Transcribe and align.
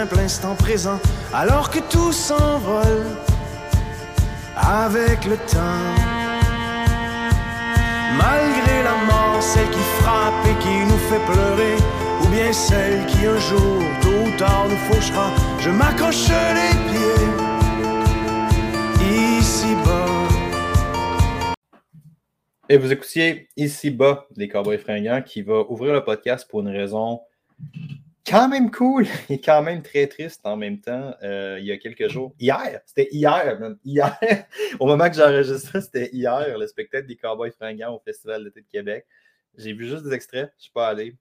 simple 0.00 0.20
instant 0.20 0.54
présent 0.54 0.98
alors 1.34 1.68
que 1.68 1.78
tout 1.92 2.10
s'envole 2.10 3.04
avec 4.56 5.26
le 5.26 5.36
temps. 5.54 5.88
Malgré 8.16 8.82
la 8.82 8.96
mort, 9.04 9.42
celle 9.42 9.68
qui 9.68 9.84
frappe 10.00 10.46
et 10.46 10.56
qui 10.62 10.76
nous 10.90 11.02
fait 11.08 11.24
pleurer, 11.30 11.76
ou 12.22 12.28
bien 12.28 12.50
celle 12.50 13.04
qui 13.08 13.26
un 13.26 13.38
jour, 13.38 13.82
tôt 14.00 14.22
ou 14.26 14.38
tard, 14.38 14.68
nous 14.70 14.82
fauchera, 14.88 15.28
je 15.58 15.68
m'accroche 15.68 16.28
les 16.58 16.74
pieds 16.88 17.26
ici 19.38 19.74
bas. 19.84 20.28
Et 22.70 22.78
vous 22.78 22.90
écoutiez 22.90 23.48
ici 23.54 23.90
bas 23.90 24.26
des 24.34 24.48
Cowboys 24.48 24.78
fringants 24.78 25.20
qui 25.20 25.42
va 25.42 25.60
ouvrir 25.68 25.92
le 25.92 26.02
podcast 26.02 26.48
pour 26.48 26.60
une 26.60 26.68
raison 26.68 27.20
quand 28.26 28.48
même 28.48 28.70
cool 28.70 29.06
et 29.28 29.40
quand 29.40 29.62
même 29.62 29.82
très 29.82 30.06
triste 30.06 30.40
en 30.44 30.56
même 30.56 30.80
temps. 30.80 31.14
Euh, 31.22 31.58
il 31.60 31.66
y 31.66 31.72
a 31.72 31.78
quelques 31.78 32.08
jours, 32.08 32.34
hier, 32.38 32.80
c'était 32.86 33.08
hier, 33.12 33.58
même, 33.60 33.78
hier, 33.84 34.18
au 34.80 34.86
moment 34.86 35.08
que 35.08 35.16
j'enregistrais, 35.16 35.80
c'était 35.80 36.10
hier, 36.12 36.58
le 36.58 36.66
spectacle 36.66 37.06
des 37.06 37.16
Cowboys 37.16 37.52
fringants 37.52 37.94
au 37.94 38.00
Festival 38.00 38.44
d'été 38.44 38.60
de 38.60 38.66
Québec. 38.66 39.06
J'ai 39.56 39.72
vu 39.72 39.86
juste 39.86 40.04
des 40.04 40.12
extraits, 40.12 40.50
je 40.56 40.58
ne 40.58 40.62
suis 40.62 40.72
pas 40.72 40.88
allé. 40.88 41.16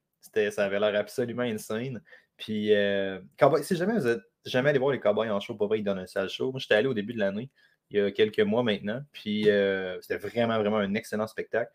Ça 0.51 0.65
avait 0.65 0.79
l'air 0.79 0.95
absolument 0.95 1.43
insane. 1.43 2.01
Puis, 2.37 2.73
euh, 2.73 3.19
si 3.63 3.75
jamais 3.75 3.93
vous 3.93 4.07
êtes 4.07 4.21
jamais 4.45 4.69
allé 4.69 4.79
voir 4.79 4.91
les 4.91 4.99
Cowboys 4.99 5.29
en 5.29 5.39
show, 5.39 5.55
pas 5.55 5.67
vrai, 5.67 5.79
ils 5.79 5.83
donnent 5.83 5.99
un 5.99 6.05
sale 6.05 6.29
show. 6.29 6.51
Moi, 6.51 6.59
j'étais 6.59 6.75
allé 6.75 6.87
au 6.87 6.93
début 6.93 7.13
de 7.13 7.19
l'année, 7.19 7.49
il 7.89 7.99
y 7.99 8.01
a 8.01 8.11
quelques 8.11 8.39
mois 8.39 8.63
maintenant. 8.63 9.01
Puis, 9.11 9.49
euh, 9.49 9.99
c'était 10.01 10.17
vraiment, 10.17 10.57
vraiment 10.59 10.77
un 10.77 10.93
excellent 10.93 11.27
spectacle. 11.27 11.71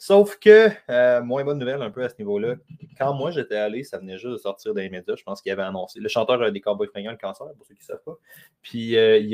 Sauf 0.00 0.38
que, 0.38 0.70
euh, 0.90 1.22
moins 1.22 1.44
bonne 1.44 1.58
nouvelle 1.58 1.82
un 1.82 1.90
peu 1.90 2.04
à 2.04 2.08
ce 2.08 2.14
niveau-là. 2.20 2.54
Quand 2.96 3.14
moi 3.14 3.32
j'étais 3.32 3.56
allé, 3.56 3.82
ça 3.82 3.98
venait 3.98 4.16
juste 4.16 4.32
de 4.32 4.36
sortir 4.36 4.72
les 4.72 4.88
médias. 4.88 5.16
Je 5.16 5.24
pense 5.24 5.42
qu'il 5.42 5.50
avait 5.50 5.62
annoncé. 5.62 5.98
Le 5.98 6.08
chanteur 6.08 6.40
euh, 6.40 6.52
des 6.52 6.60
Cowboys 6.60 6.86
fringants, 6.86 7.10
le 7.10 7.16
cancer, 7.16 7.48
pour 7.56 7.66
ceux 7.66 7.74
qui 7.74 7.80
ne 7.82 7.86
savent 7.86 8.04
pas. 8.04 8.16
Puis 8.62 8.96
euh, 8.96 9.18
il, 9.18 9.30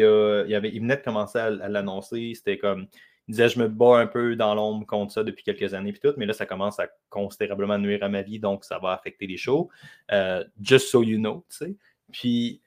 il, 0.48 0.54
avait, 0.54 0.70
il 0.70 0.80
venait 0.80 0.96
de 0.96 1.02
commencer 1.02 1.38
à, 1.38 1.50
l'annoncer. 1.50 2.32
C'était 2.34 2.56
comme. 2.56 2.86
Il 3.28 3.32
disait 3.32 3.50
Je 3.50 3.58
me 3.58 3.68
bats 3.68 3.98
un 3.98 4.06
peu 4.06 4.36
dans 4.36 4.54
l'ombre 4.54 4.86
contre 4.86 5.12
ça 5.12 5.22
depuis 5.22 5.44
quelques 5.44 5.74
années, 5.74 5.92
puis 5.92 6.00
tout, 6.00 6.14
mais 6.16 6.24
là, 6.24 6.32
ça 6.32 6.46
commence 6.46 6.80
à 6.80 6.88
considérablement 7.10 7.78
nuire 7.78 8.02
à 8.02 8.08
ma 8.08 8.22
vie, 8.22 8.38
donc 8.38 8.64
ça 8.64 8.78
va 8.78 8.92
affecter 8.92 9.26
les 9.26 9.36
shows. 9.36 9.70
just 10.60 10.88
so 10.88 11.02
you 11.02 11.18
know, 11.18 11.44
tu 11.50 11.56
sais. 11.56 11.76
Puis 12.10 12.62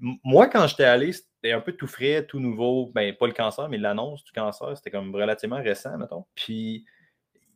moi, 0.00 0.48
quand 0.48 0.66
j'étais 0.66 0.84
allé, 0.84 1.12
c'était 1.12 1.52
un 1.52 1.60
peu 1.60 1.72
tout 1.72 1.86
frais, 1.86 2.26
tout 2.26 2.40
nouveau. 2.40 2.90
Ben, 2.94 3.14
pas 3.14 3.26
le 3.26 3.32
cancer, 3.32 3.68
mais 3.68 3.78
l'annonce 3.78 4.24
du 4.24 4.32
cancer, 4.32 4.76
c'était 4.76 4.90
comme 4.90 5.14
relativement 5.14 5.62
récent, 5.62 5.96
mettons. 5.98 6.24
Puis 6.34 6.84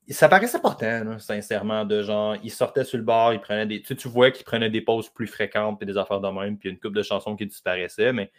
ça 0.08 0.28
paraissait 0.28 0.56
important, 0.56 1.18
sincèrement, 1.18 1.84
de 1.84 2.02
genre, 2.02 2.36
il 2.42 2.50
sortait 2.50 2.84
sur 2.84 2.98
le 2.98 3.04
bar, 3.04 3.32
il 3.32 3.40
prenait 3.40 3.66
des. 3.66 3.82
Tu, 3.82 3.94
tu 3.94 4.08
vois 4.08 4.30
qu'il 4.30 4.44
prenait 4.44 4.70
des 4.70 4.80
pauses 4.80 5.08
plus 5.08 5.26
fréquentes 5.26 5.80
et 5.82 5.86
des 5.86 5.96
affaires 5.96 6.20
de 6.20 6.28
même, 6.28 6.58
puis 6.58 6.70
une 6.70 6.78
couple 6.78 6.96
de 6.96 7.02
chansons 7.02 7.36
qui 7.36 7.46
disparaissaient, 7.46 8.12
mais 8.12 8.32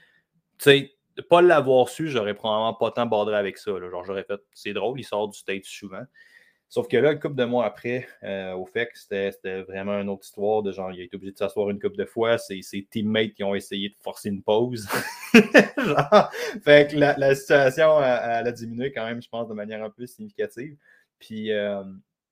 tu 0.57 0.65
sais, 0.65 0.95
pas 1.29 1.41
l'avoir 1.41 1.89
su, 1.89 2.07
j'aurais 2.07 2.33
probablement 2.33 2.73
pas 2.73 2.91
tant 2.91 3.05
bordé 3.05 3.33
avec 3.33 3.57
ça. 3.57 3.71
Genre, 3.71 4.03
j'aurais 4.05 4.23
fait, 4.23 4.39
c'est 4.53 4.73
drôle, 4.73 4.99
il 4.99 5.03
sort 5.03 5.27
du 5.27 5.37
stage 5.37 5.63
souvent. 5.63 6.03
Sauf 6.71 6.87
que 6.87 6.95
là, 6.95 7.11
une 7.11 7.19
couple 7.19 7.35
de 7.35 7.43
mois 7.43 7.65
après, 7.65 8.07
euh, 8.23 8.53
au 8.53 8.65
fait 8.65 8.87
que 8.87 8.97
c'était 8.97 9.61
vraiment 9.63 9.99
une 9.99 10.07
autre 10.07 10.23
histoire 10.23 10.63
de 10.63 10.71
genre, 10.71 10.89
il 10.93 11.01
a 11.01 11.03
été 11.03 11.17
obligé 11.17 11.33
de 11.33 11.37
s'asseoir 11.37 11.69
une 11.69 11.81
couple 11.81 11.97
de 11.97 12.05
fois. 12.05 12.37
C'est 12.37 12.61
ses 12.61 12.87
teammates 12.89 13.33
qui 13.33 13.43
ont 13.43 13.53
essayé 13.53 13.89
de 13.89 13.95
forcer 13.99 14.29
une 14.29 14.41
pause. 14.41 14.87
fait 16.63 16.89
que 16.89 16.95
la, 16.95 17.35
situation, 17.35 18.01
elle, 18.01 18.47
a 18.47 18.51
diminué 18.53 18.93
quand 18.93 19.05
même, 19.05 19.21
je 19.21 19.27
pense, 19.27 19.49
de 19.49 19.53
manière 19.53 19.83
un 19.83 19.89
peu 19.89 20.05
significative. 20.05 20.77
Puis 21.21 21.51
euh, 21.51 21.83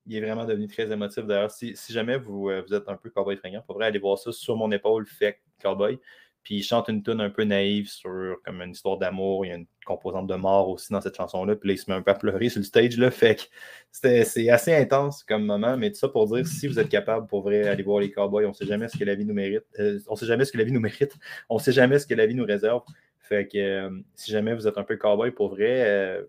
il 0.08 0.18
est 0.18 0.22
vraiment 0.22 0.46
devenu 0.46 0.68
très 0.68 0.92
émotif. 0.92 1.26
D'ailleurs, 1.26 1.52
si, 1.52 1.76
jamais 1.90 2.18
vous, 2.18 2.50
euh, 2.50 2.64
vous, 2.68 2.74
êtes 2.74 2.90
un 2.90 2.98
peu 2.98 3.10
cowboy 3.10 3.38
fringant, 3.38 3.62
pour 3.62 3.76
vrai, 3.76 3.86
aller 3.86 4.00
voir 4.00 4.18
ça 4.18 4.32
sur 4.32 4.58
mon 4.58 4.72
épaule, 4.72 5.06
fait 5.06 5.40
cowboy. 5.62 6.00
Puis 6.42 6.56
il 6.56 6.64
chante 6.64 6.88
une 6.88 7.04
tune 7.04 7.20
un 7.22 7.30
peu 7.30 7.44
naïve 7.44 7.90
sur 7.90 8.38
comme 8.44 8.62
une 8.62 8.72
histoire 8.72 8.98
d'amour. 8.98 9.46
Il 9.46 9.50
y 9.50 9.52
a 9.52 9.56
une 9.56 9.68
composante 9.86 10.26
de 10.26 10.36
mort 10.36 10.70
aussi 10.70 10.92
dans 10.92 11.02
cette 11.02 11.16
chanson-là. 11.16 11.56
Puis 11.56 11.68
là, 11.68 11.74
il 11.74 11.78
se 11.78 11.92
met 11.92 11.98
un 11.98 12.02
peu 12.02 12.12
à 12.12 12.16
pleurer 12.16 12.50
sur 12.50 12.60
le 12.60 12.66
stage. 12.66 12.98
Là, 12.98 13.12
fait 13.12 13.36
que 13.36 14.24
c'est 14.24 14.50
assez 14.50 14.74
intense 14.74 15.24
comme 15.24 15.46
moment. 15.46 15.78
Mais 15.78 15.92
tout 15.92 15.98
ça 15.98 16.08
pour 16.08 16.34
dire, 16.34 16.48
si 16.48 16.68
vous 16.68 16.80
êtes 16.80 16.90
capable 16.90 17.28
pour 17.28 17.44
vrai 17.44 17.68
aller 17.68 17.84
voir 17.84 18.00
les 18.00 18.10
cowboys, 18.10 18.46
on 18.46 18.54
sait 18.54 18.66
jamais 18.66 18.88
ce 18.88 18.98
que 18.98 19.04
la 19.04 19.16
vie 19.16 19.26
nous 19.26 19.34
mérite. 19.34 19.66
Euh, 19.80 20.00
on 20.08 20.16
sait 20.16 20.26
jamais 20.26 20.46
ce 20.46 20.54
que 20.54 20.58
la 20.58 20.64
vie 20.64 20.72
nous 20.72 20.80
mérite. 20.80 21.14
On 21.50 21.60
sait 21.60 21.74
jamais 21.74 22.00
ce 22.00 22.08
que 22.08 22.16
la 22.16 22.26
vie 22.26 22.36
nous 22.36 22.46
réserve. 22.46 22.84
Fait 23.20 23.48
que 23.48 23.90
si 24.16 24.32
jamais 24.32 24.56
vous 24.56 24.66
êtes 24.66 24.78
un 24.78 24.84
peu 24.84 24.96
cowboy 24.96 25.32
pour 25.32 25.50
vrai, 25.50 26.24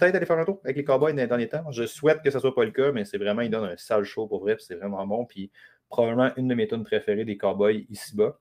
peut-être 0.00 0.16
aller 0.16 0.26
faire 0.26 0.38
un 0.38 0.44
tour 0.44 0.60
avec 0.64 0.76
les 0.76 0.84
Cowboys 0.84 1.12
dans 1.12 1.18
les 1.18 1.26
derniers 1.26 1.48
temps. 1.48 1.70
Je 1.70 1.86
souhaite 1.86 2.22
que 2.22 2.30
ce 2.30 2.36
ne 2.36 2.40
soit 2.40 2.54
pas 2.54 2.64
le 2.64 2.72
cas, 2.72 2.90
mais 2.92 3.04
c'est 3.04 3.18
vraiment, 3.18 3.42
ils 3.42 3.50
donnent 3.50 3.70
un 3.70 3.76
sale 3.76 4.04
show 4.04 4.26
pour 4.26 4.40
vrai, 4.40 4.56
c'est 4.58 4.74
vraiment 4.74 5.06
bon. 5.06 5.26
Puis 5.26 5.50
probablement 5.88 6.30
une 6.36 6.48
de 6.48 6.54
mes 6.54 6.66
tunes 6.66 6.84
préférées 6.84 7.24
des 7.24 7.36
Cowboys 7.36 7.86
ici-bas. 7.90 8.38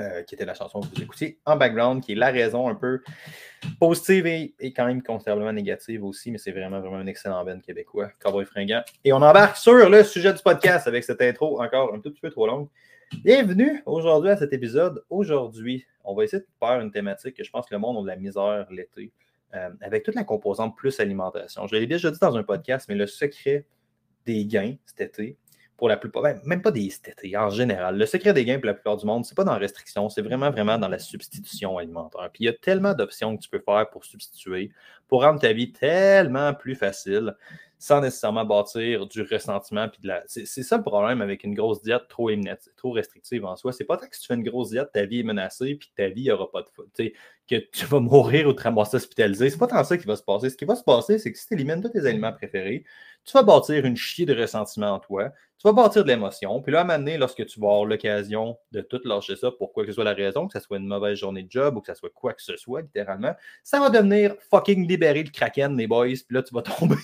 Euh, 0.00 0.24
qui 0.24 0.34
était 0.34 0.44
la 0.44 0.54
chanson 0.54 0.80
que 0.80 0.86
vous 0.86 1.02
écoutiez 1.02 1.38
en 1.46 1.54
background, 1.54 2.02
qui 2.02 2.10
est 2.10 2.16
la 2.16 2.32
raison 2.32 2.66
un 2.68 2.74
peu 2.74 3.00
positive 3.78 4.26
et, 4.26 4.52
quand 4.72 4.86
même 4.86 5.04
considérablement 5.04 5.52
négative 5.52 6.02
aussi, 6.02 6.32
mais 6.32 6.38
c'est 6.38 6.50
vraiment, 6.50 6.80
vraiment 6.80 6.96
un 6.96 7.06
excellent 7.06 7.44
band 7.44 7.60
québécois, 7.60 8.10
Cowboy 8.18 8.44
Fringant. 8.44 8.82
Et 9.04 9.12
on 9.12 9.18
embarque 9.18 9.56
sur 9.56 9.88
le 9.88 10.02
sujet 10.02 10.32
du 10.32 10.42
podcast 10.42 10.88
avec 10.88 11.04
cette 11.04 11.22
intro 11.22 11.62
encore 11.62 11.94
un 11.94 12.00
tout 12.00 12.10
petit 12.10 12.20
peu 12.20 12.30
trop 12.30 12.48
longue. 12.48 12.68
Bienvenue 13.22 13.84
aujourd'hui 13.86 14.30
à 14.30 14.36
cet 14.36 14.52
épisode. 14.52 15.04
Aujourd'hui, 15.10 15.86
on 16.02 16.16
va 16.16 16.24
essayer 16.24 16.42
de 16.42 16.48
faire 16.58 16.80
une 16.80 16.90
thématique 16.90 17.36
que 17.36 17.44
je 17.44 17.50
pense 17.52 17.66
que 17.68 17.74
le 17.76 17.78
monde 17.78 17.98
a 17.98 18.02
de 18.02 18.06
la 18.08 18.16
misère 18.16 18.66
l'été. 18.72 19.12
Euh, 19.54 19.70
avec 19.82 20.02
toute 20.02 20.16
la 20.16 20.24
composante 20.24 20.76
plus 20.76 20.98
alimentation. 20.98 21.66
Je 21.68 21.76
l'ai 21.76 21.86
déjà 21.86 22.10
dit 22.10 22.18
dans 22.20 22.36
un 22.36 22.42
podcast, 22.42 22.86
mais 22.88 22.96
le 22.96 23.06
secret 23.06 23.66
des 24.26 24.46
gains 24.46 24.74
cet 24.84 25.00
été, 25.00 25.38
pour 25.76 25.88
la 25.88 25.96
plupart, 25.96 26.22
ben, 26.22 26.40
même 26.44 26.60
pas 26.60 26.72
des 26.72 26.90
cet 26.90 27.22
en 27.36 27.50
général, 27.50 27.96
le 27.96 28.06
secret 28.06 28.32
des 28.32 28.44
gains 28.44 28.58
pour 28.58 28.66
la 28.66 28.74
plupart 28.74 28.96
du 28.96 29.06
monde, 29.06 29.24
c'est 29.24 29.36
pas 29.36 29.44
dans 29.44 29.52
la 29.52 29.58
restriction, 29.58 30.08
c'est 30.08 30.22
vraiment, 30.22 30.50
vraiment 30.50 30.78
dans 30.78 30.88
la 30.88 30.98
substitution 30.98 31.78
alimentaire. 31.78 32.30
Puis 32.32 32.44
il 32.44 32.46
y 32.46 32.48
a 32.48 32.52
tellement 32.52 32.94
d'options 32.94 33.36
que 33.36 33.42
tu 33.42 33.48
peux 33.48 33.60
faire 33.60 33.88
pour 33.90 34.04
substituer, 34.04 34.72
pour 35.06 35.22
rendre 35.22 35.40
ta 35.40 35.52
vie 35.52 35.72
tellement 35.72 36.52
plus 36.54 36.74
facile 36.74 37.36
sans 37.84 38.00
nécessairement 38.00 38.46
bâtir 38.46 39.06
du 39.06 39.20
ressentiment. 39.20 39.90
Puis 39.90 40.00
de 40.00 40.08
la... 40.08 40.22
c'est, 40.26 40.46
ça 40.46 40.78
le 40.78 40.82
problème 40.82 41.20
avec 41.20 41.44
une 41.44 41.54
grosse 41.54 41.82
diète 41.82 42.08
trop, 42.08 42.30
trop 42.78 42.92
restrictive 42.92 43.44
en 43.44 43.56
soi. 43.56 43.74
C'est 43.74 43.84
pas 43.84 43.98
tant 43.98 44.06
que 44.06 44.16
si 44.16 44.22
tu 44.22 44.28
fais 44.28 44.34
une 44.34 44.42
grosse 44.42 44.70
diète, 44.70 44.88
ta 44.94 45.04
vie 45.04 45.20
est 45.20 45.24
menacée, 45.24 45.74
puis 45.74 45.92
ta 45.94 46.08
vie, 46.08 46.22
il 46.22 46.24
n'y 46.24 46.30
aura 46.30 46.50
pas 46.50 46.62
de 46.62 46.68
faute. 46.70 46.88
Que 47.46 47.56
tu 47.56 47.84
vas 47.84 48.00
mourir 48.00 48.48
ou 48.48 48.54
te 48.54 48.62
ramasser 48.62 48.96
hospitalisé. 48.96 49.50
C'est 49.50 49.58
pas 49.58 49.66
tant 49.66 49.84
ça 49.84 49.98
qui 49.98 50.06
va 50.06 50.16
se 50.16 50.22
passer. 50.22 50.48
Ce 50.48 50.56
qui 50.56 50.64
va 50.64 50.76
se 50.76 50.82
passer, 50.82 51.18
c'est 51.18 51.30
que 51.30 51.38
si 51.38 51.46
tu 51.46 51.52
élimines 51.52 51.82
tous 51.82 51.90
tes 51.90 52.06
aliments 52.06 52.32
préférés, 52.32 52.86
tu 53.24 53.32
vas 53.32 53.42
bâtir 53.42 53.84
une 53.84 53.96
chier 53.96 54.26
de 54.26 54.34
ressentiment 54.34 54.92
en 54.92 55.00
toi, 55.00 55.30
tu 55.58 55.68
vas 55.68 55.72
bâtir 55.72 56.04
de 56.04 56.08
l'émotion, 56.08 56.60
puis 56.60 56.72
là, 56.72 56.80
à 56.80 56.82
un 56.82 56.84
moment 56.84 56.98
donné, 56.98 57.16
lorsque 57.16 57.46
tu 57.46 57.58
vas 57.58 57.68
avoir 57.68 57.84
l'occasion 57.86 58.58
de 58.72 58.82
tout 58.82 59.00
lâcher 59.04 59.34
ça 59.36 59.50
pour 59.50 59.72
quoi 59.72 59.84
que 59.84 59.90
ce 59.90 59.94
soit 59.94 60.04
la 60.04 60.12
raison, 60.12 60.46
que 60.46 60.58
ce 60.58 60.64
soit 60.64 60.76
une 60.76 60.86
mauvaise 60.86 61.18
journée 61.18 61.42
de 61.42 61.50
job 61.50 61.76
ou 61.76 61.80
que 61.80 61.86
ce 61.86 61.98
soit 61.98 62.10
quoi 62.10 62.34
que 62.34 62.42
ce 62.42 62.56
soit, 62.56 62.82
littéralement, 62.82 63.34
ça 63.62 63.80
va 63.80 63.88
devenir 63.88 64.34
fucking 64.50 64.86
libérer 64.86 65.22
le 65.22 65.30
kraken, 65.30 65.76
les 65.76 65.86
boys, 65.86 66.06
puis 66.06 66.34
là, 66.34 66.42
tu 66.42 66.54
vas 66.54 66.62
tomber 66.78 66.96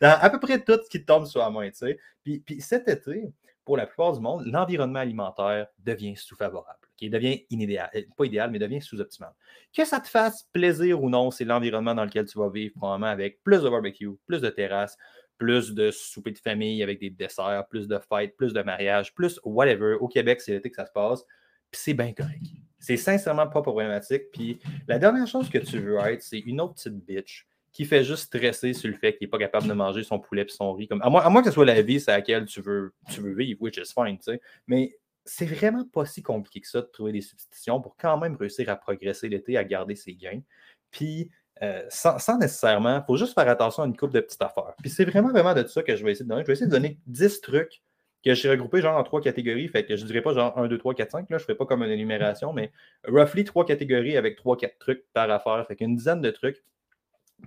dans 0.00 0.18
à 0.20 0.30
peu 0.30 0.40
près 0.40 0.60
tout 0.60 0.78
ce 0.84 0.90
qui 0.90 1.00
te 1.00 1.06
tombe 1.06 1.26
sur 1.26 1.40
la 1.40 1.50
main, 1.50 1.68
tu 1.70 1.76
sais. 1.76 1.98
Puis, 2.24 2.40
puis 2.40 2.60
cet 2.60 2.88
été, 2.88 3.32
pour 3.64 3.76
la 3.76 3.86
plupart 3.86 4.12
du 4.12 4.20
monde, 4.20 4.42
l'environnement 4.46 4.98
alimentaire 4.98 5.68
devient 5.78 6.16
sous-favorable, 6.16 6.80
qui 6.96 7.08
devient 7.08 7.44
inidéal, 7.50 7.88
euh, 7.94 8.02
pas 8.16 8.24
idéal, 8.24 8.50
mais 8.50 8.58
devient 8.58 8.82
sous-optimal. 8.82 9.32
Que 9.72 9.84
ça 9.84 10.00
te 10.00 10.08
fasse 10.08 10.48
plaisir 10.52 11.00
ou 11.00 11.08
non, 11.08 11.30
c'est 11.30 11.44
l'environnement 11.44 11.94
dans 11.94 12.04
lequel 12.04 12.26
tu 12.26 12.36
vas 12.38 12.48
vivre, 12.48 12.74
probablement 12.76 13.12
avec 13.12 13.40
plus 13.44 13.62
de 13.62 13.68
barbecue, 13.68 14.10
plus 14.26 14.40
de 14.40 14.48
terrasses, 14.48 14.98
plus 15.40 15.72
de 15.72 15.90
souper 15.90 16.32
de 16.32 16.38
famille 16.38 16.82
avec 16.82 17.00
des 17.00 17.08
desserts, 17.08 17.64
plus 17.70 17.88
de 17.88 17.98
fêtes, 17.98 18.36
plus 18.36 18.52
de 18.52 18.60
mariages, 18.62 19.14
plus 19.14 19.40
whatever. 19.42 19.94
Au 19.94 20.06
Québec, 20.06 20.42
c'est 20.42 20.52
l'été 20.52 20.68
que 20.68 20.76
ça 20.76 20.84
se 20.84 20.92
passe. 20.92 21.24
Puis 21.70 21.80
c'est 21.82 21.94
bien 21.94 22.12
correct. 22.12 22.44
C'est 22.78 22.98
sincèrement 22.98 23.46
pas 23.46 23.62
problématique. 23.62 24.24
Puis 24.32 24.60
la 24.86 24.98
dernière 24.98 25.26
chose 25.26 25.48
que 25.48 25.56
tu 25.56 25.78
veux 25.78 25.98
être, 26.00 26.22
c'est 26.22 26.40
une 26.40 26.60
autre 26.60 26.74
petite 26.74 26.94
bitch 27.06 27.46
qui 27.72 27.86
fait 27.86 28.04
juste 28.04 28.24
stresser 28.24 28.74
sur 28.74 28.90
le 28.90 28.96
fait 28.96 29.16
qu'il 29.16 29.26
n'est 29.26 29.30
pas 29.30 29.38
capable 29.38 29.66
de 29.66 29.72
manger 29.72 30.02
son 30.02 30.18
poulet 30.18 30.42
et 30.42 30.48
son 30.48 30.74
riz. 30.74 30.88
Comme, 30.88 31.00
à, 31.00 31.08
moins, 31.08 31.40
que 31.40 31.48
ce 31.48 31.54
soit 31.54 31.64
la 31.64 31.80
vie 31.80 32.04
à 32.06 32.16
laquelle 32.16 32.44
tu 32.44 32.60
veux, 32.60 32.92
tu 33.10 33.22
veux 33.22 33.32
vivre, 33.32 33.62
which 33.62 33.78
is 33.78 33.94
fine, 33.94 34.18
tu 34.18 34.24
sais. 34.24 34.40
Mais 34.66 34.94
c'est 35.24 35.46
vraiment 35.46 35.86
pas 35.86 36.04
si 36.04 36.22
compliqué 36.22 36.60
que 36.60 36.68
ça 36.68 36.82
de 36.82 36.86
trouver 36.86 37.12
des 37.12 37.22
substitutions 37.22 37.80
pour 37.80 37.96
quand 37.96 38.18
même 38.18 38.36
réussir 38.36 38.68
à 38.68 38.76
progresser 38.76 39.30
l'été, 39.30 39.56
à 39.56 39.64
garder 39.64 39.94
ses 39.94 40.14
gains. 40.14 40.42
Puis 40.90 41.30
euh, 41.62 41.82
sans, 41.90 42.38
nécessairement, 42.38 42.98
il 42.98 43.04
faut 43.06 43.16
juste 43.16 43.34
faire 43.34 43.48
attention 43.48 43.82
à 43.82 43.86
une 43.86 43.96
couple 43.96 44.14
de 44.14 44.20
petites 44.20 44.40
affaires. 44.40 44.74
Puis 44.80 44.90
c'est 44.90 45.04
vraiment, 45.04 45.30
vraiment 45.30 45.54
de 45.54 45.66
ça 45.66 45.82
que 45.82 45.94
je 45.94 46.04
vais 46.04 46.12
essayer 46.12 46.24
de 46.24 46.30
donner. 46.30 46.42
Je 46.42 46.46
vais 46.46 46.52
essayer 46.54 46.66
de 46.66 46.72
donner 46.72 46.98
10 47.06 47.40
trucs 47.42 47.82
que 48.24 48.34
j'ai 48.34 48.50
regroupés 48.50 48.80
genre 48.80 48.96
en 48.96 49.02
trois 49.02 49.20
catégories. 49.20 49.68
Fait 49.68 49.84
que 49.84 49.96
je 49.96 50.02
ne 50.02 50.06
dirais 50.06 50.22
pas 50.22 50.32
genre 50.32 50.56
1, 50.58 50.68
2, 50.68 50.78
3, 50.78 50.94
4, 50.94 51.10
5. 51.10 51.18
Là, 51.20 51.26
je 51.30 51.34
ne 51.34 51.38
ferai 51.46 51.54
pas 51.54 51.66
comme 51.66 51.82
une 51.82 51.90
énumération, 51.90 52.52
mais 52.52 52.72
roughly 53.06 53.44
trois 53.44 53.64
catégories 53.64 54.16
avec 54.16 54.36
3, 54.36 54.56
4 54.56 54.78
trucs 54.78 55.04
par 55.12 55.30
affaire. 55.30 55.64
Fait 55.66 55.76
qu'une 55.76 55.96
dizaine 55.96 56.20
de 56.20 56.30
trucs 56.30 56.62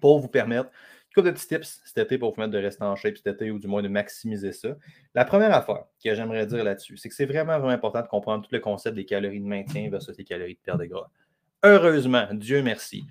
pour 0.01 0.19
vous 0.19 0.27
permettre 0.27 0.69
une 0.69 1.13
couple 1.15 1.27
de 1.27 1.31
petits 1.33 1.47
tips 1.47 1.81
cet 1.85 1.97
été 2.05 2.17
pour 2.17 2.29
vous 2.29 2.35
permettre 2.35 2.53
de 2.53 2.63
rester 2.63 2.83
en 2.83 2.95
shape 2.95 3.17
cet 3.17 3.27
été 3.27 3.51
ou 3.51 3.59
du 3.59 3.67
moins 3.67 3.83
de 3.83 3.87
maximiser 3.87 4.51
ça. 4.51 4.69
La 5.13 5.25
première 5.25 5.53
affaire 5.53 5.85
que 6.03 6.13
j'aimerais 6.15 6.47
dire 6.47 6.63
là-dessus, 6.63 6.97
c'est 6.97 7.09
que 7.09 7.15
c'est 7.15 7.25
vraiment, 7.25 7.57
vraiment 7.59 7.73
important 7.73 8.01
de 8.01 8.07
comprendre 8.07 8.43
tout 8.43 8.53
le 8.53 8.59
concept 8.59 8.95
des 8.95 9.05
calories 9.05 9.39
de 9.39 9.45
maintien 9.45 9.89
versus 9.89 10.17
les 10.17 10.23
calories 10.23 10.55
de 10.55 10.59
perte 10.59 10.79
de 10.79 10.85
gras. 10.85 11.09
Heureusement, 11.63 12.25
Dieu 12.31 12.63
merci, 12.63 13.05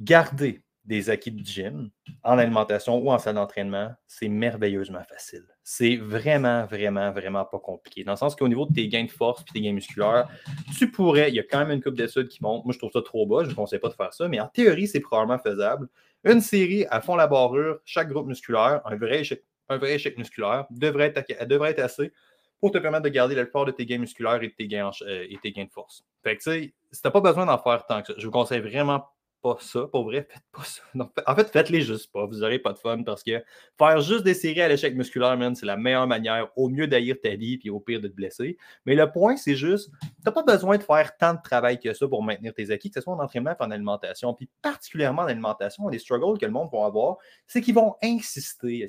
Gardez 0.00 0.64
des 0.84 1.08
acquis 1.08 1.30
de 1.30 1.44
gym 1.44 1.90
en 2.22 2.38
alimentation 2.38 2.98
ou 2.98 3.10
en 3.10 3.18
salle 3.18 3.36
d'entraînement, 3.36 3.92
c'est 4.06 4.28
merveilleusement 4.28 5.02
facile. 5.04 5.44
C'est 5.62 5.96
vraiment, 5.96 6.66
vraiment, 6.66 7.10
vraiment 7.10 7.44
pas 7.44 7.58
compliqué. 7.58 8.04
Dans 8.04 8.12
le 8.12 8.18
sens 8.18 8.36
qu'au 8.36 8.48
niveau 8.48 8.66
de 8.66 8.74
tes 8.74 8.88
gains 8.88 9.04
de 9.04 9.10
force 9.10 9.42
et 9.42 9.52
tes 9.52 9.60
gains 9.62 9.72
musculaires, 9.72 10.28
tu 10.76 10.90
pourrais, 10.90 11.30
il 11.30 11.34
y 11.36 11.40
a 11.40 11.42
quand 11.42 11.60
même 11.60 11.70
une 11.70 11.82
coupe 11.82 11.94
d'études 11.94 12.28
qui 12.28 12.42
montre, 12.42 12.66
moi 12.66 12.74
je 12.74 12.78
trouve 12.78 12.90
ça 12.92 13.00
trop 13.00 13.26
bas, 13.26 13.44
je 13.44 13.50
ne 13.50 13.54
conseille 13.54 13.78
pas 13.78 13.88
de 13.88 13.94
faire 13.94 14.12
ça, 14.12 14.28
mais 14.28 14.40
en 14.40 14.48
théorie, 14.48 14.86
c'est 14.86 15.00
probablement 15.00 15.38
faisable. 15.38 15.88
Une 16.24 16.40
série 16.40 16.84
à 16.90 17.00
fond 17.00 17.16
la 17.16 17.26
barrure, 17.26 17.78
chaque 17.84 18.08
groupe 18.08 18.26
musculaire, 18.26 18.82
un 18.84 18.96
vrai 18.96 19.20
échec, 19.20 20.18
musculaire, 20.18 20.66
devrait 20.70 21.12
être, 21.14 21.78
assez 21.78 22.12
pour 22.60 22.70
te 22.70 22.78
permettre 22.78 23.04
de 23.04 23.08
garder 23.10 23.34
la 23.34 23.44
plupart 23.44 23.64
de 23.64 23.72
tes 23.72 23.86
gains 23.86 23.98
musculaires 23.98 24.42
et 24.42 24.48
de 24.48 24.54
tes 24.54 24.68
gains, 24.68 24.90
euh, 25.02 25.26
de 25.26 25.70
force. 25.70 26.04
Fait 26.22 26.36
que 26.36 26.42
tu 26.42 26.50
sais, 26.50 26.74
si 26.92 27.00
tu 27.00 27.06
n'as 27.06 27.10
pas 27.10 27.20
besoin 27.20 27.46
d'en 27.46 27.58
faire 27.58 27.84
tant 27.86 28.00
que 28.00 28.08
ça, 28.08 28.14
je 28.16 28.24
vous 28.24 28.30
conseille 28.30 28.60
vraiment 28.60 29.04
pas 29.44 29.58
ça. 29.60 29.86
Pour 29.92 30.04
vrai, 30.04 30.26
faites 30.30 30.42
pas 30.50 30.64
ça. 30.64 30.82
en 31.26 31.36
fait, 31.36 31.50
faites-les 31.50 31.82
juste 31.82 32.10
pas. 32.10 32.24
Vous 32.24 32.38
n'aurez 32.38 32.58
pas 32.58 32.72
de 32.72 32.78
fun 32.78 33.02
parce 33.02 33.22
que 33.22 33.44
faire 33.76 34.00
juste 34.00 34.24
des 34.24 34.32
séries 34.32 34.62
à 34.62 34.68
l'échec 34.68 34.96
musculaire, 34.96 35.36
man, 35.36 35.54
c'est 35.54 35.66
la 35.66 35.76
meilleure 35.76 36.06
manière, 36.06 36.48
au 36.56 36.70
mieux 36.70 36.86
d'haïr 36.86 37.16
ta 37.22 37.36
vie 37.36 37.58
puis 37.58 37.68
au 37.68 37.78
pire 37.78 38.00
de 38.00 38.08
te 38.08 38.14
blesser. 38.14 38.56
Mais 38.86 38.94
le 38.94 39.10
point, 39.12 39.36
c'est 39.36 39.54
juste, 39.54 39.90
tu 40.00 40.08
n'as 40.24 40.32
pas 40.32 40.42
besoin 40.42 40.78
de 40.78 40.82
faire 40.82 41.14
tant 41.18 41.34
de 41.34 41.42
travail 41.44 41.78
que 41.78 41.92
ça 41.92 42.08
pour 42.08 42.22
maintenir 42.22 42.54
tes 42.54 42.70
acquis, 42.70 42.88
que 42.88 42.94
ce 42.94 43.02
soit 43.02 43.12
en 43.12 43.20
entraînement 43.20 43.54
en 43.60 43.70
alimentation. 43.70 44.32
Puis 44.32 44.48
particulièrement 44.62 45.22
en 45.22 45.26
alimentation, 45.26 45.88
les 45.88 45.98
struggles 45.98 46.38
que 46.38 46.46
le 46.46 46.52
monde 46.52 46.70
va 46.72 46.86
avoir, 46.86 47.18
c'est 47.46 47.60
qu'ils 47.60 47.74
vont 47.74 47.96
insister, 48.02 48.86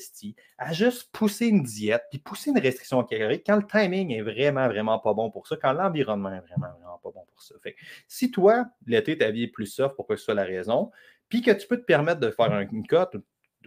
à 0.58 0.72
juste 0.72 1.10
pousser 1.12 1.48
une 1.48 1.64
diète 1.64 2.04
puis 2.10 2.20
pousser 2.20 2.52
une 2.52 2.60
restriction 2.60 3.04
calorique 3.04 3.44
quand 3.46 3.58
le 3.58 3.68
timing 3.68 4.12
est 4.12 4.22
vraiment, 4.22 4.68
vraiment 4.70 5.00
pas 5.00 5.14
bon 5.14 5.30
pour 5.32 5.48
ça, 5.48 5.58
quand 5.62 5.74
l'environnement 5.74 6.32
est 6.32 6.40
vraiment, 6.40 6.72
vraiment 6.80 7.00
pas 7.04 7.12
bon 7.12 7.26
pour 7.28 7.42
ça. 7.42 7.56
Fait 7.62 7.76
si 8.08 8.32
toi, 8.32 8.66
l'été, 8.88 9.18
ta 9.18 9.32
vie 9.32 9.44
est 9.44 9.48
plus 9.48 9.66
soft 9.66 9.96
pour 9.96 10.08
que 10.08 10.16
ce 10.16 10.24
soit 10.24 10.34
la 10.34 10.45
raison, 10.46 10.92
puis 11.30 11.42
que 11.42 11.52
tu 11.52 11.68
peux 11.68 11.78
te 11.78 11.86
permettre 11.86 12.20
de 12.20 12.30
faire 12.32 12.52
une 12.72 12.88
cote 12.88 13.16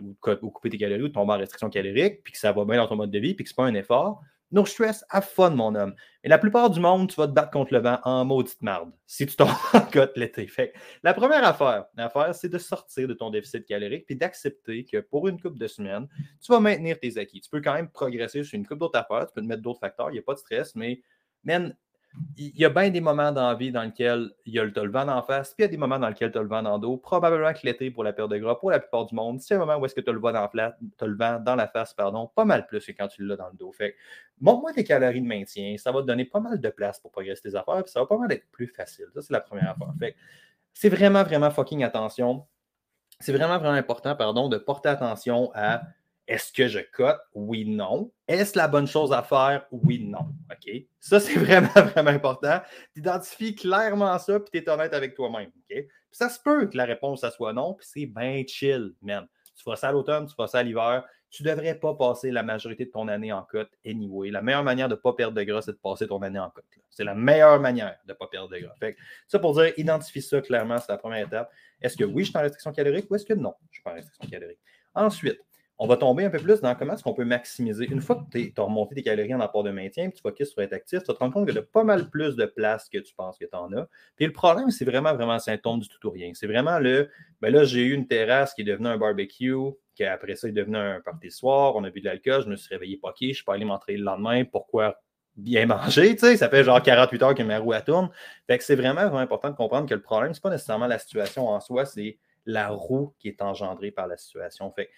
ou, 0.00 0.16
couper 0.50 0.70
tes 0.70 0.78
calories 0.78 1.02
ou 1.02 1.08
tomber 1.08 1.32
en 1.32 1.38
restriction 1.38 1.70
calorique, 1.70 2.22
puis 2.22 2.32
que 2.32 2.38
ça 2.38 2.52
va 2.52 2.64
bien 2.64 2.76
dans 2.76 2.86
ton 2.86 2.96
mode 2.96 3.10
de 3.10 3.19
vie, 3.19 3.34
puis 3.34 3.44
que 3.44 3.50
ce 3.50 3.54
n'est 3.54 3.56
pas 3.56 3.64
un 3.66 3.75
effort, 3.75 4.22
no 4.50 4.64
stress, 4.64 5.04
have 5.10 5.25
fun, 5.25 5.50
mon 5.50 5.75
homme. 5.75 5.94
Et 6.25 6.28
la 6.28 6.38
plupart 6.38 6.70
du 6.70 6.80
monde, 6.80 7.10
tu 7.10 7.16
vas 7.16 7.26
te 7.26 7.32
battre 7.32 7.50
contre 7.50 7.72
le 7.75 7.80
vent 7.80 7.98
en 8.04 8.25
maudite 8.25 8.62
marde 8.62 8.90
si 9.06 9.26
tu 9.26 9.36
tombes 9.36 9.48
en 9.75 9.80
cote 9.80 10.16
l'été. 10.16 10.46
Fait 10.46 10.72
la 11.02 11.14
première 11.14 11.44
affaire, 11.44 11.86
l'affaire, 11.96 12.34
c'est 12.34 12.48
de 12.48 12.58
sortir 12.58 13.08
de 13.08 13.14
ton 13.14 13.30
déficit 13.30 13.66
calorique 13.66 14.06
puis 14.06 14.16
d'accepter 14.16 14.84
que 14.84 14.98
pour 14.98 15.28
une 15.28 15.40
couple 15.40 15.58
de 15.58 15.66
semaines, 15.66 16.08
tu 16.40 16.52
vas 16.52 16.60
maintenir 16.60 16.98
tes 16.98 17.19
acquis. 17.19 17.40
Tu 17.40 17.50
peux 17.50 17.60
quand 17.60 17.75
même 17.75 17.90
progresser 17.90 18.42
sur 18.42 18.56
une 18.56 18.66
couple 18.66 18.80
d'autres 18.80 18.98
affaires, 18.98 19.26
tu 19.26 19.34
peux 19.34 19.42
te 19.42 19.46
mettre 19.46 19.62
d'autres 19.62 19.80
facteurs, 19.80 20.10
il 20.10 20.14
n'y 20.14 20.19
a 20.19 20.22
pas 20.22 20.34
de 20.34 20.38
stress, 20.38 20.75
mais 20.75 21.02
man, 21.44 21.76
il 22.37 22.58
y 22.58 22.64
a 22.64 22.69
bien 22.69 22.90
des 22.90 23.00
moments 23.00 23.32
dans 23.32 23.49
la 23.49 23.55
vie 23.55 23.72
dans 23.72 23.82
lesquels 23.82 24.31
il 24.46 24.55
y 24.55 24.58
a 24.58 24.64
le, 24.64 24.72
le 24.75 24.90
vent 24.90 25.08
en 25.08 25.22
face, 25.22 25.55
puis 25.55 25.62
il 25.62 25.62
y 25.62 25.69
a 25.69 25.69
des 25.69 25.76
moments 25.76 25.99
dans 25.99 26.08
lesquels 26.08 26.32
tu 26.32 26.38
as 26.38 26.43
le 26.43 26.49
vent 26.49 26.62
dans 26.62 26.75
le 26.75 26.81
dos. 26.81 26.96
Probablement 26.96 27.52
que 27.52 27.60
l'été, 27.64 27.90
pour 27.90 28.05
la 28.05 28.12
perte 28.12 28.31
de 28.31 28.38
gras, 28.38 28.56
pour 28.56 28.70
la 28.70 28.81
plupart 28.81 29.06
du 29.06 29.14
monde, 29.14 29.40
c'est 29.40 29.55
un 29.55 29.58
moment 29.58 29.76
où 29.76 29.87
est-ce 29.87 29.94
que 29.94 30.00
tu 30.00 30.12
le 30.12 30.19
le 30.19 31.16
vent 31.16 31.40
dans 31.40 31.56
la 31.56 31.69
face, 31.69 31.94
pardon, 31.94 32.31
pas 32.34 32.44
mal 32.44 32.66
plus 32.66 32.84
que 32.84 32.93
quand 32.93 33.08
tu 33.08 33.25
l'as 33.25 33.37
dans 33.37 33.49
le 33.49 33.56
dos. 33.56 33.72
Fait 33.72 33.94
montre-moi 34.40 34.72
tes 34.72 34.84
calories 34.84 35.20
de 35.20 35.26
maintien, 35.26 35.76
ça 35.78 35.93
va 35.93 36.00
te 36.02 36.06
donner 36.06 36.25
pas 36.25 36.40
mal 36.40 36.60
de 36.60 36.69
place 36.70 36.99
pour 37.00 37.10
progresser 37.10 37.43
tes 37.43 37.55
affaires, 37.56 37.82
puis 37.82 37.93
ça 37.93 38.00
va 38.00 38.06
pas 38.06 38.19
mal 38.19 38.31
être 38.32 38.49
plus 38.50 38.69
facile. 38.69 39.06
Ça, 39.14 39.22
c'est 39.22 39.32
la 39.32 39.40
première 39.40 39.70
affaire. 39.70 39.93
Fait 39.99 40.16
c'est 40.72 40.88
vraiment, 40.88 41.25
vraiment 41.25 41.50
fucking 41.50 41.82
attention. 41.82 42.46
C'est 43.20 43.32
vraiment, 43.32 43.58
vraiment 43.58 43.75
important, 43.75 44.14
pardon, 44.14 44.49
de 44.49 44.58
porter 44.58 44.90
attention 44.90 45.50
à 45.54 45.82
est-ce 46.28 46.52
que 46.52 46.69
je 46.69 46.80
cote? 46.92 47.19
Oui, 47.34 47.64
non. 47.64 48.12
Est-ce 48.28 48.56
la 48.56 48.69
bonne 48.69 48.86
chose 48.86 49.12
à 49.12 49.22
faire? 49.22 49.66
Oui, 49.72 50.04
non. 50.04 50.28
OK? 50.50 50.70
Ça, 51.00 51.19
c'est 51.19 51.34
vraiment, 51.38 51.69
vraiment 51.72 52.10
important. 52.10 52.60
Tu 52.94 53.00
identifies 53.00 53.54
clairement 53.54 54.16
ça, 54.19 54.38
puis 54.38 54.50
tu 54.52 54.58
es 54.58 54.70
honnête 54.70 54.92
avec 54.92 55.14
toi-même. 55.14 55.48
OK? 55.70 55.84
ça 56.10 56.28
se 56.28 56.40
peut 56.40 56.66
que 56.66 56.76
la 56.76 56.84
réponse, 56.84 57.20
ça 57.20 57.30
soit 57.30 57.52
non, 57.52 57.75
puis 57.75 57.86
c'est 57.88 58.06
bien 58.06 58.42
chill, 58.46 58.94
man. 59.02 59.26
Tu 59.54 59.62
feras 59.62 59.76
ça 59.76 59.88
à 59.88 59.92
l'automne, 59.92 60.26
tu 60.26 60.34
feras 60.34 60.48
ça 60.48 60.58
à 60.58 60.62
l'hiver. 60.62 61.04
Tu 61.30 61.42
ne 61.42 61.50
devrais 61.50 61.75
pas 61.75 61.94
passer 61.94 62.30
la 62.30 62.42
majorité 62.42 62.86
de 62.86 62.90
ton 62.90 63.06
année 63.08 63.32
en 63.32 63.42
cote 63.42 63.70
anyway. 63.84 64.30
La 64.30 64.40
meilleure 64.40 64.64
manière 64.64 64.88
de 64.88 64.94
ne 64.94 65.00
pas 65.00 65.12
perdre 65.12 65.36
de 65.36 65.42
gras, 65.42 65.60
c'est 65.62 65.72
de 65.72 65.76
passer 65.76 66.06
ton 66.06 66.22
année 66.22 66.38
en 66.38 66.48
cote. 66.48 66.64
C'est 66.90 67.04
la 67.04 67.14
meilleure 67.14 67.60
manière 67.60 67.98
de 68.06 68.12
ne 68.12 68.16
pas 68.16 68.28
perdre 68.28 68.48
de 68.48 68.58
gras. 68.58 68.75
Fait 68.80 68.96
ça 69.26 69.38
pour 69.38 69.54
dire, 69.54 69.72
identifie 69.76 70.22
ça 70.22 70.40
clairement, 70.40 70.78
c'est 70.78 70.90
la 70.90 70.98
première 70.98 71.26
étape. 71.26 71.50
Est-ce 71.82 71.96
que 71.96 72.04
oui, 72.04 72.25
je 72.25 72.30
suis 72.30 72.38
en 72.38 72.42
restriction 72.42 72.72
calorique 72.72 73.10
ou 73.10 73.16
est-ce 73.16 73.26
que 73.26 73.34
non, 73.34 73.54
je 73.70 73.76
suis 73.76 73.82
pas 73.82 73.92
en 73.92 73.94
restriction 73.94 74.28
calorique? 74.28 74.58
Ensuite, 74.94 75.38
on 75.80 75.86
va 75.86 75.96
tomber 75.96 76.25
un 76.25 76.30
peu 76.30 76.38
plus 76.38 76.60
dans 76.60 76.75
comment 76.75 76.94
est-ce 76.94 77.04
qu'on 77.04 77.14
peut 77.14 77.25
maximiser. 77.25 77.86
Une 77.88 78.00
fois 78.00 78.16
que 78.16 78.38
tu 78.38 78.52
as 78.56 78.62
remonté 78.62 78.96
tes 78.96 79.02
calories 79.02 79.34
en 79.34 79.40
apport 79.40 79.62
de 79.62 79.70
maintien, 79.70 80.08
puis 80.10 80.16
tu 80.16 80.22
focuses 80.22 80.50
sur 80.50 80.60
être 80.60 80.72
actif, 80.72 81.00
tu 81.00 81.06
te 81.06 81.12
rendre 81.12 81.32
compte 81.32 81.46
que 81.46 81.52
tu 81.52 81.58
as 81.58 81.62
pas 81.62 81.84
mal 81.84 82.10
plus 82.10 82.34
de 82.34 82.46
place 82.46 82.88
que 82.88 82.98
tu 82.98 83.14
penses 83.14 83.38
que 83.38 83.44
tu 83.44 83.56
en 83.56 83.72
as. 83.72 83.86
Puis 84.16 84.26
le 84.26 84.32
problème, 84.32 84.70
c'est 84.70 84.84
vraiment, 84.84 85.14
vraiment 85.14 85.32
un 85.32 85.38
symptôme 85.38 85.78
du 85.78 85.88
tout 85.88 86.08
ou 86.08 86.10
rien. 86.10 86.32
C'est 86.34 86.48
vraiment 86.48 86.80
le, 86.80 87.08
ben 87.40 87.52
là, 87.52 87.62
j'ai 87.62 87.82
eu 87.82 87.92
une 87.92 88.08
terrasse 88.08 88.54
qui 88.54 88.62
est 88.62 88.64
devenue 88.64 88.88
un 88.88 88.98
barbecue, 88.98 89.54
qui 89.94 90.04
après 90.04 90.34
ça 90.34 90.48
est 90.48 90.52
devenu 90.52 90.76
un 90.76 91.00
party 91.00 91.30
soir, 91.30 91.76
on 91.76 91.84
a 91.84 91.90
bu 91.90 92.00
de 92.00 92.06
l'alcool, 92.06 92.42
je 92.42 92.48
me 92.48 92.56
suis 92.56 92.75
réveillé 92.75 92.96
poqué, 92.96 93.28
je 93.28 93.34
suis 93.34 93.44
pas 93.44 93.54
allé 93.54 93.64
m'entraîner 93.64 93.98
le 93.98 94.04
lendemain, 94.04 94.44
pourquoi 94.44 95.00
bien 95.36 95.66
manger, 95.66 96.16
tu 96.16 96.26
sais, 96.26 96.36
ça 96.36 96.48
fait 96.48 96.64
genre 96.64 96.82
48 96.82 97.22
heures 97.22 97.34
que 97.34 97.42
ma 97.44 97.58
roue 97.58 97.72
tourne. 97.86 98.10
Fait 98.48 98.58
que 98.58 98.64
c'est 98.64 98.75
vraiment, 98.75 99.02
vraiment 99.02 99.19
important 99.19 99.50
de 99.50 99.56
comprendre 99.56 99.88
que 99.88 99.94
le 99.94 100.02
problème, 100.02 100.34
c'est 100.34 100.42
pas 100.42 100.50
nécessairement 100.50 100.88
la 100.88 100.98
situation 100.98 101.48
en 101.48 101.60
soi, 101.60 101.86
c'est 101.86 102.19
la 102.44 102.69
roue 102.69 103.14
qui 103.19 103.28
est 103.28 103.40
engendrée 103.40 103.92
par 103.92 104.08
la 104.08 104.16
situation. 104.16 104.70
Fait 104.72 104.90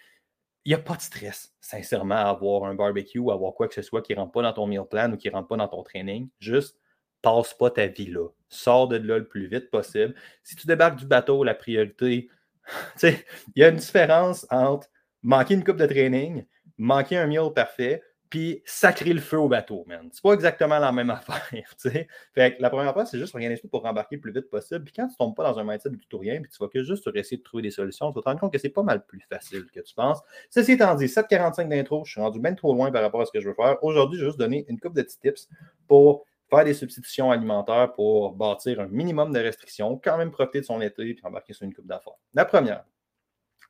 il 0.65 0.69
n'y 0.69 0.75
a 0.75 0.79
pas 0.79 0.95
de 0.95 1.01
stress, 1.01 1.53
sincèrement, 1.59 2.15
à 2.15 2.29
avoir 2.29 2.65
un 2.65 2.75
barbecue 2.75 3.19
ou 3.19 3.31
à 3.31 3.33
avoir 3.33 3.53
quoi 3.53 3.67
que 3.67 3.73
ce 3.73 3.81
soit 3.81 4.01
qui 4.01 4.13
ne 4.13 4.19
rentre 4.19 4.31
pas 4.31 4.43
dans 4.43 4.53
ton 4.53 4.67
meal 4.67 4.85
plan 4.89 5.11
ou 5.11 5.17
qui 5.17 5.27
ne 5.27 5.33
rentre 5.33 5.47
pas 5.47 5.57
dans 5.57 5.67
ton 5.67 5.83
training. 5.83 6.29
Juste, 6.39 6.77
passe 7.21 7.53
pas 7.53 7.71
ta 7.71 7.87
vie 7.87 8.11
là. 8.11 8.27
Sors 8.49 8.87
de 8.87 8.97
là 8.97 9.17
le 9.17 9.27
plus 9.27 9.47
vite 9.47 9.71
possible. 9.71 10.13
Si 10.43 10.55
tu 10.55 10.67
débarques 10.67 10.97
du 10.97 11.05
bateau, 11.05 11.43
la 11.43 11.55
priorité, 11.55 12.29
il 13.03 13.15
y 13.55 13.63
a 13.63 13.69
une 13.69 13.77
différence 13.77 14.45
entre 14.51 14.87
manquer 15.23 15.55
une 15.55 15.63
coupe 15.63 15.77
de 15.77 15.85
training, 15.85 16.45
manquer 16.77 17.17
un 17.17 17.27
meal 17.27 17.51
parfait, 17.55 18.03
puis 18.31 18.63
sacrer 18.65 19.11
le 19.13 19.19
feu 19.19 19.37
au 19.37 19.49
bateau, 19.49 19.83
man. 19.87 20.09
C'est 20.13 20.23
pas 20.23 20.31
exactement 20.33 20.79
la 20.79 20.91
même 20.93 21.09
affaire, 21.11 21.51
tu 21.51 21.89
sais. 21.89 22.07
Fait 22.33 22.55
que 22.55 22.61
la 22.61 22.69
première 22.69 22.93
fois, 22.93 23.05
c'est 23.05 23.19
juste 23.19 23.35
organiser 23.35 23.61
tout 23.61 23.67
pour 23.67 23.83
rembarquer 23.83 24.15
le 24.15 24.21
plus 24.21 24.31
vite 24.31 24.49
possible. 24.49 24.85
Puis 24.85 24.93
quand 24.95 25.07
tu 25.07 25.17
tombes 25.17 25.35
pas 25.35 25.43
dans 25.43 25.59
un 25.59 25.65
mindset 25.65 25.89
du 25.89 26.07
tout 26.07 26.17
rien, 26.17 26.41
puis 26.41 26.49
tu 26.49 26.57
vas 26.57 26.69
que 26.69 26.81
juste 26.81 27.07
essayer 27.13 27.37
de 27.37 27.43
trouver 27.43 27.61
des 27.61 27.71
solutions, 27.71 28.09
tu 28.09 28.15
vas 28.15 28.21
te 28.21 28.29
rendre 28.29 28.39
compte 28.39 28.53
que 28.53 28.57
c'est 28.57 28.69
pas 28.69 28.83
mal 28.83 29.05
plus 29.05 29.19
facile 29.29 29.65
que 29.65 29.81
tu 29.81 29.93
penses. 29.93 30.21
Ceci 30.49 30.71
étant 30.71 30.95
dit, 30.95 31.05
7.45 31.05 31.67
d'intro, 31.67 32.05
je 32.05 32.13
suis 32.13 32.21
rendu 32.21 32.39
bien 32.39 32.55
trop 32.55 32.73
loin 32.73 32.89
par 32.89 33.01
rapport 33.01 33.21
à 33.21 33.25
ce 33.25 33.31
que 33.31 33.41
je 33.41 33.49
veux 33.49 33.53
faire. 33.53 33.77
Aujourd'hui, 33.83 34.17
je 34.17 34.23
vais 34.23 34.29
juste 34.29 34.39
donner 34.39 34.65
une 34.69 34.79
couple 34.79 34.95
de 34.95 35.01
petits 35.01 35.19
tips 35.19 35.49
pour 35.87 36.25
faire 36.49 36.63
des 36.63 36.73
substitutions 36.73 37.31
alimentaires 37.31 37.91
pour 37.91 38.31
bâtir 38.31 38.79
un 38.79 38.87
minimum 38.87 39.33
de 39.33 39.39
restrictions, 39.39 39.99
quand 40.01 40.17
même 40.17 40.31
profiter 40.31 40.61
de 40.61 40.65
son 40.65 40.79
été, 40.79 41.13
puis 41.13 41.21
embarquer 41.23 41.53
sur 41.53 41.65
une 41.65 41.73
coupe 41.73 41.87
d'affaires. 41.87 42.13
La 42.33 42.45
première, 42.45 42.85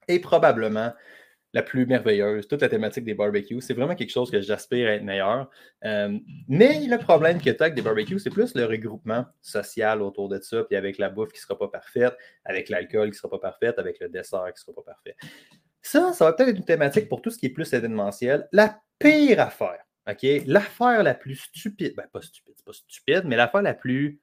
et 0.08 0.20
probablement 0.20 0.94
la 1.54 1.64
plus 1.64 1.86
merveilleuse, 1.86 2.48
toute 2.48 2.62
la 2.62 2.70
thématique 2.70 3.04
des 3.04 3.14
barbecues. 3.14 3.62
C'est 3.62 3.74
vraiment 3.74 3.96
quelque 3.96 4.12
chose 4.12 4.32
que 4.32 4.40
j'aspire 4.42 4.88
à 4.88 4.94
être 4.94 5.04
meilleur. 5.04 5.50
Euh, 5.84 6.18
mais 6.48 6.86
le 6.88 6.98
problème 6.98 7.40
que 7.40 7.50
tu 7.50 7.58
as 7.60 7.64
avec 7.64 7.76
des 7.76 7.82
barbecues, 7.82 8.20
c'est 8.20 8.30
plus 8.30 8.56
le 8.56 8.66
regroupement 8.66 9.26
social 9.42 10.02
autour 10.02 10.30
de 10.30 10.40
ça, 10.40 10.64
puis 10.64 10.76
avec 10.78 10.98
la 10.98 11.10
bouffe 11.10 11.32
qui 11.32 11.40
ne 11.40 11.42
sera 11.42 11.58
pas 11.58 11.68
parfaite, 11.68 12.16
avec 12.46 12.70
l'alcool 12.70 13.10
qui 13.10 13.16
ne 13.16 13.18
sera 13.18 13.30
pas 13.30 13.40
parfaite, 13.40 13.80
avec 13.80 14.00
le 14.00 14.10
dessert 14.10 14.46
qui 14.46 14.62
ne 14.62 14.74
sera 14.74 14.74
pas 14.76 14.94
parfait. 14.94 15.16
Ça, 15.82 16.14
ça 16.14 16.26
va 16.26 16.34
peut-être 16.34 16.50
être 16.50 16.58
une 16.58 16.66
thématique 16.66 17.10
pour 17.10 17.22
tout 17.22 17.32
ce 17.32 17.38
qui 17.38 17.48
est 17.48 17.50
plus 17.50 17.74
événementiel. 17.74 18.48
La 18.52 18.80
pire 19.00 19.40
affaire, 19.40 19.84
OK? 20.10 20.26
L'affaire 20.46 21.04
la 21.04 21.16
plus 21.16 21.36
stupide, 21.36 21.96
ben 21.96 22.08
pas 22.12 22.22
stupide, 22.22 22.54
c'est 22.56 22.66
pas 22.66 22.74
stupide, 22.74 23.24
mais 23.26 23.36
l'affaire 23.36 23.62
la 23.62 23.74
plus 23.74 24.20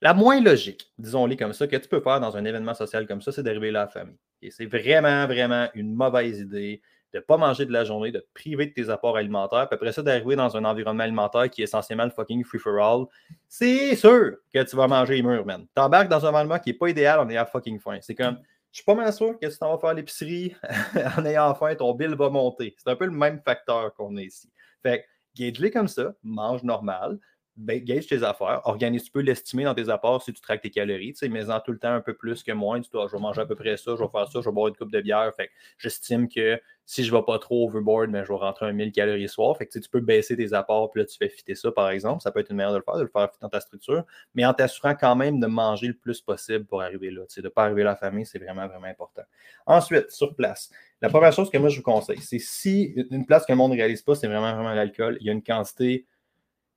la 0.00 0.14
moins 0.14 0.40
logique, 0.40 0.92
disons-les 0.98 1.36
comme 1.36 1.52
ça, 1.52 1.66
que 1.66 1.76
tu 1.76 1.88
peux 1.88 2.00
faire 2.00 2.20
dans 2.20 2.36
un 2.36 2.44
événement 2.44 2.74
social 2.74 3.06
comme 3.06 3.22
ça, 3.22 3.32
c'est 3.32 3.42
d'arriver 3.42 3.70
là 3.70 3.82
à 3.82 3.84
la 3.86 3.90
famille. 3.90 4.18
Et 4.42 4.50
c'est 4.50 4.66
vraiment, 4.66 5.26
vraiment 5.26 5.68
une 5.74 5.94
mauvaise 5.94 6.40
idée 6.40 6.82
de 7.12 7.18
ne 7.18 7.22
pas 7.22 7.36
manger 7.38 7.64
de 7.64 7.72
la 7.72 7.84
journée, 7.84 8.12
de 8.12 8.18
te 8.18 8.28
priver 8.34 8.66
de 8.66 8.72
tes 8.72 8.90
apports 8.90 9.16
alimentaires, 9.16 9.68
puis 9.68 9.76
après 9.76 9.92
ça, 9.92 10.02
d'arriver 10.02 10.36
dans 10.36 10.54
un 10.56 10.64
environnement 10.64 11.04
alimentaire 11.04 11.48
qui 11.48 11.62
est 11.62 11.64
essentiellement 11.64 12.04
le 12.04 12.10
fucking 12.10 12.44
free-for-all, 12.44 13.06
c'est 13.48 13.96
sûr 13.96 14.36
que 14.52 14.62
tu 14.62 14.76
vas 14.76 14.86
manger 14.86 15.14
les 15.14 15.22
murs, 15.22 15.46
man. 15.46 15.66
T'embarques 15.74 16.08
dans 16.08 16.24
un 16.26 16.28
environnement 16.28 16.58
qui 16.58 16.70
n'est 16.70 16.76
pas 16.76 16.88
idéal 16.88 17.20
en 17.20 17.30
ayant 17.30 17.46
fucking 17.46 17.80
faim. 17.80 17.98
C'est 18.02 18.14
comme, 18.14 18.38
je 18.72 18.78
suis 18.78 18.84
pas 18.84 18.94
mal 18.94 19.12
sûr 19.12 19.38
que 19.38 19.46
tu 19.46 19.58
t'en 19.58 19.72
vas 19.72 19.78
faire 19.78 19.94
l'épicerie 19.94 20.54
en 21.16 21.24
ayant 21.24 21.54
faim, 21.54 21.74
ton 21.74 21.94
bill 21.94 22.14
va 22.14 22.28
monter. 22.28 22.74
C'est 22.76 22.90
un 22.90 22.96
peu 22.96 23.06
le 23.06 23.12
même 23.12 23.40
facteur 23.40 23.94
qu'on 23.94 24.16
a 24.18 24.22
ici. 24.22 24.50
Fait 24.82 25.00
que, 25.00 25.42
gage-les 25.42 25.70
comme 25.70 25.88
ça, 25.88 26.12
mange 26.22 26.62
normal, 26.64 27.18
ben, 27.56 27.82
gage 27.82 28.06
tes 28.06 28.22
affaires, 28.22 28.60
organise, 28.64 29.04
tu 29.04 29.10
peux 29.10 29.20
l'estimer 29.20 29.64
dans 29.64 29.74
tes 29.74 29.88
apports 29.88 30.22
si 30.22 30.32
tu 30.32 30.40
traques 30.42 30.60
tes 30.60 30.70
calories, 30.70 31.12
tu 31.12 31.20
sais, 31.20 31.28
mets-en 31.28 31.58
tout 31.60 31.72
le 31.72 31.78
temps 31.78 31.92
un 31.92 32.02
peu 32.02 32.14
plus 32.14 32.42
que 32.42 32.52
moins, 32.52 32.80
tu 32.80 32.90
dois, 32.90 33.06
je 33.08 33.12
vais 33.12 33.22
manger 33.22 33.40
à 33.40 33.46
peu 33.46 33.54
près 33.54 33.78
ça, 33.78 33.94
je 33.96 34.02
vais 34.02 34.08
faire 34.10 34.30
ça, 34.30 34.40
je 34.40 34.48
vais 34.48 34.52
boire 34.52 34.68
une 34.68 34.76
coupe 34.76 34.92
de 34.92 35.00
bière, 35.00 35.32
fait 35.34 35.48
j'estime 35.78 36.28
que 36.28 36.60
si 36.84 37.02
je 37.02 37.12
ne 37.12 37.18
vais 37.18 37.24
pas 37.24 37.38
trop 37.38 37.66
overboard, 37.66 38.10
mais 38.10 38.20
ben, 38.20 38.24
je 38.24 38.32
vais 38.32 38.38
rentrer 38.38 38.66
un 38.66 38.72
1000 38.72 38.92
calories 38.92 39.28
soir, 39.28 39.56
fait 39.56 39.66
que 39.66 39.78
tu 39.78 39.88
peux 39.88 40.00
baisser 40.00 40.36
tes 40.36 40.52
apports, 40.52 40.90
puis 40.90 41.00
là 41.00 41.06
tu 41.06 41.16
fais 41.16 41.30
fitter 41.30 41.54
ça 41.54 41.72
par 41.72 41.88
exemple, 41.88 42.22
ça 42.22 42.30
peut 42.30 42.40
être 42.40 42.50
une 42.50 42.56
manière 42.56 42.72
de 42.72 42.78
le 42.78 42.84
faire, 42.84 42.96
de 42.96 43.02
le 43.02 43.08
faire 43.08 43.28
dans 43.40 43.48
ta 43.48 43.60
structure, 43.60 44.04
mais 44.34 44.44
en 44.44 44.52
t'assurant 44.52 44.94
quand 44.94 45.16
même 45.16 45.40
de 45.40 45.46
manger 45.46 45.86
le 45.88 45.94
plus 45.94 46.20
possible 46.20 46.66
pour 46.66 46.82
arriver 46.82 47.10
là, 47.10 47.22
tu 47.22 47.34
sais, 47.34 47.40
de 47.40 47.46
ne 47.46 47.50
pas 47.50 47.64
arriver 47.64 47.82
à 47.82 47.86
la 47.86 47.96
famille, 47.96 48.26
c'est 48.26 48.38
vraiment, 48.38 48.68
vraiment 48.68 48.86
important. 48.86 49.22
Ensuite, 49.64 50.10
sur 50.10 50.34
place, 50.34 50.70
la 51.00 51.08
première 51.08 51.32
chose 51.32 51.50
que 51.50 51.56
moi 51.56 51.70
je 51.70 51.78
vous 51.78 51.82
conseille, 51.82 52.20
c'est 52.20 52.38
si 52.38 52.94
une 53.10 53.24
place 53.24 53.46
que 53.46 53.52
le 53.52 53.56
monde 53.56 53.72
ne 53.72 53.76
réalise 53.76 54.02
pas, 54.02 54.14
c'est 54.14 54.26
vraiment, 54.26 54.52
vraiment 54.54 54.74
l'alcool, 54.74 55.16
il 55.20 55.26
y 55.26 55.30
a 55.30 55.32
une 55.32 55.42
quantité 55.42 56.06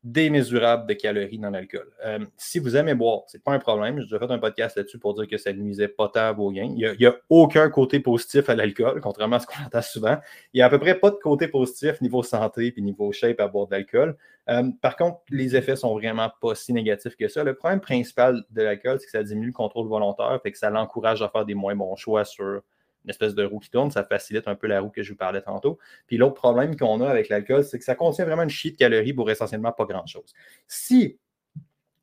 démesurable 0.03 0.87
de 0.87 0.93
calories 0.93 1.39
dans 1.39 1.49
l'alcool. 1.49 1.91
Euh, 2.05 2.19
si 2.37 2.59
vous 2.59 2.77
aimez 2.77 2.95
boire, 2.95 3.23
c'est 3.27 3.43
pas 3.43 3.51
un 3.51 3.59
problème. 3.59 4.01
J'ai 4.09 4.17
fait 4.17 4.31
un 4.31 4.39
podcast 4.39 4.77
là-dessus 4.77 4.97
pour 4.97 5.13
dire 5.13 5.27
que 5.27 5.37
ça 5.37 5.51
ne 5.51 5.59
nuisait 5.59 5.89
pas 5.89 6.07
tant 6.07 6.21
à 6.21 6.31
vos 6.31 6.51
gains. 6.51 6.73
Il 6.75 6.95
n'y 6.97 7.05
a, 7.05 7.15
aucun 7.29 7.69
côté 7.69 7.99
positif 7.99 8.49
à 8.49 8.55
l'alcool, 8.55 9.01
contrairement 9.03 9.35
à 9.37 9.39
ce 9.39 9.47
qu'on 9.47 9.63
entend 9.63 9.81
souvent. 9.81 10.17
Il 10.53 10.57
n'y 10.57 10.61
a 10.61 10.67
à 10.67 10.69
peu 10.69 10.79
près 10.79 10.95
pas 10.95 11.11
de 11.11 11.17
côté 11.17 11.47
positif 11.47 11.99
niveau 12.01 12.23
santé 12.23 12.73
et 12.75 12.81
niveau 12.81 13.11
shape 13.11 13.39
à 13.41 13.47
boire 13.47 13.67
de 13.67 13.73
l'alcool. 13.73 14.15
Euh, 14.49 14.63
par 14.81 14.95
contre, 14.95 15.19
les 15.29 15.55
effets 15.55 15.75
sont 15.75 15.93
vraiment 15.93 16.31
pas 16.41 16.55
si 16.55 16.71
négatifs 16.73 17.15
que 17.15 17.27
ça. 17.27 17.43
Le 17.43 17.53
problème 17.53 17.81
principal 17.81 18.43
de 18.51 18.61
l'alcool, 18.61 18.99
c'est 18.99 19.05
que 19.05 19.11
ça 19.11 19.23
diminue 19.23 19.47
le 19.47 19.53
contrôle 19.53 19.87
volontaire, 19.87 20.39
et 20.45 20.51
que 20.51 20.57
ça 20.57 20.69
l'encourage 20.69 21.21
à 21.21 21.29
faire 21.29 21.45
des 21.45 21.55
moins 21.55 21.75
bons 21.75 21.95
choix 21.95 22.23
sur 22.23 22.61
espèce 23.09 23.35
de 23.35 23.43
roue 23.43 23.59
qui 23.59 23.69
tourne, 23.69 23.91
ça 23.91 24.03
facilite 24.03 24.47
un 24.47 24.55
peu 24.55 24.67
la 24.67 24.81
roue 24.81 24.89
que 24.89 25.03
je 25.03 25.11
vous 25.11 25.17
parlais 25.17 25.41
tantôt. 25.41 25.77
Puis 26.07 26.17
l'autre 26.17 26.35
problème 26.35 26.75
qu'on 26.75 27.01
a 27.01 27.09
avec 27.09 27.29
l'alcool, 27.29 27.63
c'est 27.63 27.79
que 27.79 27.85
ça 27.85 27.95
contient 27.95 28.25
vraiment 28.25 28.43
une 28.43 28.49
chie 28.49 28.71
de 28.71 28.77
calories 28.77 29.13
pour 29.13 29.29
essentiellement 29.29 29.71
pas 29.71 29.85
grand-chose. 29.85 30.33
Si 30.67 31.17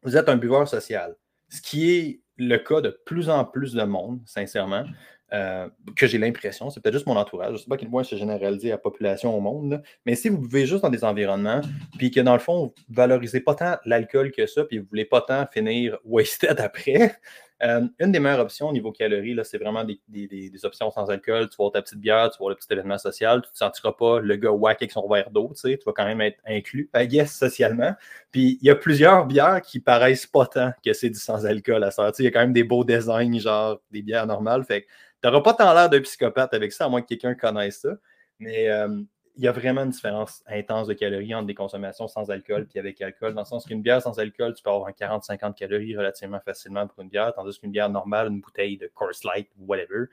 vous 0.02 0.16
êtes 0.16 0.28
un 0.28 0.36
buveur 0.36 0.68
social, 0.68 1.16
ce 1.48 1.60
qui 1.60 1.90
est 1.90 2.20
le 2.36 2.58
cas 2.58 2.80
de 2.80 2.90
plus 3.04 3.30
en 3.30 3.44
plus 3.44 3.72
de 3.72 3.82
monde, 3.82 4.20
sincèrement, 4.26 4.84
euh, 5.32 5.68
que 5.96 6.06
j'ai 6.06 6.18
l'impression, 6.18 6.70
c'est 6.70 6.80
peut-être 6.80 6.94
juste 6.94 7.06
mon 7.06 7.16
entourage, 7.16 7.48
je 7.48 7.52
ne 7.54 7.58
sais 7.58 7.66
pas 7.66 7.74
à 7.74 7.78
quel 7.78 7.90
point 7.90 8.04
c'est 8.04 8.16
généralisé 8.16 8.70
à 8.70 8.74
la 8.74 8.78
population 8.78 9.36
au 9.36 9.40
monde, 9.40 9.82
mais 10.04 10.14
si 10.14 10.28
vous 10.28 10.38
buvez 10.38 10.66
juste 10.66 10.82
dans 10.82 10.88
des 10.88 11.02
environnements, 11.02 11.62
puis 11.98 12.12
que 12.12 12.20
dans 12.20 12.34
le 12.34 12.38
fond, 12.38 12.66
vous 12.66 12.74
ne 12.88 12.94
valorisez 12.94 13.40
pas 13.40 13.56
tant 13.56 13.76
l'alcool 13.84 14.30
que 14.30 14.46
ça, 14.46 14.64
puis 14.64 14.78
vous 14.78 14.84
ne 14.84 14.88
voulez 14.88 15.04
pas 15.04 15.22
tant 15.22 15.44
finir 15.46 15.98
wasted 16.04 16.60
après, 16.60 17.16
euh, 17.62 17.86
une 17.98 18.12
des 18.12 18.20
meilleures 18.20 18.40
options 18.40 18.68
au 18.68 18.72
niveau 18.72 18.92
calories, 18.92 19.36
c'est 19.44 19.56
vraiment 19.56 19.84
des, 19.84 20.64
options 20.64 20.90
sans 20.90 21.08
alcool. 21.10 21.48
Tu 21.48 21.56
vas 21.58 21.70
ta 21.70 21.80
petite 21.80 21.98
bière, 22.00 22.30
tu 22.30 22.42
vas 22.42 22.50
le 22.50 22.54
petit 22.54 22.70
événement 22.70 22.98
social, 22.98 23.40
tu 23.40 23.48
ne 23.48 23.52
te 23.52 23.58
sentiras 23.58 23.92
pas 23.92 24.20
le 24.20 24.36
gars 24.36 24.50
whack 24.50 24.82
avec 24.82 24.92
son 24.92 25.08
verre 25.08 25.30
d'eau, 25.30 25.52
tu, 25.58 25.78
vas 25.86 25.92
quand 25.92 26.04
même 26.04 26.20
être 26.20 26.38
inclus, 26.46 26.90
I 26.94 27.08
guess, 27.08 27.34
socialement. 27.34 27.94
Puis 28.30 28.58
il 28.60 28.66
y 28.66 28.70
a 28.70 28.74
plusieurs 28.76 29.24
bières 29.26 29.62
qui 29.62 29.80
paraissent 29.80 30.26
pas 30.26 30.46
tant 30.46 30.72
que 30.84 30.92
c'est 30.92 31.10
du 31.10 31.18
sans 31.18 31.46
alcool 31.46 31.82
à 31.82 31.90
ça. 31.90 32.12
Il 32.18 32.24
y 32.24 32.28
a 32.28 32.30
quand 32.30 32.40
même 32.40 32.52
des 32.52 32.64
beaux 32.64 32.84
designs, 32.84 33.38
genre 33.38 33.80
des 33.90 34.02
bières 34.02 34.26
normales. 34.26 34.64
Fait 34.64 34.82
que 34.82 34.86
tu 35.22 35.28
n'auras 35.28 35.40
pas 35.40 35.54
tant 35.54 35.72
l'air 35.72 35.88
d'un 35.88 36.00
psychopathe 36.00 36.52
avec 36.52 36.72
ça, 36.72 36.84
à 36.84 36.88
moins 36.90 37.00
que 37.00 37.06
quelqu'un 37.06 37.34
connaisse 37.34 37.80
ça. 37.80 37.96
Mais 38.38 38.68
euh, 38.68 39.00
il 39.36 39.44
y 39.44 39.48
a 39.48 39.52
vraiment 39.52 39.82
une 39.82 39.90
différence 39.90 40.42
intense 40.46 40.88
de 40.88 40.94
calories 40.94 41.34
entre 41.34 41.46
des 41.46 41.54
consommations 41.54 42.08
sans 42.08 42.30
alcool 42.30 42.66
et 42.74 42.78
avec 42.78 43.00
alcool, 43.02 43.34
dans 43.34 43.42
le 43.42 43.46
sens 43.46 43.66
qu'une 43.66 43.82
bière 43.82 44.00
sans 44.00 44.18
alcool, 44.18 44.54
tu 44.54 44.62
peux 44.62 44.70
avoir 44.70 44.90
40-50 44.90 45.54
calories 45.54 45.96
relativement 45.96 46.40
facilement 46.40 46.86
pour 46.86 47.02
une 47.02 47.10
bière, 47.10 47.34
tandis 47.34 47.58
qu'une 47.58 47.70
bière 47.70 47.90
normale, 47.90 48.28
une 48.28 48.40
bouteille 48.40 48.78
de 48.78 48.90
Course 48.94 49.24
Light 49.24 49.50
whatever, 49.58 50.06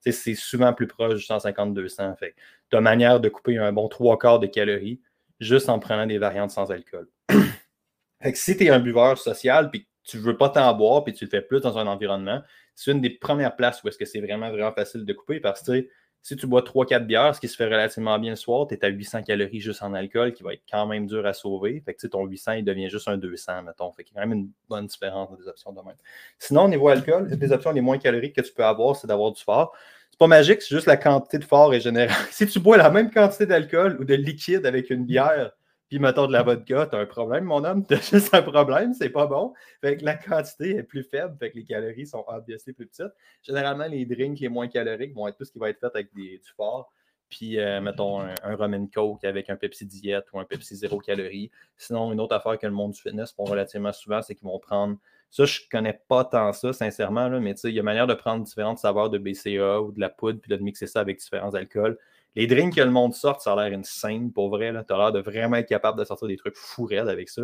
c'est 0.00 0.34
souvent 0.34 0.72
plus 0.72 0.86
proche 0.86 1.14
du 1.14 1.24
150-200. 1.24 2.16
Fait 2.16 2.34
tu 2.70 2.76
as 2.76 2.80
manière 2.80 3.20
de 3.20 3.28
couper 3.28 3.58
un 3.58 3.72
bon 3.72 3.88
trois 3.88 4.18
quarts 4.18 4.38
de 4.38 4.46
calories 4.46 5.00
juste 5.40 5.68
en 5.68 5.78
prenant 5.78 6.06
des 6.06 6.16
variantes 6.16 6.50
sans 6.50 6.70
alcool. 6.72 7.06
fait 8.22 8.32
que 8.32 8.38
si 8.38 8.56
tu 8.56 8.64
es 8.64 8.70
un 8.70 8.80
buveur 8.80 9.18
social 9.18 9.70
puis 9.70 9.86
tu 10.04 10.16
veux 10.18 10.38
pas 10.38 10.48
t'en 10.48 10.72
boire 10.74 11.04
puis 11.04 11.12
tu 11.12 11.26
le 11.26 11.30
fais 11.30 11.42
plus 11.42 11.60
dans 11.60 11.76
un 11.76 11.86
environnement, 11.86 12.42
c'est 12.74 12.92
une 12.92 13.02
des 13.02 13.10
premières 13.10 13.56
places 13.56 13.82
où 13.84 13.88
est-ce 13.88 13.98
que 13.98 14.06
c'est 14.06 14.20
vraiment, 14.20 14.50
vraiment 14.50 14.72
facile 14.72 15.04
de 15.04 15.12
couper 15.12 15.38
parce 15.38 15.62
que 15.62 15.86
si 16.22 16.36
tu 16.36 16.46
bois 16.46 16.62
3-4 16.62 17.06
bières, 17.06 17.34
ce 17.34 17.40
qui 17.40 17.48
se 17.48 17.56
fait 17.56 17.64
relativement 17.64 18.18
bien 18.18 18.30
le 18.30 18.36
soir, 18.36 18.66
tu 18.66 18.74
es 18.74 18.84
à 18.84 18.88
800 18.88 19.22
calories 19.22 19.60
juste 19.60 19.82
en 19.82 19.94
alcool, 19.94 20.32
qui 20.34 20.42
va 20.42 20.52
être 20.52 20.62
quand 20.70 20.86
même 20.86 21.06
dur 21.06 21.24
à 21.24 21.32
sauver. 21.32 21.82
Fait 21.84 21.94
que 21.94 22.06
ton 22.06 22.26
800, 22.26 22.52
il 22.52 22.64
devient 22.64 22.90
juste 22.90 23.08
un 23.08 23.16
200, 23.16 23.62
mettons. 23.62 23.90
Fait 23.92 24.04
qu'il 24.04 24.14
y 24.14 24.18
a 24.18 24.22
quand 24.22 24.28
même 24.28 24.38
une 24.38 24.50
bonne 24.68 24.86
différence 24.86 25.30
des 25.38 25.48
options 25.48 25.72
de 25.72 25.80
même. 25.80 25.96
Sinon, 26.38 26.64
au 26.64 26.68
niveau 26.68 26.88
alcool, 26.88 27.28
une 27.30 27.38
des 27.38 27.52
options 27.52 27.72
les 27.72 27.80
moins 27.80 27.98
caloriques 27.98 28.36
que 28.36 28.42
tu 28.42 28.52
peux 28.52 28.64
avoir, 28.64 28.96
c'est 28.96 29.06
d'avoir 29.06 29.32
du 29.32 29.42
fort. 29.42 29.74
C'est 30.10 30.18
pas 30.18 30.26
magique, 30.26 30.60
c'est 30.60 30.74
juste 30.74 30.86
la 30.86 30.98
quantité 30.98 31.38
de 31.38 31.44
fort 31.44 31.72
est 31.72 31.80
générale. 31.80 32.16
si 32.30 32.46
tu 32.46 32.60
bois 32.60 32.76
la 32.76 32.90
même 32.90 33.10
quantité 33.10 33.46
d'alcool 33.46 33.96
ou 33.98 34.04
de 34.04 34.14
liquide 34.14 34.66
avec 34.66 34.90
une 34.90 35.06
bière, 35.06 35.52
puis 35.90 35.98
mettons 35.98 36.28
de 36.28 36.32
la 36.32 36.44
vodka, 36.44 36.86
tu 36.86 36.96
as 36.96 37.00
un 37.00 37.06
problème, 37.06 37.44
mon 37.44 37.64
homme, 37.64 37.84
tu 37.88 37.94
as 37.94 38.00
juste 38.00 38.32
un 38.32 38.42
problème, 38.42 38.94
c'est 38.94 39.10
pas 39.10 39.26
bon. 39.26 39.52
Fait 39.80 39.96
que 39.96 40.04
la 40.04 40.14
quantité 40.14 40.76
est 40.76 40.82
plus 40.84 41.02
faible, 41.02 41.36
fait 41.36 41.50
que 41.50 41.56
les 41.56 41.64
calories 41.64 42.06
sont 42.06 42.24
obviously 42.28 42.72
plus 42.72 42.86
petites. 42.86 43.12
Généralement, 43.42 43.86
les 43.86 44.06
drinks 44.06 44.38
les 44.38 44.48
moins 44.48 44.68
caloriques 44.68 45.14
vont 45.14 45.26
être 45.26 45.36
tout 45.36 45.44
ce 45.44 45.50
qui 45.50 45.58
va 45.58 45.68
être 45.68 45.80
fait 45.80 45.90
avec 45.92 46.14
du 46.14 46.40
fort. 46.56 46.92
Puis, 47.28 47.58
euh, 47.58 47.80
mettons, 47.80 48.20
un, 48.20 48.34
un, 48.42 48.56
rum 48.56 48.74
and 48.74 48.88
coke 48.92 49.24
avec 49.24 49.50
un 49.50 49.56
Pepsi 49.56 49.84
diète 49.84 50.26
ou 50.32 50.38
un 50.38 50.44
Pepsi 50.44 50.76
zéro 50.76 50.98
calories. 50.98 51.50
Sinon, 51.76 52.12
une 52.12 52.20
autre 52.20 52.34
affaire 52.36 52.56
que 52.58 52.66
le 52.66 52.72
monde 52.72 52.92
du 52.92 53.00
fitness 53.00 53.32
font 53.32 53.44
relativement 53.44 53.92
souvent, 53.92 54.22
c'est 54.22 54.36
qu'ils 54.36 54.48
vont 54.48 54.58
prendre. 54.60 54.96
Ça, 55.30 55.44
je 55.44 55.60
connais 55.70 56.00
pas 56.08 56.24
tant 56.24 56.52
ça, 56.52 56.72
sincèrement, 56.72 57.28
là, 57.28 57.38
mais 57.38 57.54
il 57.64 57.70
y 57.70 57.80
a 57.80 57.82
manière 57.84 58.08
de 58.08 58.14
prendre 58.14 58.44
différentes 58.44 58.78
saveurs 58.78 59.10
de 59.10 59.18
BCA 59.18 59.80
ou 59.80 59.92
de 59.92 60.00
la 60.00 60.08
poudre, 60.08 60.40
puis 60.40 60.56
de 60.56 60.62
mixer 60.62 60.88
ça 60.88 61.00
avec 61.00 61.18
différents 61.18 61.54
alcools. 61.54 61.96
Les 62.36 62.46
drinks 62.46 62.76
que 62.76 62.80
le 62.80 62.90
monde 62.90 63.14
sort, 63.14 63.40
ça 63.42 63.52
a 63.52 63.68
l'air 63.68 63.78
insane 63.78 64.32
pour 64.32 64.50
vrai. 64.50 64.72
Tu 64.86 64.92
as 64.92 64.96
l'air 64.96 65.12
de 65.12 65.20
vraiment 65.20 65.56
être 65.56 65.68
capable 65.68 65.98
de 65.98 66.04
sortir 66.04 66.28
des 66.28 66.36
trucs 66.36 66.56
fou 66.56 66.88
avec 66.92 67.28
ça. 67.28 67.42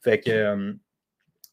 Fait 0.00 0.20
que 0.20 0.30
euh, 0.30 0.72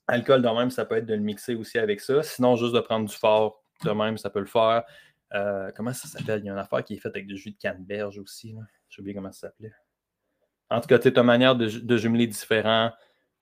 alcool 0.07 0.41
de 0.41 0.47
même, 0.47 0.71
ça 0.71 0.85
peut 0.85 0.95
être 0.95 1.05
de 1.05 1.13
le 1.13 1.21
mixer 1.21 1.55
aussi 1.55 1.77
avec 1.77 2.01
ça. 2.01 2.23
Sinon, 2.23 2.55
juste 2.55 2.73
de 2.73 2.79
prendre 2.79 3.07
du 3.07 3.15
fort 3.15 3.63
de 3.85 3.91
même, 3.91 4.17
ça 4.17 4.29
peut 4.29 4.39
le 4.39 4.45
faire. 4.45 4.83
Euh, 5.33 5.69
comment 5.75 5.93
ça 5.93 6.07
s'appelle? 6.07 6.41
Il 6.41 6.47
y 6.47 6.49
a 6.49 6.53
une 6.53 6.59
affaire 6.59 6.83
qui 6.83 6.95
est 6.95 6.97
faite 6.97 7.15
avec 7.15 7.27
du 7.27 7.37
jus 7.37 7.51
de 7.51 7.57
canneberge 7.57 8.17
aussi. 8.17 8.55
J'ai 8.89 9.01
oublié 9.01 9.15
comment 9.15 9.31
ça 9.31 9.47
s'appelait. 9.47 9.71
En 10.69 10.81
tout 10.81 10.87
cas, 10.87 10.99
tu 10.99 11.11
as 11.13 11.23
manière 11.23 11.55
de, 11.55 11.97
jumeler 11.97 12.27
différents, 12.27 12.91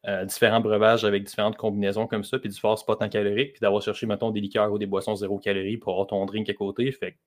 euh, 0.08 0.26
différents 0.26 0.62
breuvages 0.62 1.06
avec 1.06 1.24
différentes 1.24 1.58
combinaisons 1.58 2.08
comme 2.08 2.24
ça, 2.24 2.40
puis 2.40 2.50
du 2.50 2.60
fort, 2.60 2.78
c'est 2.78 2.86
pas 2.86 2.96
tant 2.96 3.08
calorique, 3.08 3.54
puis 3.54 3.60
d'avoir 3.62 3.82
cherché, 3.84 4.06
mettons, 4.08 4.32
des 4.32 4.42
liqueurs 4.42 4.72
ou 4.72 4.80
des 4.80 4.88
boissons 4.88 5.16
zéro 5.16 5.38
calories 5.38 5.78
pour 5.78 5.94
avoir 5.94 6.08
ton 6.08 6.26
drink 6.26 6.50
à 6.50 6.54
côté. 6.54 6.92
Fait 6.92 7.18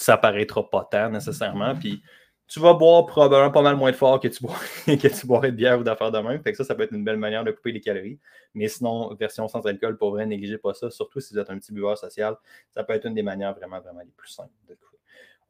ça 0.00 0.16
paraîtra 0.16 0.68
pas 0.68 0.88
tant 0.90 1.10
nécessairement. 1.10 1.74
Puis 1.76 2.02
tu 2.48 2.58
vas 2.58 2.74
boire 2.74 3.06
probablement 3.06 3.50
pas 3.50 3.62
mal 3.62 3.76
moins 3.76 3.90
de 3.90 3.96
fort 3.96 4.18
que 4.18 4.28
tu, 4.28 4.42
bois, 4.42 4.56
que 4.86 5.08
tu 5.08 5.26
boirais 5.26 5.52
de 5.52 5.56
bière 5.56 5.78
ou 5.78 5.84
d'affaires 5.84 6.10
de 6.10 6.18
même. 6.18 6.42
Ça, 6.54 6.64
ça 6.64 6.74
peut 6.74 6.82
être 6.84 6.92
une 6.92 7.04
belle 7.04 7.18
manière 7.18 7.44
de 7.44 7.52
couper 7.52 7.72
les 7.72 7.80
calories. 7.80 8.18
Mais 8.54 8.66
sinon, 8.68 9.14
version 9.14 9.46
sans 9.46 9.64
alcool, 9.66 9.96
pour 9.98 10.10
vrai, 10.10 10.26
négligez 10.26 10.58
pas 10.58 10.74
ça. 10.74 10.90
Surtout 10.90 11.20
si 11.20 11.34
vous 11.34 11.38
êtes 11.38 11.50
un 11.50 11.58
petit 11.58 11.72
buveur 11.72 11.98
social, 11.98 12.36
ça 12.70 12.82
peut 12.82 12.94
être 12.94 13.06
une 13.06 13.14
des 13.14 13.22
manières 13.22 13.54
vraiment, 13.54 13.80
vraiment 13.80 14.00
les 14.00 14.12
plus 14.16 14.30
simples 14.30 14.54
de 14.68 14.74
couper. 14.74 14.96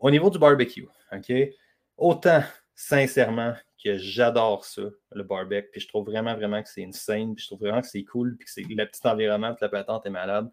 Au 0.00 0.10
niveau 0.10 0.30
du 0.30 0.38
barbecue, 0.38 0.88
OK? 1.12 1.32
Autant, 1.96 2.42
sincèrement, 2.74 3.54
que 3.82 3.96
j'adore 3.98 4.64
ça, 4.64 4.82
le 5.12 5.22
barbecue. 5.22 5.68
Puis 5.70 5.80
je 5.82 5.88
trouve 5.88 6.06
vraiment, 6.06 6.34
vraiment 6.34 6.62
que 6.62 6.68
c'est 6.68 6.82
une 6.82 6.92
scène. 6.92 7.34
Puis 7.34 7.44
je 7.44 7.48
trouve 7.48 7.60
vraiment 7.60 7.80
que 7.80 7.86
c'est 7.86 8.04
cool. 8.04 8.36
Puis 8.36 8.46
que 8.46 8.50
c'est 8.50 8.62
le 8.62 8.86
petit 8.86 9.06
environnement 9.06 9.52
de 9.52 9.58
la 9.60 9.68
patente 9.68 10.04
est 10.06 10.10
malade. 10.10 10.50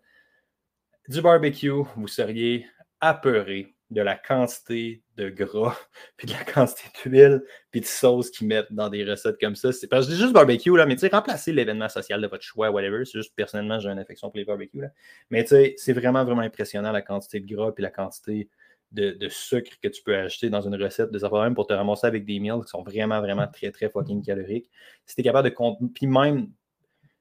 Du 1.10 1.22
barbecue, 1.22 1.84
vous 1.96 2.08
seriez 2.08 2.68
apeuré 3.02 3.77
de 3.90 4.02
la 4.02 4.16
quantité 4.16 5.02
de 5.16 5.30
gras, 5.30 5.78
puis 6.18 6.28
de 6.28 6.34
la 6.34 6.44
quantité 6.44 6.84
d'huile, 7.04 7.44
puis 7.72 7.82
de 7.82 7.86
sauce 7.86 8.30
qu'ils 8.30 8.48
mettent 8.48 8.72
dans 8.72 8.90
des 8.90 9.04
recettes 9.06 9.40
comme 9.40 9.56
ça. 9.56 9.72
C'est 9.72 9.88
parce 9.88 10.06
que 10.06 10.12
je 10.12 10.18
dis 10.18 10.22
juste 10.22 10.34
barbecue, 10.34 10.76
là, 10.76 10.86
mais 10.86 10.96
tu 10.96 11.02
sais, 11.02 11.08
remplacer 11.08 11.54
l'événement 11.54 11.90
social 11.90 12.22
de 12.22 12.28
votre 12.28 12.44
choix, 12.44 12.70
whatever. 12.70 13.06
C'est 13.06 13.20
juste 13.20 13.34
personnellement, 13.36 13.80
j'ai 13.80 13.90
une 13.90 14.00
affection 14.00 14.30
pour 14.30 14.38
les 14.38 14.46
barbecues. 14.46 14.82
Là. 14.82 14.90
Mais 15.30 15.44
tu 15.44 15.50
sais, 15.50 15.76
c'est 15.78 15.94
vraiment, 15.94 16.26
vraiment 16.26 16.42
impressionnant 16.42 16.92
la 16.92 17.02
quantité 17.02 17.40
de 17.40 17.48
gras, 17.54 17.72
puis 17.72 17.82
la 17.82 17.92
quantité 17.92 18.50
de, 18.92 19.28
sucre 19.30 19.72
que 19.82 19.88
tu 19.88 20.02
peux 20.02 20.16
acheter 20.16 20.50
dans 20.50 20.62
une 20.62 20.82
recette 20.82 21.12
de 21.12 21.42
même 21.42 21.56
pour 21.56 21.68
te 21.68 21.74
ramasser 21.74 22.08
avec 22.08 22.26
des 22.26 22.40
meals 22.40 22.62
qui 22.64 22.70
sont 22.70 22.84
vraiment, 22.84 23.22
vraiment 23.22 23.48
très, 23.48 23.72
très 23.72 23.90
fucking 23.90 24.24
caloriques. 24.24 24.70
Si 25.06 25.16
tu 25.16 25.22
es 25.22 25.24
capable 25.24 25.50
de. 25.50 25.56
Puis 25.94 26.08
même 26.08 26.50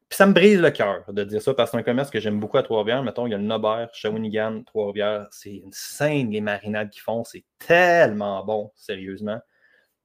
puis 0.08 0.16
ça 0.16 0.26
me 0.26 0.32
brise 0.32 0.60
le 0.60 0.70
cœur 0.70 1.04
de 1.12 1.24
dire 1.24 1.42
ça 1.42 1.52
parce 1.52 1.70
que 1.70 1.76
c'est 1.76 1.80
un 1.80 1.82
commerce 1.82 2.10
que 2.10 2.20
j'aime 2.20 2.38
beaucoup 2.38 2.58
à 2.58 2.62
Trois-Rivières. 2.62 3.02
Mettons, 3.02 3.26
il 3.26 3.30
y 3.30 3.34
a 3.34 3.38
le 3.38 3.42
Nobert, 3.42 3.90
Shawinigan, 3.92 4.62
Trois-Rivières. 4.62 5.26
C'est 5.32 5.56
une 5.56 5.72
scène, 5.72 6.30
les 6.30 6.40
marinades 6.40 6.90
qu'ils 6.90 7.02
font. 7.02 7.24
C'est 7.24 7.44
tellement 7.58 8.44
bon, 8.44 8.70
sérieusement. 8.76 9.40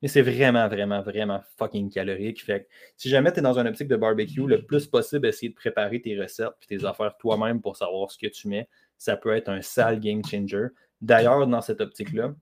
Mais 0.01 0.07
c'est 0.07 0.23
vraiment, 0.23 0.67
vraiment, 0.67 1.03
vraiment 1.03 1.41
fucking 1.57 1.91
calorique. 1.91 2.43
Fait 2.43 2.67
si 2.97 3.09
jamais 3.09 3.31
tu 3.31 3.39
es 3.39 3.41
dans 3.43 3.59
une 3.59 3.67
optique 3.67 3.87
de 3.87 3.95
barbecue, 3.95 4.47
le 4.47 4.65
plus 4.65 4.87
possible, 4.87 5.27
essayer 5.27 5.49
de 5.49 5.55
préparer 5.55 6.01
tes 6.01 6.19
recettes 6.19 6.49
et 6.63 6.77
tes 6.77 6.85
affaires 6.85 7.15
toi-même 7.17 7.61
pour 7.61 7.77
savoir 7.77 8.09
ce 8.09 8.17
que 8.17 8.27
tu 8.27 8.47
mets. 8.47 8.67
Ça 8.97 9.17
peut 9.17 9.35
être 9.35 9.49
un 9.49 9.61
sale 9.61 9.99
game 9.99 10.23
changer. 10.25 10.67
D'ailleurs, 11.01 11.45
dans 11.45 11.61
cette 11.61 11.81
optique-là, 11.81 12.33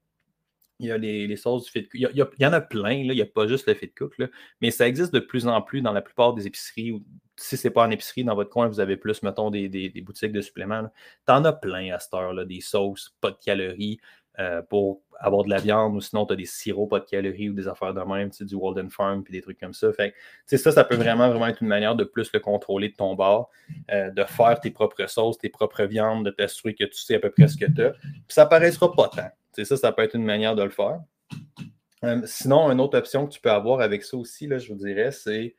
il 0.79 0.88
y 0.88 0.91
a 0.91 0.98
les, 0.98 1.36
sauces 1.36 1.65
du 1.65 1.71
fit 1.71 1.88
il, 1.93 2.09
il, 2.13 2.25
y 2.39 2.45
en 2.45 2.53
a 2.53 2.62
plein, 2.62 2.93
il 2.93 3.12
n'y 3.12 3.21
a 3.21 3.25
pas 3.25 3.48
juste 3.48 3.67
le 3.67 3.74
fit 3.74 3.91
cook, 3.91 4.17
là, 4.17 4.27
mais 4.62 4.71
ça 4.71 4.88
existe 4.88 5.13
de 5.13 5.19
plus 5.19 5.48
en 5.48 5.62
plus 5.62 5.81
dans 5.81 5.91
la 5.91 6.01
plupart 6.01 6.33
des 6.33 6.48
épiceries 6.48 6.91
ou 6.91 7.03
si 7.39 7.57
ce 7.57 7.67
n'est 7.67 7.74
pas 7.74 7.86
en 7.86 7.91
épicerie, 7.91 8.24
dans 8.24 8.36
votre 8.36 8.50
coin, 8.50 8.67
vous 8.67 8.79
avez 8.79 8.98
plus, 8.98 9.24
mettons, 9.24 9.50
des, 9.50 9.91
boutiques 10.05 10.31
de 10.31 10.41
suppléments. 10.41 10.89
Tu 11.25 11.33
en 11.33 11.45
as 11.45 11.53
plein 11.53 11.93
à 11.93 12.00
cette 12.00 12.13
heure-là, 12.13 12.45
des 12.45 12.62
sauces, 12.62 13.15
pas 13.21 13.31
de 13.31 13.38
calories 13.43 14.00
euh, 14.39 14.62
pour 14.62 15.01
avoir 15.19 15.43
de 15.43 15.50
la 15.50 15.59
viande, 15.59 15.95
ou 15.95 16.01
sinon 16.01 16.25
tu 16.25 16.33
as 16.33 16.36
des 16.36 16.45
sirops, 16.45 16.89
pas 16.89 17.00
de 17.00 17.05
calories 17.05 17.50
ou 17.50 17.53
des 17.53 17.67
affaires 17.67 17.93
de 17.93 18.01
même, 18.01 18.29
du 18.29 18.55
Walden 18.55 18.89
Farm, 18.89 19.24
puis 19.24 19.31
des 19.31 19.41
trucs 19.41 19.59
comme 19.59 19.74
ça. 19.74 19.91
Fait 19.93 20.13
ça, 20.45 20.71
ça 20.71 20.83
peut 20.83 20.95
vraiment, 20.95 21.29
vraiment 21.29 21.48
être 21.48 21.62
une 21.62 21.67
manière 21.67 21.95
de 21.95 22.03
plus 22.03 22.31
le 22.33 22.39
contrôler 22.39 22.89
de 22.89 22.95
ton 22.95 23.15
bar, 23.15 23.50
euh, 23.91 24.12
de 24.12 24.24
faire 24.24 24.59
tes 24.59 24.71
propres 24.71 25.09
sauces, 25.09 25.38
tes 25.38 25.50
propres 25.50 25.83
viandes, 25.83 26.25
de 26.25 26.31
t'assurer 26.31 26.74
que 26.74 26.86
tu 26.86 27.00
sais 27.00 27.15
à 27.15 27.19
peu 27.19 27.31
près 27.31 27.48
ce 27.48 27.57
que 27.57 27.65
tu 27.65 27.83
as. 27.83 27.91
Puis 27.91 28.24
ça 28.29 28.45
paraîtra 28.45 28.91
pas 28.91 29.09
tant. 29.09 29.29
Ça, 29.53 29.77
ça 29.77 29.91
peut 29.91 30.03
être 30.03 30.15
une 30.15 30.25
manière 30.25 30.56
de 30.56 30.63
le 30.63 30.70
faire. 30.70 31.00
Euh, 32.03 32.22
sinon, 32.25 32.72
une 32.72 32.79
autre 32.79 32.98
option 32.98 33.27
que 33.27 33.34
tu 33.34 33.41
peux 33.41 33.51
avoir 33.51 33.82
avec 33.82 34.03
ça 34.03 34.18
aussi, 34.18 34.48
là, 34.48 34.58
je 34.58 34.72
vous 34.72 34.79
dirais, 34.79 35.12
c'est 35.12 35.56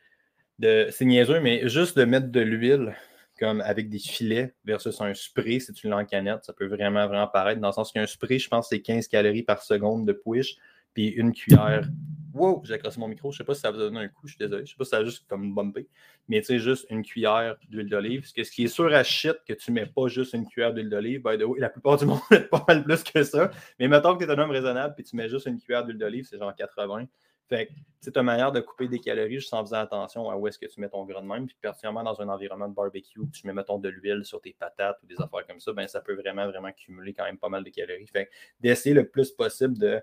c'est 0.62 1.06
niaiseux, 1.06 1.40
mais 1.40 1.68
juste 1.68 1.96
de 1.96 2.04
mettre 2.04 2.28
de 2.28 2.40
l'huile 2.40 2.94
comme 3.38 3.62
avec 3.62 3.88
des 3.88 3.98
filets 3.98 4.54
versus 4.66 5.00
un 5.00 5.14
spray 5.14 5.58
si 5.58 5.72
tu 5.72 5.88
l'as 5.88 5.96
en 5.96 6.04
canette, 6.04 6.44
ça 6.44 6.52
peut 6.52 6.66
vraiment, 6.66 7.06
vraiment 7.06 7.26
paraître. 7.26 7.60
Dans 7.60 7.68
le 7.68 7.72
sens 7.72 7.90
qu'un 7.90 8.06
spray, 8.06 8.38
je 8.38 8.48
pense, 8.48 8.68
c'est 8.68 8.82
15 8.82 9.08
calories 9.08 9.42
par 9.42 9.62
seconde 9.62 10.06
de 10.06 10.12
push, 10.12 10.56
puis 10.92 11.08
une 11.08 11.32
cuillère 11.32 11.88
Wow, 12.32 12.62
j'ai 12.64 12.74
accroché 12.74 13.00
mon 13.00 13.08
micro. 13.08 13.30
Je 13.30 13.36
ne 13.36 13.38
sais 13.38 13.44
pas 13.44 13.54
si 13.54 13.60
ça 13.60 13.70
vous 13.70 13.80
a 13.80 13.84
donné 13.84 14.00
un 14.00 14.08
coup, 14.08 14.26
je 14.26 14.32
suis 14.32 14.38
désolé. 14.38 14.60
Je 14.60 14.62
ne 14.62 14.66
sais 14.68 14.76
pas 14.76 14.84
si 14.84 14.90
ça 14.90 14.98
a 14.98 15.04
juste 15.04 15.26
comme 15.28 15.54
bumpé. 15.54 15.88
Mais 16.28 16.40
tu 16.40 16.46
sais, 16.46 16.58
juste 16.58 16.86
une 16.90 17.02
cuillère 17.02 17.56
d'huile 17.68 17.88
d'olive. 17.88 18.26
Ce 18.26 18.50
qui 18.50 18.64
est 18.64 18.68
sûr 18.68 18.92
à 18.94 19.02
shit 19.02 19.36
que 19.46 19.52
tu 19.52 19.72
ne 19.72 19.80
mets 19.80 19.86
pas 19.86 20.06
juste 20.08 20.34
une 20.34 20.46
cuillère 20.46 20.72
d'huile 20.72 20.90
d'olive. 20.90 21.22
La 21.58 21.70
plupart 21.70 21.96
du 21.96 22.04
monde 22.06 22.20
met 22.30 22.40
pas 22.40 22.64
mal 22.68 22.84
plus 22.84 23.02
que 23.02 23.22
ça. 23.22 23.50
Mais 23.78 23.88
mettons 23.88 24.16
que 24.16 24.24
tu 24.24 24.30
es 24.30 24.32
un 24.32 24.38
homme 24.38 24.50
raisonnable 24.50 24.94
puis 24.94 25.04
tu 25.04 25.16
mets 25.16 25.28
juste 25.28 25.46
une 25.46 25.58
cuillère 25.58 25.84
d'huile 25.84 25.98
d'olive, 25.98 26.26
c'est 26.28 26.38
genre 26.38 26.54
80. 26.54 27.06
Fait 27.50 27.66
que 27.66 27.72
c'est 28.00 28.16
une 28.16 28.22
manière 28.22 28.52
de 28.52 28.60
couper 28.60 28.86
des 28.86 29.00
calories 29.00 29.40
juste 29.40 29.52
en 29.52 29.64
faisant 29.64 29.80
attention 29.80 30.30
à 30.30 30.36
où 30.36 30.46
est-ce 30.46 30.56
que 30.56 30.66
tu 30.66 30.80
mets 30.80 30.88
ton 30.88 31.04
gras 31.04 31.20
de 31.20 31.26
même. 31.26 31.46
Puis 31.46 31.56
particulièrement 31.60 32.04
dans 32.04 32.20
un 32.20 32.28
environnement 32.28 32.68
de 32.68 32.74
barbecue, 32.74 33.28
tu 33.32 33.44
mets, 33.44 33.52
mettons, 33.52 33.78
de 33.80 33.88
l'huile 33.88 34.24
sur 34.24 34.40
tes 34.40 34.52
patates 34.52 34.98
ou 35.02 35.06
des 35.06 35.20
affaires 35.20 35.44
comme 35.48 35.58
ça, 35.58 35.72
ben 35.72 35.88
ça 35.88 36.00
peut 36.00 36.14
vraiment, 36.14 36.46
vraiment 36.46 36.70
cumuler 36.70 37.12
quand 37.12 37.24
même 37.24 37.38
pas 37.38 37.48
mal 37.48 37.64
de 37.64 37.70
calories. 37.70 38.06
Fait 38.06 38.30
d'essayer 38.60 38.94
le 38.94 39.08
plus 39.08 39.32
possible 39.32 39.76
de 39.78 40.00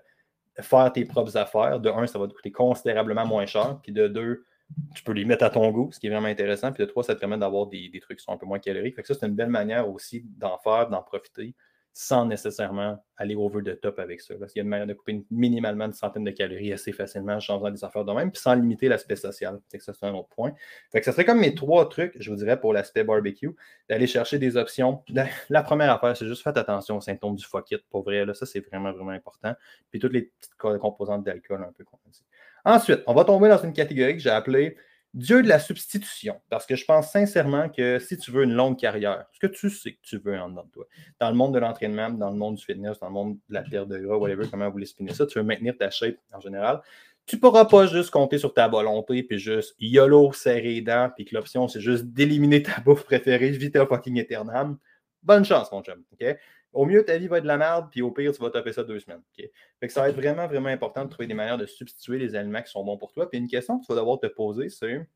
faire 0.60 0.92
tes 0.92 1.04
propres 1.04 1.36
affaires. 1.36 1.80
De 1.80 1.90
un, 1.90 2.06
ça 2.06 2.18
va 2.18 2.26
te 2.26 2.32
coûter 2.32 2.52
considérablement 2.52 3.26
moins 3.26 3.46
cher. 3.46 3.78
Puis 3.82 3.92
de 3.92 4.08
deux, 4.08 4.44
tu 4.94 5.02
peux 5.02 5.12
les 5.12 5.24
mettre 5.24 5.44
à 5.44 5.50
ton 5.50 5.70
goût, 5.70 5.90
ce 5.92 6.00
qui 6.00 6.06
est 6.06 6.10
vraiment 6.10 6.28
intéressant. 6.28 6.72
Puis 6.72 6.84
de 6.84 6.88
trois, 6.88 7.02
ça 7.02 7.14
te 7.14 7.20
permet 7.20 7.38
d'avoir 7.38 7.66
des, 7.66 7.88
des, 7.88 8.00
trucs 8.00 8.18
qui 8.18 8.24
sont 8.24 8.32
un 8.32 8.36
peu 8.36 8.46
moins 8.46 8.58
caloriques. 8.58 8.96
Fait 8.96 9.02
que 9.02 9.08
ça, 9.08 9.14
c'est 9.14 9.26
une 9.26 9.34
belle 9.34 9.50
manière 9.50 9.88
aussi 9.88 10.24
d'en 10.36 10.58
faire, 10.58 10.88
d'en 10.88 11.02
profiter 11.02 11.54
sans 12.00 12.26
nécessairement 12.26 13.04
aller 13.16 13.34
over 13.34 13.60
the 13.60 13.80
top 13.80 13.98
avec 13.98 14.20
ça. 14.20 14.32
Parce 14.38 14.52
qu'il 14.52 14.60
y 14.60 14.62
a 14.62 14.62
une 14.62 14.68
manière 14.68 14.86
de 14.86 14.94
couper 14.94 15.24
minimalement 15.32 15.86
une 15.86 15.92
centaine 15.92 16.22
de 16.22 16.30
calories 16.30 16.72
assez 16.72 16.92
facilement 16.92 17.32
en 17.32 17.40
changeant 17.40 17.72
des 17.72 17.82
affaires 17.82 18.04
de 18.04 18.12
même, 18.12 18.30
puis 18.30 18.40
sans 18.40 18.54
limiter 18.54 18.86
l'aspect 18.86 19.16
social. 19.16 19.58
Que 19.68 19.82
ça, 19.82 19.92
c'est 19.92 20.06
un 20.06 20.14
autre 20.14 20.28
point. 20.28 20.52
Fait 20.92 21.00
que 21.00 21.04
ça 21.04 21.10
serait 21.10 21.24
comme 21.24 21.40
mes 21.40 21.56
trois 21.56 21.88
trucs, 21.88 22.14
je 22.20 22.30
vous 22.30 22.36
dirais, 22.36 22.60
pour 22.60 22.72
l'aspect 22.72 23.02
barbecue, 23.02 23.50
d'aller 23.88 24.06
chercher 24.06 24.38
des 24.38 24.56
options. 24.56 25.02
La 25.48 25.64
première 25.64 25.90
affaire, 25.90 26.16
c'est 26.16 26.28
juste 26.28 26.44
faites 26.44 26.56
attention 26.56 26.98
aux 26.98 27.00
symptômes 27.00 27.34
du 27.34 27.44
fuck 27.44 27.74
pour 27.90 28.04
vrai. 28.04 28.24
Là, 28.24 28.32
ça, 28.32 28.46
c'est 28.46 28.60
vraiment, 28.60 28.92
vraiment 28.92 29.10
important. 29.10 29.54
Puis 29.90 29.98
toutes 29.98 30.12
les 30.12 30.22
petites 30.22 30.54
composantes 30.54 31.24
d'alcool, 31.24 31.66
un 31.68 31.72
peu 31.72 31.82
qu'on 31.82 31.98
dit. 32.06 32.24
Ensuite, 32.64 33.02
on 33.08 33.14
va 33.14 33.24
tomber 33.24 33.48
dans 33.48 33.58
une 33.58 33.72
catégorie 33.72 34.12
que 34.12 34.22
j'ai 34.22 34.30
appelée 34.30 34.76
Dieu 35.14 35.42
de 35.42 35.48
la 35.48 35.58
substitution, 35.58 36.40
parce 36.50 36.66
que 36.66 36.76
je 36.76 36.84
pense 36.84 37.10
sincèrement 37.10 37.68
que 37.70 37.98
si 37.98 38.18
tu 38.18 38.30
veux 38.30 38.44
une 38.44 38.52
longue 38.52 38.78
carrière, 38.78 39.24
ce 39.32 39.38
que 39.38 39.46
tu 39.46 39.70
sais 39.70 39.92
que 39.92 40.00
tu 40.02 40.18
veux 40.18 40.38
en 40.38 40.50
dedans 40.50 40.64
de 40.64 40.70
toi, 40.70 40.84
dans 41.18 41.30
le 41.30 41.36
monde 41.36 41.54
de 41.54 41.58
l'entraînement, 41.58 42.10
dans 42.10 42.30
le 42.30 42.36
monde 42.36 42.56
du 42.56 42.64
fitness, 42.64 42.98
dans 42.98 43.06
le 43.08 43.14
monde 43.14 43.38
de 43.48 43.54
la 43.54 43.62
terre 43.62 43.86
de 43.86 43.98
gras, 43.98 44.16
whatever, 44.16 44.46
comment 44.50 44.68
vous 44.68 44.78
l'expliquez 44.78 45.14
ça, 45.14 45.26
tu 45.26 45.38
veux 45.38 45.44
maintenir 45.44 45.76
ta 45.76 45.90
shape 45.90 46.16
en 46.32 46.40
général, 46.40 46.82
tu 47.28 47.36
ne 47.36 47.40
pourras 47.40 47.66
pas 47.66 47.86
juste 47.86 48.10
compter 48.10 48.38
sur 48.38 48.54
ta 48.54 48.68
volonté, 48.68 49.22
puis 49.22 49.38
juste 49.38 49.74
YOLO, 49.78 50.32
serrer 50.32 50.62
les 50.62 50.80
dents, 50.80 51.10
puis 51.14 51.26
que 51.26 51.34
l'option, 51.34 51.68
c'est 51.68 51.80
juste 51.80 52.06
d'éliminer 52.06 52.62
ta 52.62 52.80
bouffe 52.84 53.04
préférée, 53.04 53.50
vita 53.50 53.86
fucking 53.86 54.16
éternam. 54.16 54.78
Bonne 55.22 55.44
chance, 55.44 55.70
mon 55.70 55.82
chum. 55.82 56.02
OK? 56.12 56.36
Au 56.72 56.84
mieux, 56.84 57.04
ta 57.04 57.16
vie 57.16 57.28
va 57.28 57.38
être 57.38 57.44
de 57.44 57.48
la 57.48 57.56
merde, 57.56 57.88
puis 57.90 58.02
au 58.02 58.10
pire, 58.10 58.32
tu 58.32 58.40
vas 58.40 58.50
taper 58.50 58.72
ça 58.72 58.84
deux 58.84 59.00
semaines. 59.00 59.22
Fait 59.34 59.50
que 59.80 59.92
ça 59.92 60.02
va 60.02 60.10
être 60.10 60.16
vraiment, 60.16 60.46
vraiment 60.46 60.68
important 60.68 61.04
de 61.04 61.10
trouver 61.10 61.26
des 61.26 61.34
manières 61.34 61.58
de 61.58 61.66
substituer 61.66 62.18
les 62.18 62.34
aliments 62.34 62.62
qui 62.62 62.70
sont 62.70 62.84
bons 62.84 62.98
pour 62.98 63.12
toi. 63.12 63.28
Puis 63.28 63.38
une 63.38 63.48
question 63.48 63.78
que 63.78 63.86
tu 63.86 63.92
vas 63.92 63.98
devoir 63.98 64.20
te 64.20 64.26
poser, 64.26 64.68
c'est 64.68 65.06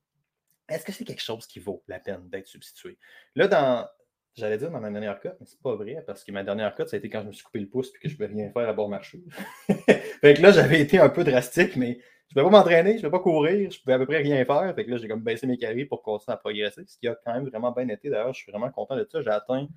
est-ce 0.69 0.85
que 0.85 0.93
c'est 0.93 1.05
quelque 1.05 1.23
chose 1.23 1.47
qui 1.47 1.61
vaut 1.61 1.83
la 1.89 1.99
peine 1.99 2.29
d'être 2.29 2.47
substitué? 2.47 2.99
Là, 3.35 3.49
dans. 3.49 3.89
J'allais 4.35 4.57
dire 4.57 4.71
dans 4.71 4.81
ma 4.81 4.91
dernière 4.91 5.21
cote, 5.21 5.37
mais 5.41 5.47
c'est 5.47 5.61
pas 5.61 5.75
vrai, 5.75 6.03
parce 6.07 6.25
que 6.25 6.33
ma 6.33 6.43
dernière 6.43 6.75
cote, 6.75 6.89
ça 6.89 6.97
a 6.97 6.99
été 6.99 7.11
quand 7.11 7.21
je 7.21 7.27
me 7.27 7.33
suis 7.33 7.45
coupé 7.45 7.59
le 7.59 7.69
pouce 7.69 7.93
et 7.95 7.99
que 7.99 8.09
je 8.09 8.15
ne 8.15 8.17
pouvais 8.17 8.35
rien 8.35 8.51
faire 8.51 8.67
à 8.67 8.73
bord 8.73 8.89
marché. 8.89 9.23
fait 9.69 10.35
que 10.35 10.41
là, 10.41 10.53
j'avais 10.53 10.81
été 10.81 10.99
un 10.99 11.11
peu 11.11 11.23
drastique, 11.23 11.77
mais 11.77 11.99
je 12.29 12.39
ne 12.39 12.41
pouvais 12.41 12.51
pas 12.51 12.59
m'entraîner, 12.59 12.93
je 12.93 12.97
ne 12.97 13.01
pouvais 13.01 13.11
pas 13.11 13.19
courir, 13.19 13.71
je 13.71 13.77
ne 13.77 13.83
pouvais 13.83 13.93
à 13.93 13.99
peu 13.99 14.07
près 14.07 14.23
rien 14.23 14.43
faire. 14.47 14.75
Fait 14.75 14.87
que 14.87 14.91
là, 14.91 14.97
j'ai 14.97 15.07
comme 15.07 15.21
baissé 15.21 15.47
mes 15.47 15.59
calories 15.59 15.85
pour 15.85 16.03
continuer 16.03 16.33
à 16.33 16.39
progresser, 16.39 16.83
ce 16.87 16.97
qui 16.97 17.07
a 17.09 17.15
quand 17.15 17.35
même 17.35 17.47
vraiment 17.47 17.73
bien 17.73 17.87
été. 17.89 18.09
D'ailleurs, 18.09 18.33
je 18.33 18.41
suis 18.41 18.51
vraiment 18.51 18.71
content 18.71 18.97
de 18.97 19.05
ça. 19.05 19.21
J'ai 19.21 19.29
atteint, 19.29 19.69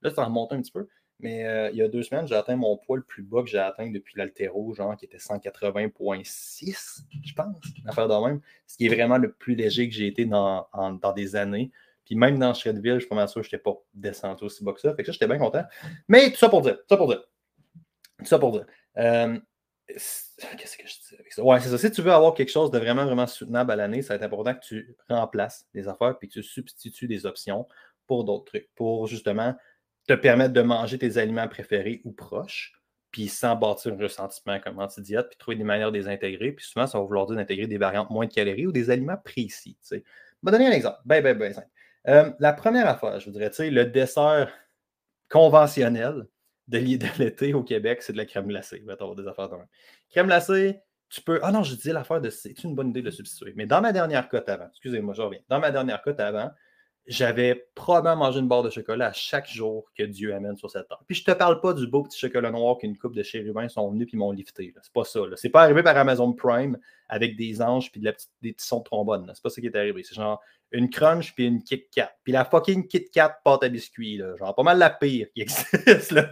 là, 0.00 0.10
ça 0.10 0.24
remonte 0.24 0.52
un 0.52 0.62
petit 0.62 0.70
peu. 0.70 0.86
Mais 1.24 1.46
euh, 1.46 1.70
il 1.70 1.78
y 1.78 1.82
a 1.82 1.88
deux 1.88 2.02
semaines, 2.02 2.28
j'ai 2.28 2.34
atteint 2.34 2.54
mon 2.54 2.76
poids 2.76 2.98
le 2.98 3.02
plus 3.02 3.22
bas 3.22 3.42
que 3.42 3.48
j'ai 3.48 3.58
atteint 3.58 3.90
depuis 3.90 4.18
l'altéro, 4.18 4.74
genre 4.74 4.94
qui 4.94 5.06
était 5.06 5.16
180,6, 5.16 7.00
je 7.24 7.32
pense, 7.32 7.56
affaire 7.86 8.08
de 8.08 8.26
même. 8.26 8.42
Ce 8.66 8.76
qui 8.76 8.84
est 8.84 8.94
vraiment 8.94 9.16
le 9.16 9.32
plus 9.32 9.54
léger 9.54 9.88
que 9.88 9.94
j'ai 9.94 10.06
été 10.06 10.26
dans, 10.26 10.68
dans, 11.00 11.12
des 11.14 11.34
années. 11.34 11.70
Puis 12.04 12.14
même 12.14 12.38
dans 12.38 12.52
Shredville, 12.52 12.96
je 12.96 12.98
suis 12.98 13.08
pas 13.08 13.14
mal 13.14 13.28
sûr 13.30 13.40
que 13.40 13.48
je 13.48 13.56
n'étais 13.56 13.62
pas 13.62 13.72
descendu 13.94 14.44
aussi 14.44 14.62
bas 14.64 14.74
que 14.74 14.82
ça. 14.82 14.94
Fait 14.94 15.02
que 15.02 15.06
ça, 15.06 15.12
j'étais 15.12 15.26
bien 15.26 15.38
content. 15.38 15.64
Mais 16.08 16.30
tout 16.30 16.36
ça 16.36 16.50
pour 16.50 16.60
dire, 16.60 16.76
tout 16.76 16.84
ça 16.90 16.98
pour 16.98 17.08
dire. 17.08 17.24
Tout 18.18 18.26
ça 18.26 18.38
pour 18.38 18.52
dire. 18.52 18.66
Euh, 18.98 19.38
qu'est-ce 19.86 20.76
que 20.76 20.86
je 20.86 20.94
dis 21.08 21.14
avec 21.18 21.32
ça? 21.32 21.42
Ouais, 21.42 21.58
c'est 21.58 21.70
ça. 21.70 21.78
Si 21.78 21.90
tu 21.90 22.02
veux 22.02 22.12
avoir 22.12 22.34
quelque 22.34 22.52
chose 22.52 22.70
de 22.70 22.78
vraiment, 22.78 23.06
vraiment 23.06 23.26
soutenable 23.26 23.72
à 23.72 23.76
l'année, 23.76 24.02
ça 24.02 24.08
va 24.12 24.16
être 24.16 24.30
important 24.30 24.52
que 24.52 24.60
tu 24.60 24.94
remplaces 25.08 25.66
des 25.72 25.88
affaires 25.88 26.18
puis 26.18 26.28
que 26.28 26.34
tu 26.34 26.42
substitues 26.42 27.08
des 27.08 27.24
options 27.24 27.66
pour 28.06 28.24
d'autres 28.24 28.44
trucs. 28.44 28.68
Pour 28.74 29.06
justement 29.06 29.56
te 30.06 30.12
permettre 30.14 30.52
de 30.52 30.62
manger 30.62 30.98
tes 30.98 31.18
aliments 31.18 31.48
préférés 31.48 32.02
ou 32.04 32.12
proches, 32.12 32.72
puis 33.10 33.28
sans 33.28 33.56
bâtir 33.56 33.92
un 33.94 33.96
ressentiment 33.96 34.58
comme 34.60 34.78
anti-diète, 34.78 35.28
puis 35.28 35.38
trouver 35.38 35.56
des 35.56 35.64
manières 35.64 35.92
de 35.92 35.98
les 35.98 36.08
intégrer. 36.08 36.52
Puis 36.52 36.66
souvent, 36.66 36.86
ça 36.86 36.98
va 36.98 37.04
vouloir 37.04 37.26
dire 37.26 37.36
d'intégrer 37.36 37.66
des 37.66 37.78
variantes 37.78 38.10
moins 38.10 38.26
de 38.26 38.32
calories 38.32 38.66
ou 38.66 38.72
des 38.72 38.90
aliments 38.90 39.16
précis. 39.16 39.76
Je 39.90 39.96
vais 39.96 40.52
donner 40.52 40.66
un 40.66 40.72
exemple. 40.72 40.98
Ben, 41.04 41.22
ben, 41.22 41.38
ben 41.38 41.52
simple. 41.52 41.68
Euh, 42.08 42.30
la 42.38 42.52
première 42.52 42.86
affaire, 42.86 43.18
je 43.20 43.26
vous 43.26 43.30
dirais, 43.30 43.50
le 43.58 43.84
dessert 43.84 44.52
conventionnel 45.30 46.26
de 46.68 46.78
l'été 47.18 47.54
au 47.54 47.62
Québec, 47.62 48.02
c'est 48.02 48.12
de 48.12 48.18
la 48.18 48.26
crème 48.26 48.48
glacée. 48.48 48.78
Il 48.80 48.86
va 48.86 48.96
des 48.96 49.26
affaires 49.26 49.50
Crème 50.10 50.26
glacée, 50.26 50.80
tu 51.08 51.20
peux. 51.22 51.40
Ah 51.42 51.52
non, 51.52 51.62
je 51.62 51.74
disais 51.74 51.92
l'affaire 51.92 52.20
de. 52.20 52.30
C'est 52.30 52.64
une 52.64 52.74
bonne 52.74 52.90
idée 52.90 53.02
de 53.02 53.10
substituer. 53.10 53.52
Mais 53.56 53.66
dans 53.66 53.80
ma 53.80 53.92
dernière 53.92 54.28
cote 54.28 54.48
avant, 54.48 54.68
excusez-moi, 54.68 55.14
je 55.14 55.22
reviens. 55.22 55.40
Dans 55.48 55.60
ma 55.60 55.70
dernière 55.70 56.02
cote 56.02 56.20
avant, 56.20 56.50
j'avais 57.06 57.68
probablement 57.74 58.16
mangé 58.16 58.40
une 58.40 58.48
barre 58.48 58.62
de 58.62 58.70
chocolat 58.70 59.08
à 59.08 59.12
chaque 59.12 59.48
jour 59.48 59.90
que 59.96 60.02
Dieu 60.02 60.34
amène 60.34 60.56
sur 60.56 60.70
cette 60.70 60.88
terre. 60.88 61.02
Puis 61.06 61.16
je 61.16 61.24
te 61.24 61.32
parle 61.32 61.60
pas 61.60 61.74
du 61.74 61.86
beau 61.86 62.02
petit 62.02 62.18
chocolat 62.18 62.50
noir 62.50 62.78
qu'une 62.78 62.96
coupe 62.96 63.14
de 63.14 63.22
chérubins 63.22 63.68
sont 63.68 63.90
venus 63.90 64.06
puis 64.08 64.16
m'ont 64.16 64.32
lifté. 64.32 64.72
C'est 64.80 64.92
pas 64.92 65.04
ça. 65.04 65.20
C'est 65.36 65.50
pas 65.50 65.62
arrivé 65.62 65.82
par 65.82 65.96
Amazon 65.96 66.32
Prime 66.32 66.78
avec 67.08 67.36
des 67.36 67.60
anges 67.60 67.92
puis 67.92 68.00
de 68.00 68.06
la 68.06 68.14
petite, 68.14 68.30
des 68.40 68.52
petits 68.52 68.66
sons 68.66 68.78
de 68.78 68.84
trombone. 68.84 69.30
C'est 69.34 69.42
pas 69.42 69.50
ça 69.50 69.60
qui 69.60 69.66
est 69.66 69.76
arrivé. 69.76 70.02
C'est 70.02 70.14
genre 70.14 70.40
une 70.70 70.88
crunch 70.88 71.34
puis 71.34 71.46
une 71.46 71.62
Kit 71.62 71.84
Kat. 71.94 72.10
Puis 72.24 72.32
la 72.32 72.46
fucking 72.46 72.88
Kit 72.88 73.10
Kat 73.10 73.38
pâte 73.44 73.64
à 73.64 73.68
biscuits. 73.68 74.22
Genre 74.38 74.54
pas 74.54 74.62
mal 74.62 74.78
la 74.78 74.90
pire 74.90 75.28
qui 75.34 75.42
existe. 75.42 76.10
Là, 76.10 76.30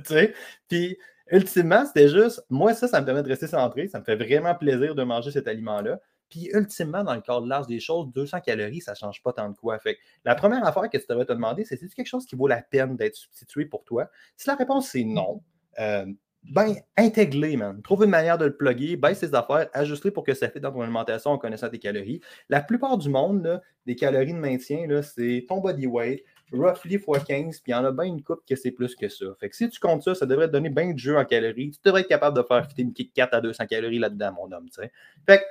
puis 0.68 0.96
ultimement, 1.30 1.84
c'était 1.84 2.08
juste, 2.08 2.44
moi 2.48 2.72
ça, 2.72 2.88
ça 2.88 3.00
me 3.00 3.04
permet 3.04 3.22
de 3.22 3.28
rester 3.28 3.46
centré. 3.46 3.88
Ça 3.88 4.00
me 4.00 4.04
fait 4.04 4.16
vraiment 4.16 4.54
plaisir 4.54 4.94
de 4.94 5.02
manger 5.02 5.32
cet 5.32 5.48
aliment-là. 5.48 6.00
Puis 6.32 6.48
ultimement, 6.54 7.04
dans 7.04 7.14
le 7.14 7.20
cadre 7.20 7.46
large 7.46 7.66
des 7.66 7.78
choses, 7.78 8.10
200 8.14 8.40
calories, 8.40 8.80
ça 8.80 8.92
ne 8.92 8.96
change 8.96 9.22
pas 9.22 9.34
tant 9.34 9.50
de 9.50 9.54
quoi. 9.54 9.78
Fait 9.78 9.98
la 10.24 10.34
première 10.34 10.66
affaire 10.66 10.88
que 10.88 10.96
tu 10.96 11.04
devrais 11.06 11.26
te 11.26 11.32
demander, 11.34 11.66
c'est 11.66 11.76
c'est 11.76 11.92
quelque 11.94 12.06
chose 12.06 12.24
qui 12.24 12.36
vaut 12.36 12.46
la 12.46 12.62
peine 12.62 12.96
d'être 12.96 13.16
substitué 13.16 13.66
pour 13.66 13.84
toi? 13.84 14.08
Si 14.38 14.48
la 14.48 14.54
réponse 14.54 14.88
c'est 14.88 15.04
non, 15.04 15.42
euh, 15.78 16.06
ben, 16.44 16.74
intègre 16.96 17.54
man. 17.58 17.82
Trouve 17.82 18.04
une 18.04 18.10
manière 18.10 18.38
de 18.38 18.46
le 18.46 18.56
plugger, 18.56 18.96
baisse 18.96 19.20
tes 19.20 19.34
affaires, 19.34 19.68
ajuste 19.74 20.08
pour 20.08 20.24
que 20.24 20.32
ça 20.32 20.48
fait 20.48 20.58
dans 20.58 20.72
ton 20.72 20.80
alimentation 20.80 21.32
en 21.32 21.38
connaissant 21.38 21.68
tes 21.68 21.78
calories. 21.78 22.22
La 22.48 22.62
plupart 22.62 22.96
du 22.96 23.10
monde, 23.10 23.44
là, 23.44 23.60
des 23.84 23.94
calories 23.94 24.32
de 24.32 24.38
maintien, 24.38 24.86
c'est 25.02 25.44
ton 25.46 25.60
body 25.60 25.86
weight, 25.86 26.24
roughly 26.50 26.94
x 26.94 27.04
15, 27.26 27.60
puis 27.60 27.72
il 27.72 27.72
y 27.72 27.74
en 27.74 27.84
a 27.84 27.92
bien 27.92 28.06
une 28.06 28.22
coupe 28.22 28.40
que 28.48 28.56
c'est 28.56 28.70
plus 28.70 28.96
que 28.96 29.10
ça. 29.10 29.26
Fait 29.38 29.50
que 29.50 29.56
si 29.56 29.68
tu 29.68 29.78
comptes 29.78 30.02
ça, 30.02 30.14
ça 30.14 30.24
devrait 30.24 30.46
te 30.46 30.52
donner 30.52 30.70
bien 30.70 30.94
de 30.94 30.98
jeu 30.98 31.18
en 31.18 31.26
calories. 31.26 31.72
Tu 31.72 31.80
devrais 31.84 32.00
être 32.00 32.08
capable 32.08 32.38
de 32.38 32.42
faire 32.42 32.66
fitter 32.66 32.82
une 32.82 32.94
kick 32.94 33.12
4 33.12 33.34
à 33.34 33.40
200 33.42 33.66
calories 33.66 33.98
là-dedans, 33.98 34.32
mon 34.32 34.50
homme. 34.50 34.70
T'sais. 34.70 34.90
Fait 35.26 35.38
que 35.38 35.44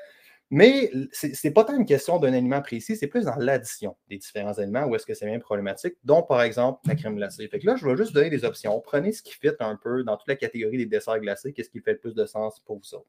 mais 0.52 0.92
ce 1.14 1.28
n'est 1.48 1.54
pas 1.54 1.64
tant 1.64 1.76
une 1.76 1.86
question 1.86 2.20
d'un 2.20 2.34
aliment 2.34 2.62
précis, 2.62 2.98
c'est 2.98 3.08
plus 3.08 3.24
dans 3.24 3.38
l'addition 3.38 3.96
des 4.10 4.18
différents 4.18 4.60
aliments 4.60 4.84
où 4.84 4.96
est-ce 4.96 5.06
que 5.06 5.14
c'est 5.14 5.26
bien 5.26 5.40
problématique, 5.40 5.96
dont 6.04 6.24
par 6.24 6.42
exemple 6.42 6.82
la 6.86 6.96
crème 6.96 7.16
glacée. 7.16 7.50
Là, 7.64 7.78
je 7.78 7.88
vais 7.88 7.96
juste 7.96 8.12
donner 8.12 8.30
des 8.30 8.44
options. 8.44 8.80
Prenez 8.82 9.14
ce 9.14 9.24
qui 9.24 9.34
fit 9.34 9.50
un 9.62 9.78
peu 9.78 10.04
dans 10.04 10.18
toute 10.18 10.28
la 10.28 10.36
catégorie 10.36 10.78
des 10.78 10.86
desserts 10.86 11.22
glacés, 11.22 11.54
qu'est-ce 11.54 11.70
qui 11.70 11.80
fait 11.80 11.94
le 11.94 12.00
plus 12.00 12.14
de 12.14 12.26
sens 12.26 12.60
pour 12.60 12.76
vous. 12.76 13.06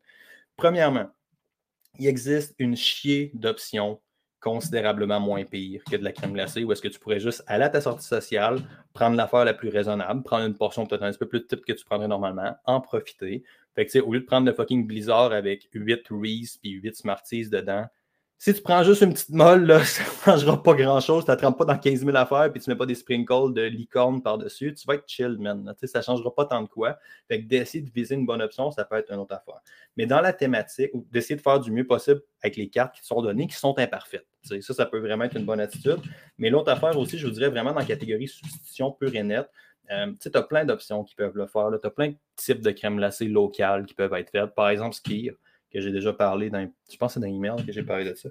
Premièrement, 0.57 1.09
il 1.98 2.07
existe 2.07 2.55
une 2.61 2.76
chier 2.76 3.33
d'options 3.35 4.00
considérablement 4.42 5.20
moins 5.20 5.44
pire 5.44 5.83
que 5.88 5.96
de 5.96 6.05
la 6.05 6.12
crème 6.12 6.33
glacée, 6.33 6.64
ou 6.64 6.72
est-ce 6.72 6.83
que 6.83 6.88
tu 6.88 6.98
pourrais 6.98 7.20
juste 7.20 7.44
aller 7.46 7.64
à 7.64 7.70
ta 7.70 7.81
sortie 7.81 8.07
sociale, 8.07 8.61
prendre 8.92 9.16
l'affaire 9.16 9.44
la 9.44 9.55
plus 9.55 9.68
raisonnable, 9.68 10.22
prendre 10.24 10.44
une 10.44 10.57
portion 10.57 10.85
peut-être 10.85 11.02
un 11.02 11.11
petit 11.11 11.18
peu 11.18 11.28
plus 11.28 11.46
type 11.46 11.64
que 11.64 11.72
tu 11.72 11.85
prendrais 11.85 12.09
normalement, 12.09 12.57
en 12.66 12.81
profiter. 12.81 13.44
Fait 13.74 13.87
que, 13.87 13.98
au 13.98 14.12
lieu 14.12 14.20
de 14.20 14.26
prendre 14.26 14.46
le 14.46 14.54
fucking 14.54 14.87
Blizzard 14.87 15.32
avec 15.32 15.68
8 15.72 16.06
Reese 16.11 16.58
puis 16.61 16.72
8 16.72 16.96
Smarties 16.96 17.48
dedans, 17.48 17.87
si 18.44 18.52
tu 18.52 18.61
prends 18.61 18.82
juste 18.82 19.02
une 19.02 19.12
petite 19.12 19.30
molle, 19.30 19.66
là, 19.66 19.85
ça 19.85 20.02
ne 20.02 20.37
changera 20.37 20.61
pas 20.61 20.74
grand-chose. 20.74 21.24
Tu 21.24 21.30
ne 21.30 21.50
pas 21.52 21.64
dans 21.64 21.78
15 21.78 22.04
000 22.04 22.16
affaires 22.16 22.50
puis 22.50 22.61
tu 22.61 22.68
ne 22.68 22.74
mets 22.74 22.78
pas 22.78 22.87
des 22.87 22.96
sprinkles 22.96 23.52
de 23.54 23.62
licorne 23.62 24.20
par-dessus. 24.20 24.74
Tu 24.74 24.85
vas 24.85 24.94
être 24.94 25.04
chill, 25.06 25.37
man. 25.38 25.72
ça 25.85 26.00
ne 26.00 26.02
changera 26.02 26.35
pas 26.35 26.46
tant 26.46 26.61
de 26.61 26.66
quoi. 26.66 26.98
Fait 27.28 27.40
que 27.40 27.46
d'essayer 27.46 27.85
de 27.85 27.90
viser 27.94 28.16
une 28.16 28.26
bonne 28.26 28.42
option, 28.42 28.72
ça 28.72 28.85
peut 28.85 28.96
être 28.96 29.12
une 29.12 29.20
autre 29.20 29.37
affaire. 29.37 29.61
Mais 29.96 30.06
dans 30.06 30.20
la 30.20 30.32
thématique, 30.32 30.90
d'essayer 31.12 31.37
de 31.37 31.40
faire 31.40 31.61
du 31.61 31.70
mieux 31.70 31.87
possible 31.87 32.20
avec 32.42 32.56
les 32.56 32.68
cartes 32.68 32.96
qui 32.96 33.06
sont 33.06 33.22
données, 33.22 33.46
qui 33.46 33.54
sont 33.54 33.78
imparfaites. 33.78 34.26
ça, 34.42 34.74
ça 34.74 34.87
peut 34.87 34.98
vraiment 34.98 35.22
être 35.22 35.37
une 35.37 35.46
bonne 35.46 35.61
attitude. 35.61 36.00
Mais 36.37 36.50
l'autre 36.50 36.72
affaire 36.72 36.98
aussi, 36.98 37.18
je 37.18 37.28
vous 37.28 37.32
dirais 37.32 37.48
vraiment 37.48 37.70
dans 37.70 37.78
la 37.78 37.85
catégorie 37.85 38.26
substitution 38.26 38.90
pure 38.90 39.14
et 39.14 39.22
nette. 39.22 39.48
Euh, 39.90 40.12
tu 40.21 40.31
as 40.33 40.42
plein 40.42 40.64
d'options 40.64 41.05
qui 41.05 41.14
peuvent 41.14 41.37
le 41.37 41.47
faire. 41.47 41.68
Tu 41.81 41.87
as 41.87 41.90
plein 41.90 42.09
de 42.09 42.16
types 42.37 42.61
de 42.61 42.71
crème 42.71 42.97
glacée 42.97 43.27
locales 43.27 43.87
qui 43.87 43.95
peuvent 43.95 44.14
être 44.14 44.31
faites. 44.31 44.55
Par 44.55 44.68
exemple, 44.68 44.95
Skir, 44.95 45.35
que 45.73 45.81
j'ai 45.81 45.90
déjà 45.90 46.12
parlé 46.12 46.51
dans. 46.51 46.66
Je 46.90 46.97
pense 46.97 47.14
que 47.14 47.21
c'est 47.21 47.27
dans 47.27 47.33
l'email 47.33 47.64
que 47.64 47.73
j'ai 47.73 47.83
parlé 47.83 48.05
de 48.05 48.14
ça. 48.14 48.29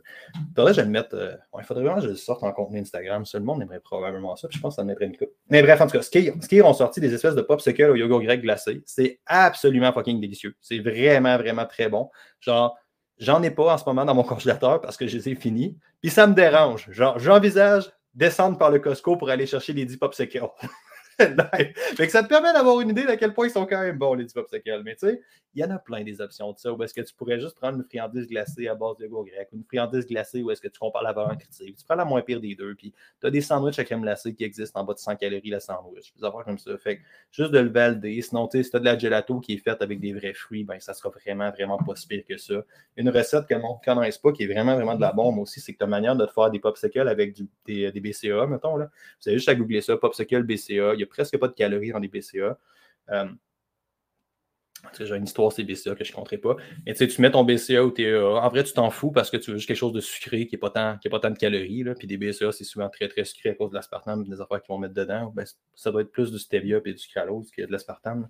Faudrait 0.55 0.73
je 0.73 0.81
le 0.81 0.87
mettre. 0.87 1.15
Euh, 1.15 1.35
il 1.57 1.63
faudrait 1.63 1.83
vraiment 1.83 1.99
que 1.99 2.05
je 2.05 2.11
le 2.11 2.15
sorte 2.15 2.43
en 2.43 2.51
contenu 2.51 2.79
Instagram. 2.79 3.23
Tout 3.23 3.37
le 3.37 3.43
monde 3.43 3.61
aimerait 3.61 3.79
probablement 3.79 4.35
ça. 4.35 4.47
je 4.51 4.59
pense 4.59 4.75
que 4.75 4.81
ça 4.81 4.83
mettrait 4.83 5.05
une 5.05 5.17
coupe. 5.17 5.31
Mais 5.49 5.61
bref, 5.61 5.81
en 5.81 5.87
tout 5.87 5.93
cas, 5.93 6.01
Skir, 6.01 6.33
Skir 6.41 6.65
ont 6.65 6.73
sorti 6.73 6.99
des 6.99 7.13
espèces 7.13 7.35
de 7.35 7.41
popsicles 7.41 7.83
au 7.89 7.95
yoga 7.95 8.25
grec 8.25 8.41
glacé. 8.41 8.81
C'est 8.85 9.19
absolument 9.25 9.91
fucking 9.91 10.21
délicieux. 10.21 10.55
C'est 10.61 10.79
vraiment, 10.79 11.37
vraiment 11.37 11.65
très 11.65 11.89
bon. 11.89 12.09
Genre, 12.39 12.77
J'en 13.21 13.43
ai 13.43 13.51
pas 13.51 13.75
en 13.75 13.77
ce 13.77 13.85
moment 13.85 14.03
dans 14.03 14.15
mon 14.15 14.23
congélateur 14.23 14.81
parce 14.81 14.97
que 14.97 15.05
je 15.07 15.15
les 15.15 15.29
ai 15.29 15.35
finis. 15.35 15.77
Puis 16.01 16.09
ça 16.09 16.25
me 16.25 16.33
dérange. 16.33 16.89
Genre, 16.89 17.19
j'envisage 17.19 17.91
descendre 18.15 18.57
par 18.57 18.71
le 18.71 18.79
Costco 18.79 19.15
pour 19.15 19.29
aller 19.29 19.45
chercher 19.45 19.73
les 19.73 19.85
10 19.85 19.97
popsicles. 19.97 20.41
fait 21.95 22.05
que 22.05 22.11
ça 22.11 22.23
te 22.23 22.27
permet 22.27 22.53
d'avoir 22.53 22.81
une 22.81 22.89
idée 22.89 23.03
de 23.03 23.09
à 23.09 23.17
quel 23.17 23.33
point 23.33 23.47
ils 23.47 23.51
sont 23.51 23.65
quand 23.65 23.81
même 23.81 23.97
bons, 23.97 24.13
les 24.13 24.25
popsicles. 24.25 24.81
Mais 24.83 24.95
tu 24.95 25.07
sais, 25.07 25.21
il 25.53 25.61
y 25.61 25.65
en 25.65 25.71
a 25.71 25.79
plein 25.79 26.03
des 26.03 26.21
options 26.21 26.51
de 26.53 26.57
ça. 26.57 26.71
Où 26.71 26.81
est-ce 26.83 26.93
que 26.93 27.01
tu 27.01 27.13
pourrais 27.13 27.39
juste 27.39 27.55
prendre 27.55 27.77
une 27.77 27.83
friandise 27.83 28.27
glacée 28.27 28.67
à 28.67 28.75
base 28.75 28.97
de 28.97 29.07
goût 29.07 29.23
grec, 29.23 29.49
une 29.51 29.63
friandise 29.63 30.05
glacée 30.05 30.41
où 30.41 30.51
est-ce 30.51 30.61
que 30.61 30.67
tu 30.67 30.79
compares 30.79 31.03
la 31.03 31.13
valeur 31.13 31.37
critique. 31.37 31.75
Tu 31.77 31.85
prends 31.85 31.95
la 31.95 32.05
moins 32.05 32.21
pire 32.21 32.39
des 32.39 32.55
deux. 32.55 32.73
Puis 32.75 32.93
tu 33.19 33.27
as 33.27 33.29
des 33.29 33.41
sandwichs 33.41 33.77
à 33.79 33.83
crème 33.83 34.01
glacée 34.01 34.33
qui 34.33 34.43
existent 34.43 34.79
en 34.79 34.83
bas 34.85 34.93
de 34.93 34.99
100 34.99 35.17
calories 35.17 35.49
la 35.49 35.59
sandwich. 35.59 36.13
Des 36.15 36.23
affaires 36.23 36.45
comme 36.45 36.57
ça. 36.57 36.77
Fait 36.77 36.97
que 36.97 37.01
juste 37.31 37.51
de 37.51 37.59
le 37.59 37.69
valider. 37.69 38.21
Sinon, 38.21 38.47
tu 38.47 38.57
sais, 38.57 38.63
si 38.63 38.71
tu 38.71 38.77
as 38.77 38.79
de 38.79 38.85
la 38.85 38.97
gelato 38.97 39.39
qui 39.39 39.53
est 39.53 39.57
faite 39.57 39.81
avec 39.81 39.99
des 39.99 40.13
vrais 40.13 40.33
fruits, 40.33 40.63
ben 40.63 40.79
ça 40.79 40.93
sera 40.93 41.09
vraiment, 41.09 41.49
vraiment 41.51 41.77
pas 41.77 41.95
si 41.95 42.07
pire 42.07 42.23
que 42.27 42.37
ça. 42.37 42.63
Une 42.95 43.09
recette 43.09 43.47
que 43.47 43.55
mon 43.55 43.79
connaisse 43.83 44.17
pas 44.17 44.31
qui 44.31 44.43
est 44.43 44.47
vraiment, 44.47 44.75
vraiment 44.75 44.95
de 44.95 45.01
la 45.01 45.11
bombe 45.11 45.37
aussi, 45.39 45.59
c'est 45.59 45.73
que 45.73 45.79
ta 45.79 45.87
manière 45.87 46.15
de 46.15 46.25
te 46.25 46.31
faire 46.31 46.49
des 46.49 46.59
popsicles 46.59 47.07
avec 47.07 47.35
des, 47.65 47.91
des, 47.91 47.99
BCA, 47.99 48.47
mettons. 48.47 48.77
Là. 48.77 48.89
Vous 49.21 49.29
avez 49.29 49.37
juste 49.37 49.49
à 49.49 49.55
googler 49.55 49.81
ça, 49.81 49.97
popsicle 49.97 50.43
BCA. 50.43 50.95
N'y 51.01 51.05
a 51.05 51.07
presque 51.07 51.37
pas 51.37 51.47
de 51.47 51.53
calories 51.53 51.91
dans 51.91 51.99
des 51.99 52.07
BCA. 52.07 52.57
Euh, 53.09 53.25
j'ai 54.99 55.15
une 55.15 55.23
histoire, 55.23 55.51
c'est 55.51 55.63
BCA 55.63 55.95
que 55.95 56.03
je 56.03 56.11
ne 56.11 56.15
compterai 56.15 56.37
pas. 56.37 56.55
Mais 56.85 56.93
tu 56.93 57.21
mets 57.21 57.31
ton 57.31 57.43
BCA 57.43 57.83
ou 57.83 57.91
TEA. 57.91 58.19
En 58.19 58.49
vrai, 58.49 58.63
tu 58.63 58.73
t'en 58.73 58.89
fous 58.89 59.11
parce 59.11 59.29
que 59.29 59.37
tu 59.37 59.51
veux 59.51 59.57
juste 59.57 59.67
quelque 59.67 59.77
chose 59.77 59.93
de 59.93 60.01
sucré 60.01 60.47
qui 60.47 60.55
n'a 60.55 60.59
pas, 60.59 60.69
tant, 60.69 60.97
pas 61.09 61.19
tant 61.19 61.29
de 61.29 61.37
calories. 61.37 61.83
Là. 61.83 61.93
Puis 61.95 62.07
des 62.07 62.17
BCA, 62.17 62.51
c'est 62.51 62.63
souvent 62.63 62.89
très, 62.89 63.07
très 63.07 63.23
sucré 63.23 63.49
à 63.49 63.53
cause 63.55 63.69
de 63.69 63.75
l'aspartame 63.75 64.23
des 64.27 64.41
affaires 64.41 64.61
qu'ils 64.61 64.73
vont 64.73 64.79
mettre 64.79 64.93
dedans. 64.93 65.31
Ben, 65.35 65.45
ça 65.75 65.91
doit 65.91 66.01
être 66.01 66.11
plus 66.11 66.31
du 66.31 66.39
stevia 66.39 66.79
et 66.83 66.93
du 66.93 66.97
sucralose 66.97 67.51
que 67.51 67.61
de 67.61 67.71
l'aspartame. 67.71 68.27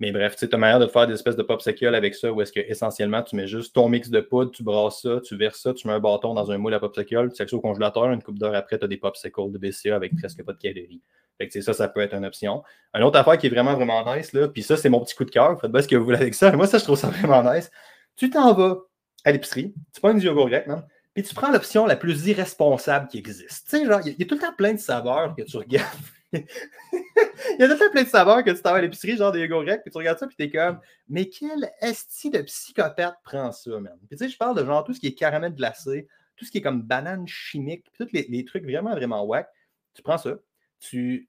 Mais 0.00 0.10
bref, 0.10 0.34
tu 0.36 0.48
as 0.50 0.58
manière 0.58 0.80
de 0.80 0.88
faire 0.88 1.06
des 1.06 1.14
espèces 1.14 1.36
de 1.36 1.44
popsicles 1.44 1.94
avec 1.94 2.14
ça 2.16 2.32
où 2.32 2.40
est-ce 2.42 2.52
que 2.52 2.58
essentiellement 2.58 3.22
tu 3.22 3.36
mets 3.36 3.46
juste 3.46 3.72
ton 3.72 3.88
mix 3.88 4.10
de 4.10 4.20
poudre, 4.20 4.50
tu 4.50 4.64
brasses 4.64 5.02
ça, 5.02 5.20
tu 5.20 5.36
verses 5.36 5.60
ça, 5.60 5.72
tu 5.74 5.86
mets 5.86 5.92
un 5.92 6.00
bâton 6.00 6.34
dans 6.34 6.50
un 6.50 6.58
moule 6.58 6.74
à 6.74 6.80
popsicle, 6.80 7.28
tu 7.28 7.36
sais 7.36 7.46
ça 7.46 7.56
au 7.56 7.60
congélateur, 7.60 8.10
une 8.10 8.20
coupe 8.20 8.38
d'heure 8.38 8.56
après, 8.56 8.78
tu 8.78 8.84
as 8.84 8.88
des 8.88 8.96
popsicles 8.96 9.52
de 9.52 9.58
BCA 9.58 9.94
avec 9.94 10.16
presque 10.16 10.42
pas 10.44 10.54
de 10.54 10.58
calories. 10.58 11.02
Fait 11.42 11.48
que 11.48 11.60
ça, 11.60 11.72
ça 11.72 11.88
peut 11.88 12.00
être 12.00 12.14
une 12.14 12.24
option. 12.24 12.62
Une 12.94 13.02
autre 13.02 13.18
affaire 13.18 13.36
qui 13.36 13.48
est 13.48 13.50
vraiment, 13.50 13.74
vraiment 13.74 14.14
nice, 14.14 14.32
là, 14.32 14.46
puis 14.46 14.62
ça, 14.62 14.76
c'est 14.76 14.88
mon 14.88 15.00
petit 15.00 15.16
coup 15.16 15.24
de 15.24 15.30
cœur. 15.30 15.60
Faites 15.60 15.72
bien 15.72 15.82
ce 15.82 15.88
que 15.88 15.96
vous 15.96 16.04
voulez 16.04 16.18
avec 16.18 16.34
ça. 16.34 16.52
Moi, 16.52 16.68
ça, 16.68 16.78
je 16.78 16.84
trouve 16.84 16.98
ça 16.98 17.08
vraiment 17.10 17.42
nice. 17.52 17.68
Tu 18.14 18.30
t'en 18.30 18.54
vas 18.54 18.76
à 19.24 19.32
l'épicerie, 19.32 19.74
tu 19.92 20.00
prends 20.00 20.14
du 20.14 20.24
yogourt 20.24 20.48
grec, 20.48 20.68
man, 20.68 20.86
puis 21.14 21.24
tu 21.24 21.34
prends 21.34 21.50
l'option 21.50 21.84
la 21.84 21.96
plus 21.96 22.26
irresponsable 22.28 23.08
qui 23.08 23.18
existe. 23.18 23.68
Tu 23.68 23.78
sais, 23.78 23.86
genre, 23.86 24.00
il 24.04 24.16
y, 24.16 24.22
a 24.22 24.26
tout 24.26 24.34
le 24.36 24.40
temps 24.40 24.54
plein 24.56 24.72
de 24.72 24.78
saveurs 24.78 25.34
que 25.34 25.42
tu 25.42 25.56
regardes. 25.56 25.98
Il 26.32 27.56
y 27.58 27.62
a 27.62 27.66
tout 27.66 27.74
le 27.74 27.78
temps 27.78 27.90
plein 27.90 28.04
de 28.04 28.08
saveurs 28.08 28.42
que 28.42 28.50
tu 28.50 28.62
t'en 28.62 28.70
vas 28.70 28.78
à 28.78 28.80
l'épicerie, 28.80 29.16
genre 29.16 29.32
des 29.32 29.40
yogourts 29.40 29.64
grecs, 29.64 29.82
puis 29.82 29.90
tu 29.90 29.98
regardes 29.98 30.18
ça, 30.18 30.26
puis 30.26 30.36
t'es 30.36 30.50
comme, 30.50 30.78
mais 31.08 31.28
quel 31.28 31.70
esti 31.80 32.30
de 32.30 32.40
psychopathe 32.42 33.16
prend 33.24 33.52
ça, 33.52 33.70
man? 33.80 33.98
Puis 34.08 34.16
tu 34.16 34.24
sais, 34.24 34.30
je 34.30 34.38
parle 34.38 34.56
de 34.56 34.64
genre 34.64 34.84
tout 34.84 34.94
ce 34.94 35.00
qui 35.00 35.08
est 35.08 35.14
caramel 35.14 35.54
glacé, 35.54 36.08
tout 36.36 36.44
ce 36.44 36.50
qui 36.50 36.58
est 36.58 36.62
comme 36.62 36.82
banane 36.82 37.26
chimique, 37.26 37.84
puis 37.84 38.06
tous 38.06 38.12
les, 38.12 38.26
les, 38.30 38.44
trucs 38.44 38.64
vraiment, 38.64 38.92
vraiment 38.92 39.24
whack. 39.24 39.48
Tu 39.94 40.02
prends 40.02 40.16
ça, 40.16 40.36
tu, 40.80 41.28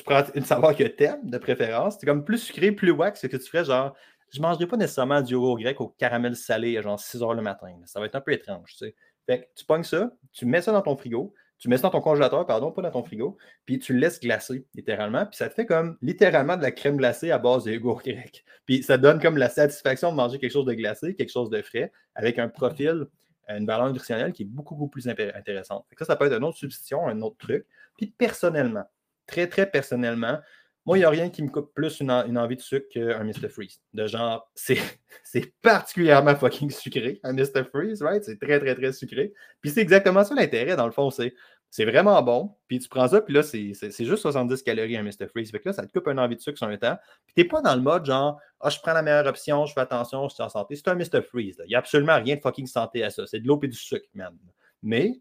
tu 0.00 0.04
prends 0.04 0.22
une 0.34 0.44
saveur 0.44 0.74
que 0.74 0.84
t'aimes, 0.84 1.28
de 1.28 1.36
préférence. 1.36 1.98
C'est 2.00 2.06
comme 2.06 2.24
plus 2.24 2.38
sucré, 2.38 2.72
plus 2.72 2.90
wax, 2.90 3.20
c'est 3.20 3.28
que 3.28 3.36
tu 3.36 3.46
ferais 3.50 3.66
genre, 3.66 3.94
je 4.32 4.38
ne 4.38 4.42
mangerai 4.42 4.66
pas 4.66 4.78
nécessairement 4.78 5.20
du 5.20 5.34
yogourt 5.34 5.58
grec 5.58 5.78
au 5.80 5.88
caramel 5.88 6.34
salé 6.36 6.78
à 6.78 6.82
genre 6.82 6.98
6 6.98 7.18
h 7.18 7.36
le 7.36 7.42
matin. 7.42 7.68
Ça 7.84 8.00
va 8.00 8.06
être 8.06 8.14
un 8.14 8.22
peu 8.22 8.32
étrange, 8.32 8.72
tu 8.72 8.86
sais. 8.86 8.94
Fait 9.26 9.42
que 9.42 9.46
tu 9.54 9.66
pognes 9.66 9.84
ça, 9.84 10.10
tu 10.32 10.46
mets 10.46 10.62
ça 10.62 10.72
dans 10.72 10.80
ton 10.80 10.96
frigo, 10.96 11.34
tu 11.58 11.68
mets 11.68 11.76
ça 11.76 11.82
dans 11.82 11.90
ton 11.90 12.00
congélateur, 12.00 12.46
pardon, 12.46 12.72
pas 12.72 12.80
dans 12.80 12.90
ton 12.90 13.04
frigo, 13.04 13.36
puis 13.66 13.78
tu 13.78 13.92
le 13.92 13.98
laisses 13.98 14.20
glacer, 14.20 14.64
littéralement, 14.74 15.26
puis 15.26 15.36
ça 15.36 15.50
te 15.50 15.54
fait 15.54 15.66
comme 15.66 15.98
littéralement 16.00 16.56
de 16.56 16.62
la 16.62 16.70
crème 16.70 16.96
glacée 16.96 17.30
à 17.30 17.36
base 17.36 17.64
de 17.64 17.72
yogourt 17.72 18.00
grec. 18.02 18.42
Puis 18.64 18.82
ça 18.82 18.96
donne 18.96 19.20
comme 19.20 19.36
la 19.36 19.50
satisfaction 19.50 20.12
de 20.12 20.16
manger 20.16 20.38
quelque 20.38 20.52
chose 20.52 20.64
de 20.64 20.72
glacé, 20.72 21.14
quelque 21.14 21.30
chose 21.30 21.50
de 21.50 21.60
frais, 21.60 21.92
avec 22.14 22.38
un 22.38 22.48
profil, 22.48 23.06
une 23.48 23.66
valeur 23.66 23.88
nutritionnelle 23.88 24.32
qui 24.32 24.44
est 24.44 24.46
beaucoup, 24.46 24.74
beaucoup 24.74 24.92
plus 24.92 25.06
intéressante. 25.08 25.84
ça, 25.98 26.06
ça 26.06 26.16
peut 26.16 26.24
être 26.24 26.38
une 26.38 26.44
autre 26.44 26.56
substitution, 26.56 27.06
un 27.06 27.20
autre 27.20 27.36
truc. 27.36 27.66
Puis 27.98 28.06
personnellement, 28.16 28.84
très, 29.30 29.46
très 29.46 29.70
personnellement, 29.70 30.38
moi, 30.86 30.96
il 30.96 31.00
n'y 31.00 31.04
a 31.04 31.10
rien 31.10 31.28
qui 31.28 31.42
me 31.42 31.50
coupe 31.50 31.74
plus 31.74 32.00
une, 32.00 32.10
envie 32.10 32.56
de 32.56 32.60
sucre 32.60 32.86
qu'un 32.92 33.22
Mr. 33.22 33.48
Freeze. 33.48 33.80
De 33.92 34.06
genre, 34.06 34.50
c'est 34.54 35.54
particulièrement 35.62 36.34
fucking 36.34 36.70
sucré, 36.70 37.20
un 37.22 37.32
Mr. 37.32 37.64
Freeze, 37.70 38.02
right? 38.02 38.24
C'est 38.24 38.40
très, 38.40 38.58
très, 38.58 38.74
très 38.74 38.92
sucré. 38.92 39.32
Puis 39.60 39.70
c'est 39.70 39.82
exactement 39.82 40.24
ça 40.24 40.34
l'intérêt, 40.34 40.76
dans 40.76 40.86
le 40.86 40.92
fond. 40.92 41.10
C'est 41.10 41.84
vraiment 41.84 42.20
bon. 42.22 42.56
Puis 42.66 42.78
tu 42.78 42.88
prends 42.88 43.06
ça, 43.08 43.20
puis 43.20 43.34
là, 43.34 43.42
c'est 43.42 43.74
juste 43.74 44.22
70 44.22 44.62
calories 44.62 44.96
un 44.96 45.02
Mr. 45.02 45.28
Freeze. 45.28 45.50
Fait 45.50 45.60
que 45.60 45.68
là, 45.68 45.74
ça 45.74 45.86
te 45.86 45.92
coupe 45.92 46.08
une 46.08 46.18
envie 46.18 46.36
de 46.36 46.40
sucre 46.40 46.58
sur 46.58 46.66
un 46.66 46.76
temps. 46.78 46.96
Puis 47.26 47.34
t'es 47.34 47.44
pas 47.44 47.60
dans 47.60 47.76
le 47.76 47.82
mode 47.82 48.06
genre, 48.06 48.40
ah, 48.60 48.70
je 48.70 48.78
prends 48.80 48.94
la 48.94 49.02
meilleure 49.02 49.26
option, 49.26 49.66
je 49.66 49.74
fais 49.74 49.80
attention, 49.80 50.28
je 50.28 50.34
suis 50.34 50.42
en 50.42 50.48
santé. 50.48 50.76
C'est 50.76 50.88
un 50.88 50.94
Mr. 50.94 51.22
Freeze. 51.22 51.62
Il 51.66 51.68
n'y 51.68 51.74
a 51.74 51.78
absolument 51.78 52.16
rien 52.16 52.36
de 52.36 52.40
fucking 52.40 52.66
santé 52.66 53.04
à 53.04 53.10
ça. 53.10 53.26
C'est 53.26 53.40
de 53.40 53.46
l'eau 53.46 53.60
et 53.62 53.68
du 53.68 53.76
sucre, 53.76 54.08
man. 54.14 54.36
Mais 54.82 55.20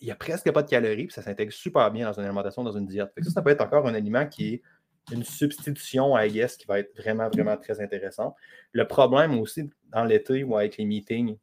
il 0.00 0.06
n'y 0.06 0.10
a 0.10 0.16
presque 0.16 0.50
pas 0.52 0.62
de 0.62 0.68
calories, 0.68 1.06
puis 1.06 1.14
ça 1.14 1.22
s'intègre 1.22 1.52
super 1.52 1.90
bien 1.90 2.06
dans 2.06 2.18
une 2.18 2.24
alimentation, 2.24 2.62
dans 2.62 2.76
une 2.76 2.86
diète. 2.86 3.10
ça, 3.22 3.30
ça 3.30 3.42
peut 3.42 3.50
être 3.50 3.62
encore 3.62 3.86
un 3.86 3.94
aliment 3.94 4.26
qui 4.26 4.54
est 4.54 4.62
une 5.12 5.24
substitution 5.24 6.14
à 6.14 6.28
guess 6.28 6.56
qui 6.56 6.66
va 6.66 6.78
être 6.80 6.94
vraiment, 6.96 7.28
vraiment 7.28 7.56
très 7.56 7.80
intéressant. 7.80 8.36
Le 8.72 8.86
problème 8.86 9.38
aussi 9.38 9.70
dans 9.90 10.04
l'été 10.04 10.44
ou 10.44 10.56
avec 10.56 10.76
les 10.76 10.84
meetings, 10.84 11.36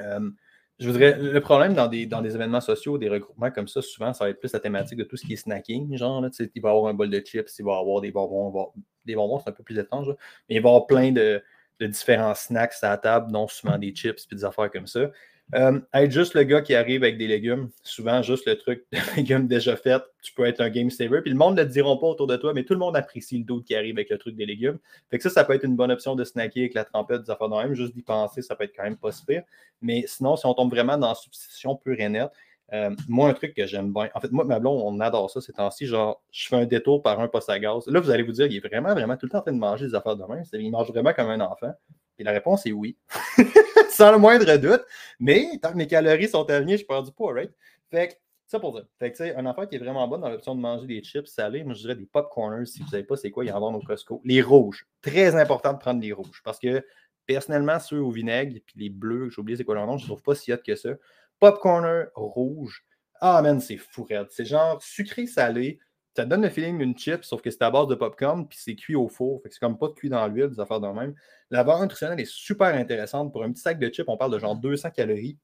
euh, 0.00 0.30
je 0.78 0.88
voudrais. 0.88 1.16
Le 1.16 1.40
problème 1.40 1.74
dans 1.74 1.86
des, 1.86 2.06
dans 2.06 2.20
des 2.20 2.34
événements 2.34 2.60
sociaux, 2.60 2.98
des 2.98 3.08
regroupements 3.08 3.50
comme 3.50 3.68
ça, 3.68 3.80
souvent, 3.80 4.12
ça 4.12 4.24
va 4.24 4.30
être 4.30 4.40
plus 4.40 4.52
la 4.52 4.60
thématique 4.60 4.98
de 4.98 5.04
tout 5.04 5.16
ce 5.16 5.24
qui 5.24 5.34
est 5.34 5.36
snacking. 5.36 5.96
Genre, 5.96 6.20
là, 6.20 6.28
il 6.38 6.62
va 6.62 6.68
y 6.68 6.72
avoir 6.72 6.90
un 6.90 6.94
bol 6.94 7.10
de 7.10 7.20
chips, 7.20 7.58
il 7.58 7.64
va 7.64 7.72
y 7.72 7.80
avoir 7.80 8.00
des 8.00 8.10
bonbons. 8.10 8.72
des 9.04 9.14
bonbons, 9.14 9.38
c'est 9.38 9.50
un 9.50 9.52
peu 9.52 9.62
plus 9.62 9.78
étrange, 9.78 10.08
mais 10.48 10.56
il 10.56 10.62
va 10.62 10.68
y 10.68 10.72
avoir 10.72 10.86
plein 10.86 11.12
de, 11.12 11.42
de 11.78 11.86
différents 11.86 12.34
snacks 12.34 12.74
à 12.82 12.90
la 12.90 12.98
table, 12.98 13.30
non 13.30 13.46
souvent 13.46 13.78
des 13.78 13.94
chips 13.94 14.26
et 14.30 14.34
des 14.34 14.44
affaires 14.44 14.70
comme 14.70 14.86
ça. 14.86 15.10
Euh, 15.54 15.78
être 15.92 16.10
juste 16.10 16.34
le 16.34 16.42
gars 16.42 16.62
qui 16.62 16.74
arrive 16.74 17.02
avec 17.02 17.18
des 17.18 17.26
légumes, 17.26 17.68
souvent 17.82 18.22
juste 18.22 18.46
le 18.46 18.56
truc 18.56 18.84
de 18.92 18.98
légumes 19.16 19.46
déjà 19.46 19.76
fait, 19.76 20.02
tu 20.22 20.32
peux 20.32 20.46
être 20.46 20.60
un 20.60 20.70
game 20.70 20.90
saver. 20.90 21.20
Puis 21.20 21.30
le 21.30 21.36
monde 21.36 21.56
ne 21.56 21.62
le 21.62 21.68
diront 21.68 21.98
pas 21.98 22.06
autour 22.06 22.26
de 22.26 22.36
toi, 22.36 22.54
mais 22.54 22.64
tout 22.64 22.72
le 22.72 22.80
monde 22.80 22.96
apprécie 22.96 23.38
le 23.38 23.44
doute 23.44 23.66
qui 23.66 23.74
arrive 23.74 23.96
avec 23.96 24.10
le 24.10 24.18
truc 24.18 24.36
des 24.36 24.46
légumes. 24.46 24.78
Fait 25.10 25.18
que 25.18 25.22
ça, 25.22 25.30
ça 25.30 25.44
peut 25.44 25.52
être 25.52 25.64
une 25.64 25.76
bonne 25.76 25.92
option 25.92 26.16
de 26.16 26.24
snacker 26.24 26.62
avec 26.62 26.74
la 26.74 26.84
trempette 26.84 27.22
des 27.22 27.30
affaires 27.30 27.50
de 27.50 27.56
même. 27.56 27.74
Juste 27.74 27.94
d'y 27.94 28.02
penser, 28.02 28.42
ça 28.42 28.56
peut 28.56 28.64
être 28.64 28.74
quand 28.74 28.84
même 28.84 28.96
pas 28.96 29.12
super. 29.12 29.44
Mais 29.82 30.04
sinon, 30.06 30.36
si 30.36 30.46
on 30.46 30.54
tombe 30.54 30.70
vraiment 30.70 30.96
dans 30.96 31.08
la 31.08 31.14
substitution 31.14 31.76
pure 31.76 32.00
et 32.00 32.08
nette, 32.08 32.30
euh, 32.72 32.90
moi, 33.08 33.28
un 33.28 33.34
truc 33.34 33.54
que 33.54 33.66
j'aime 33.66 33.92
bien, 33.92 34.08
en 34.14 34.20
fait, 34.20 34.32
moi, 34.32 34.44
ma 34.44 34.58
blonde, 34.58 34.80
on 34.82 34.98
adore 35.00 35.30
ça 35.30 35.40
ces 35.40 35.52
temps-ci. 35.52 35.86
Genre, 35.86 36.22
je 36.30 36.48
fais 36.48 36.56
un 36.56 36.64
détour 36.64 37.02
par 37.02 37.20
un 37.20 37.28
poste 37.28 37.50
à 37.50 37.58
gaz. 37.58 37.86
Là, 37.86 38.00
vous 38.00 38.10
allez 38.10 38.22
vous 38.22 38.32
dire, 38.32 38.46
il 38.46 38.56
est 38.56 38.66
vraiment, 38.66 38.94
vraiment 38.94 39.16
tout 39.16 39.26
le 39.26 39.30
temps 39.30 39.38
en 39.38 39.42
train 39.42 39.52
de 39.52 39.58
manger 39.58 39.86
des 39.86 39.94
affaires 39.94 40.16
de 40.16 40.24
même. 40.24 40.42
Il 40.54 40.70
mange 40.70 40.88
vraiment 40.88 41.12
comme 41.12 41.28
un 41.28 41.40
enfant. 41.40 41.72
Et 42.18 42.24
la 42.24 42.32
réponse 42.32 42.64
est 42.64 42.72
oui. 42.72 42.96
Sans 43.94 44.10
le 44.10 44.18
moindre 44.18 44.56
doute. 44.56 44.84
Mais 45.20 45.46
tant 45.62 45.70
que 45.70 45.76
mes 45.76 45.86
calories 45.86 46.28
sont 46.28 46.50
alignées, 46.50 46.78
je 46.78 46.84
perds 46.84 47.04
du 47.04 47.12
poids, 47.12 47.32
right? 47.32 47.52
Fait 47.92 48.08
que, 48.08 48.14
ça 48.44 48.58
pour 48.58 48.72
dire. 48.72 48.86
Fait 48.98 49.12
que, 49.12 49.16
tu 49.16 49.22
sais, 49.22 49.36
un 49.36 49.46
affaire 49.46 49.68
qui 49.68 49.76
est 49.76 49.78
vraiment 49.78 50.08
bonne 50.08 50.20
dans 50.20 50.28
l'option 50.28 50.56
de 50.56 50.60
manger 50.60 50.88
des 50.88 51.00
chips 51.00 51.28
salés, 51.28 51.62
moi, 51.62 51.74
je 51.74 51.82
dirais 51.82 51.94
des 51.94 52.06
popcorners, 52.06 52.66
si 52.66 52.80
vous 52.80 52.86
ne 52.86 52.90
savez 52.90 53.04
pas 53.04 53.16
c'est 53.16 53.30
quoi, 53.30 53.44
il 53.44 53.48
y 53.48 53.52
en 53.52 53.62
a 53.62 53.76
au 53.76 53.80
Costco. 53.80 54.20
Les 54.24 54.42
rouges. 54.42 54.84
Très 55.00 55.36
important 55.36 55.74
de 55.74 55.78
prendre 55.78 56.00
les 56.00 56.12
rouges. 56.12 56.42
Parce 56.42 56.58
que, 56.58 56.84
personnellement, 57.24 57.78
ceux 57.78 58.00
au 58.00 58.10
vinaigre, 58.10 58.58
puis 58.66 58.74
les 58.76 58.90
bleus, 58.90 59.30
j'ai 59.30 59.40
oublié 59.40 59.56
c'est 59.56 59.64
quoi 59.64 59.76
leur 59.76 59.86
nom, 59.86 59.96
je 59.96 60.02
ne 60.02 60.08
trouve 60.08 60.22
pas 60.22 60.34
si 60.34 60.52
hot 60.52 60.58
que 60.66 60.74
ça. 60.74 60.90
Popcorner 61.38 62.06
rouge. 62.16 62.84
Ah, 63.20 63.40
man, 63.42 63.60
c'est 63.60 63.76
fou, 63.76 64.08
C'est 64.28 64.44
genre 64.44 64.82
sucré-salé 64.82 65.78
ça 66.16 66.24
donne 66.24 66.42
le 66.42 66.48
feeling 66.48 66.78
d'une 66.78 66.96
chip, 66.96 67.24
sauf 67.24 67.42
que 67.42 67.50
c'est 67.50 67.62
à 67.62 67.70
base 67.70 67.88
de 67.88 67.94
popcorn, 67.94 68.46
puis 68.46 68.58
c'est 68.60 68.76
cuit 68.76 68.94
au 68.94 69.08
four. 69.08 69.42
C'est 69.44 69.58
comme 69.58 69.76
pas 69.76 69.88
de 69.88 69.94
cuit 69.94 70.08
dans 70.08 70.26
l'huile, 70.28 70.48
des 70.48 70.60
affaires 70.60 70.80
de 70.80 70.86
même. 70.86 71.14
La 71.50 71.64
barre 71.64 71.82
nutritionnelle 71.82 72.20
est 72.20 72.30
super 72.30 72.68
intéressante. 72.68 73.32
Pour 73.32 73.42
un 73.42 73.50
petit 73.52 73.62
sac 73.62 73.78
de 73.78 73.88
chips, 73.88 74.08
on 74.08 74.16
parle 74.16 74.32
de 74.32 74.38
genre 74.38 74.54
200 74.54 74.90
calories. 74.90 75.38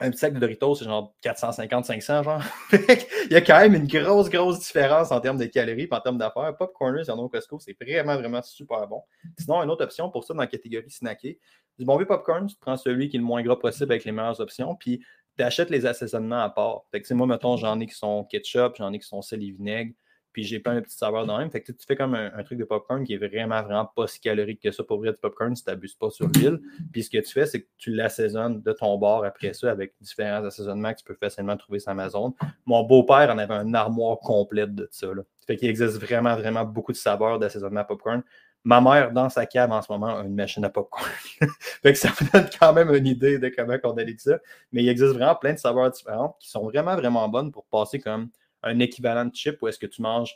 Un 0.00 0.10
petit 0.10 0.18
sac 0.18 0.34
de 0.34 0.40
Doritos, 0.40 0.74
c'est 0.74 0.84
genre 0.84 1.14
450-500, 1.22 2.24
genre. 2.24 2.42
Il 2.72 3.32
y 3.32 3.36
a 3.36 3.40
quand 3.40 3.60
même 3.60 3.74
une 3.74 3.86
grosse, 3.86 4.28
grosse 4.28 4.58
différence 4.58 5.12
en 5.12 5.20
termes 5.20 5.38
de 5.38 5.46
calories 5.46 5.88
en 5.90 6.00
termes 6.00 6.18
d'affaires. 6.18 6.54
Popcorners 6.56 7.08
en 7.08 7.28
Costco, 7.28 7.58
c'est 7.60 7.76
vraiment, 7.80 8.16
vraiment 8.16 8.42
super 8.42 8.86
bon. 8.88 9.02
Sinon, 9.38 9.62
une 9.62 9.70
autre 9.70 9.84
option 9.84 10.10
pour 10.10 10.24
ça 10.24 10.34
dans 10.34 10.40
la 10.40 10.48
catégorie 10.48 10.90
snacké, 10.90 11.38
du 11.78 11.84
bon 11.84 11.96
vieux 11.96 12.06
popcorn, 12.06 12.46
tu 12.46 12.56
prends 12.60 12.76
celui 12.76 13.08
qui 13.08 13.16
est 13.16 13.20
le 13.20 13.24
moins 13.24 13.42
gras 13.42 13.56
possible 13.56 13.92
avec 13.92 14.04
les 14.04 14.12
meilleures 14.12 14.40
options. 14.40 14.74
Puis 14.74 15.02
tu 15.36 15.44
achètes 15.44 15.70
les 15.70 15.86
assaisonnements 15.86 16.42
à 16.42 16.50
part. 16.50 16.84
Fait 16.90 17.00
que, 17.00 17.14
moi, 17.14 17.26
mettons, 17.26 17.56
j'en 17.56 17.78
ai 17.80 17.86
qui 17.86 17.94
sont 17.94 18.24
ketchup, 18.24 18.74
j'en 18.76 18.92
ai 18.92 18.98
qui 18.98 19.06
sont 19.06 19.22
sel 19.22 19.42
et 19.42 19.50
vinaigre, 19.50 19.92
puis 20.36 20.44
j'ai 20.44 20.58
plein 20.58 20.74
de 20.74 20.80
petites 20.80 20.98
saveurs 20.98 21.24
dans 21.24 21.38
même. 21.38 21.50
Fait 21.50 21.62
que 21.62 21.72
tu 21.72 21.86
fais 21.86 21.96
comme 21.96 22.14
un, 22.14 22.42
truc 22.42 22.58
de 22.58 22.64
popcorn 22.64 23.04
qui 23.04 23.14
est 23.14 23.16
vraiment, 23.16 23.62
vraiment 23.62 23.90
pas 23.96 24.06
si 24.06 24.20
calorique 24.20 24.60
que 24.60 24.70
ça 24.70 24.84
pour 24.84 24.98
vrai 24.98 25.10
du 25.10 25.18
popcorn 25.18 25.56
si 25.56 25.64
tu 25.64 25.70
n'abuses 25.70 25.94
pas 25.94 26.10
sur 26.10 26.28
l'huile. 26.28 26.60
Puis 26.92 27.04
ce 27.04 27.08
que 27.08 27.16
tu 27.16 27.32
fais, 27.32 27.46
c'est 27.46 27.62
que 27.62 27.68
tu 27.78 27.90
l'assaisonnes 27.90 28.60
de 28.60 28.72
ton 28.72 28.98
bord 28.98 29.24
après 29.24 29.54
ça 29.54 29.70
avec 29.70 29.94
différents 29.98 30.44
assaisonnements 30.44 30.92
que 30.92 30.98
tu 30.98 31.04
peux 31.04 31.14
facilement 31.14 31.56
trouver 31.56 31.78
sur 31.78 31.90
Amazon. 31.92 32.34
Mon 32.66 32.82
beau-père 32.82 33.30
en 33.30 33.38
avait 33.38 33.54
un 33.54 33.72
armoire 33.72 34.18
complète 34.18 34.74
de 34.74 34.86
ça. 34.90 35.06
Là. 35.06 35.22
Fait 35.46 35.56
qu'il 35.56 35.68
existe 35.68 35.98
vraiment, 35.98 36.36
vraiment 36.36 36.66
beaucoup 36.66 36.92
de 36.92 36.98
saveurs 36.98 37.38
d'assaisonnement 37.38 37.84
popcorn. 37.84 38.22
Ma 38.66 38.80
mère, 38.80 39.12
dans 39.12 39.28
sa 39.28 39.46
cave 39.46 39.70
en 39.70 39.80
ce 39.80 39.92
moment, 39.92 40.18
a 40.18 40.24
une 40.24 40.34
machine 40.34 40.64
à 40.64 40.68
popcorn. 40.68 41.08
fait 41.60 41.92
que 41.92 41.98
ça 41.98 42.08
vous 42.18 42.26
donne 42.32 42.48
quand 42.58 42.72
même 42.72 42.92
une 42.92 43.06
idée 43.06 43.38
de 43.38 43.48
comment 43.48 43.76
on 43.84 43.92
allait 43.92 44.16
ça. 44.18 44.40
Mais 44.72 44.82
il 44.82 44.88
existe 44.88 45.12
vraiment 45.12 45.36
plein 45.36 45.52
de 45.52 45.58
saveurs 45.58 45.88
différentes 45.88 46.34
qui 46.40 46.50
sont 46.50 46.64
vraiment, 46.64 46.96
vraiment 46.96 47.28
bonnes 47.28 47.52
pour 47.52 47.64
passer 47.66 48.00
comme 48.00 48.28
un 48.64 48.80
équivalent 48.80 49.24
de 49.24 49.32
chip 49.32 49.62
où 49.62 49.68
est-ce 49.68 49.78
que 49.78 49.86
tu 49.86 50.02
manges 50.02 50.34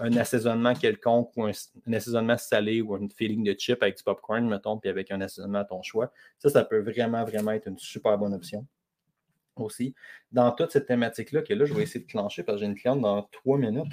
un 0.00 0.16
assaisonnement 0.16 0.72
quelconque 0.72 1.30
ou 1.36 1.44
un, 1.44 1.52
assaisonnement 1.92 2.38
salé 2.38 2.80
ou 2.80 2.94
un 2.94 3.08
feeling 3.14 3.44
de 3.44 3.54
chip 3.58 3.82
avec 3.82 3.98
du 3.98 4.02
popcorn, 4.02 4.48
mettons, 4.48 4.78
puis 4.78 4.88
avec 4.88 5.10
un 5.10 5.20
assaisonnement 5.20 5.58
à 5.58 5.64
ton 5.66 5.82
choix. 5.82 6.10
Ça, 6.38 6.48
ça 6.48 6.64
peut 6.64 6.80
vraiment, 6.80 7.24
vraiment 7.24 7.50
être 7.50 7.68
une 7.68 7.78
super 7.78 8.16
bonne 8.16 8.32
option 8.32 8.66
aussi. 9.64 9.94
Dans 10.32 10.50
toute 10.52 10.72
cette 10.72 10.86
thématique-là, 10.86 11.42
que 11.42 11.54
là, 11.54 11.64
je 11.64 11.74
vais 11.74 11.82
essayer 11.82 12.00
de 12.00 12.10
clencher 12.10 12.42
parce 12.42 12.56
que 12.56 12.60
j'ai 12.60 12.66
une 12.66 12.76
cliente 12.76 13.00
dans 13.00 13.22
trois 13.32 13.58
minutes. 13.58 13.92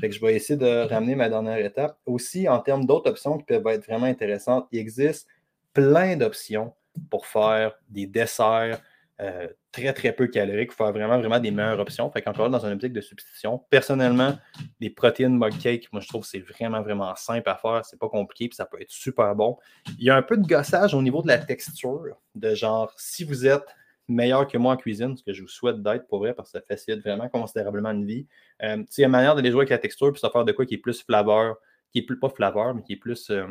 Fait 0.00 0.08
que 0.08 0.14
je 0.14 0.20
vais 0.20 0.34
essayer 0.34 0.58
de 0.58 0.88
ramener 0.88 1.14
ma 1.14 1.28
dernière 1.28 1.58
étape. 1.58 1.98
Aussi, 2.06 2.48
en 2.48 2.60
termes 2.60 2.86
d'autres 2.86 3.10
options 3.10 3.38
qui 3.38 3.44
peuvent 3.44 3.66
être 3.68 3.86
vraiment 3.86 4.06
intéressantes, 4.06 4.66
il 4.72 4.78
existe 4.78 5.28
plein 5.72 6.16
d'options 6.16 6.74
pour 7.10 7.26
faire 7.26 7.72
des 7.88 8.06
desserts, 8.06 8.80
euh, 9.20 9.48
très, 9.70 9.92
très 9.92 10.12
peu 10.12 10.26
caloriques, 10.26 10.68
pour 10.68 10.76
faire 10.76 10.92
vraiment, 10.92 11.18
vraiment 11.18 11.38
des 11.38 11.50
meilleures 11.50 11.78
options. 11.78 12.10
Fait 12.10 12.20
qu'encore 12.22 12.50
dans 12.50 12.64
une 12.66 12.72
optique 12.72 12.92
de 12.92 13.00
substitution, 13.00 13.62
personnellement, 13.70 14.36
des 14.80 14.90
protéines 14.90 15.36
mug 15.36 15.56
cake, 15.58 15.88
moi, 15.92 16.00
je 16.02 16.08
trouve 16.08 16.22
que 16.22 16.28
c'est 16.28 16.40
vraiment, 16.40 16.82
vraiment 16.82 17.14
simple 17.14 17.48
à 17.48 17.56
faire. 17.56 17.84
C'est 17.84 17.98
pas 17.98 18.08
compliqué, 18.08 18.48
puis 18.48 18.56
ça 18.56 18.66
peut 18.66 18.80
être 18.80 18.90
super 18.90 19.34
bon. 19.34 19.58
Il 19.98 20.04
y 20.04 20.10
a 20.10 20.16
un 20.16 20.22
peu 20.22 20.36
de 20.36 20.46
gossage 20.46 20.94
au 20.94 21.00
niveau 21.00 21.22
de 21.22 21.28
la 21.28 21.38
texture, 21.38 22.16
de 22.34 22.54
genre, 22.54 22.92
si 22.98 23.24
vous 23.24 23.46
êtes 23.46 23.66
meilleur 24.08 24.46
que 24.46 24.58
moi 24.58 24.74
en 24.74 24.76
cuisine, 24.76 25.16
ce 25.16 25.22
que 25.22 25.32
je 25.32 25.42
vous 25.42 25.48
souhaite 25.48 25.82
d'être 25.82 26.06
pour 26.06 26.18
vrai, 26.18 26.34
parce 26.34 26.52
que 26.52 26.58
ça 26.58 26.64
facilite 26.66 27.02
vraiment 27.02 27.28
considérablement 27.28 27.90
une 27.90 28.04
vie. 28.04 28.26
Euh, 28.62 28.84
il 28.96 29.00
y 29.00 29.04
a 29.04 29.06
une 29.06 29.12
manière 29.12 29.34
de 29.34 29.40
les 29.40 29.50
jouer 29.50 29.60
avec 29.60 29.70
la 29.70 29.78
texture, 29.78 30.12
puis 30.12 30.20
ça 30.20 30.30
faire 30.30 30.44
de 30.44 30.52
quoi 30.52 30.66
qui 30.66 30.74
est 30.74 30.78
plus 30.78 31.02
flaveur, 31.02 31.56
qui 31.92 32.00
est 32.00 32.02
plus 32.02 32.18
pas 32.18 32.28
flaveur, 32.28 32.74
mais 32.74 32.82
qui 32.82 32.94
est 32.94 32.96
plus 32.96 33.30
euh, 33.30 33.46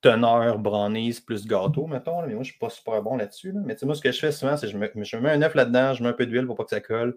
teneur, 0.00 0.58
brownies, 0.58 1.20
plus 1.24 1.46
gâteau, 1.46 1.86
mettons. 1.86 2.22
mais 2.22 2.34
moi, 2.34 2.34
je 2.34 2.38
ne 2.38 2.44
suis 2.44 2.58
pas 2.58 2.70
super 2.70 3.02
bon 3.02 3.16
là-dessus. 3.16 3.52
Là. 3.52 3.60
Mais 3.64 3.76
moi, 3.82 3.94
ce 3.94 4.00
que 4.00 4.12
je 4.12 4.18
fais 4.18 4.32
souvent, 4.32 4.56
c'est 4.56 4.66
que 4.66 4.72
je 4.72 4.78
me, 4.78 4.90
je 5.04 5.16
mets 5.16 5.30
un 5.30 5.42
œuf 5.42 5.54
là-dedans, 5.54 5.94
je 5.94 6.02
mets 6.02 6.08
un 6.08 6.14
peu 6.14 6.26
d'huile 6.26 6.46
pour 6.46 6.56
pas 6.56 6.64
que 6.64 6.70
ça 6.70 6.80
colle. 6.80 7.16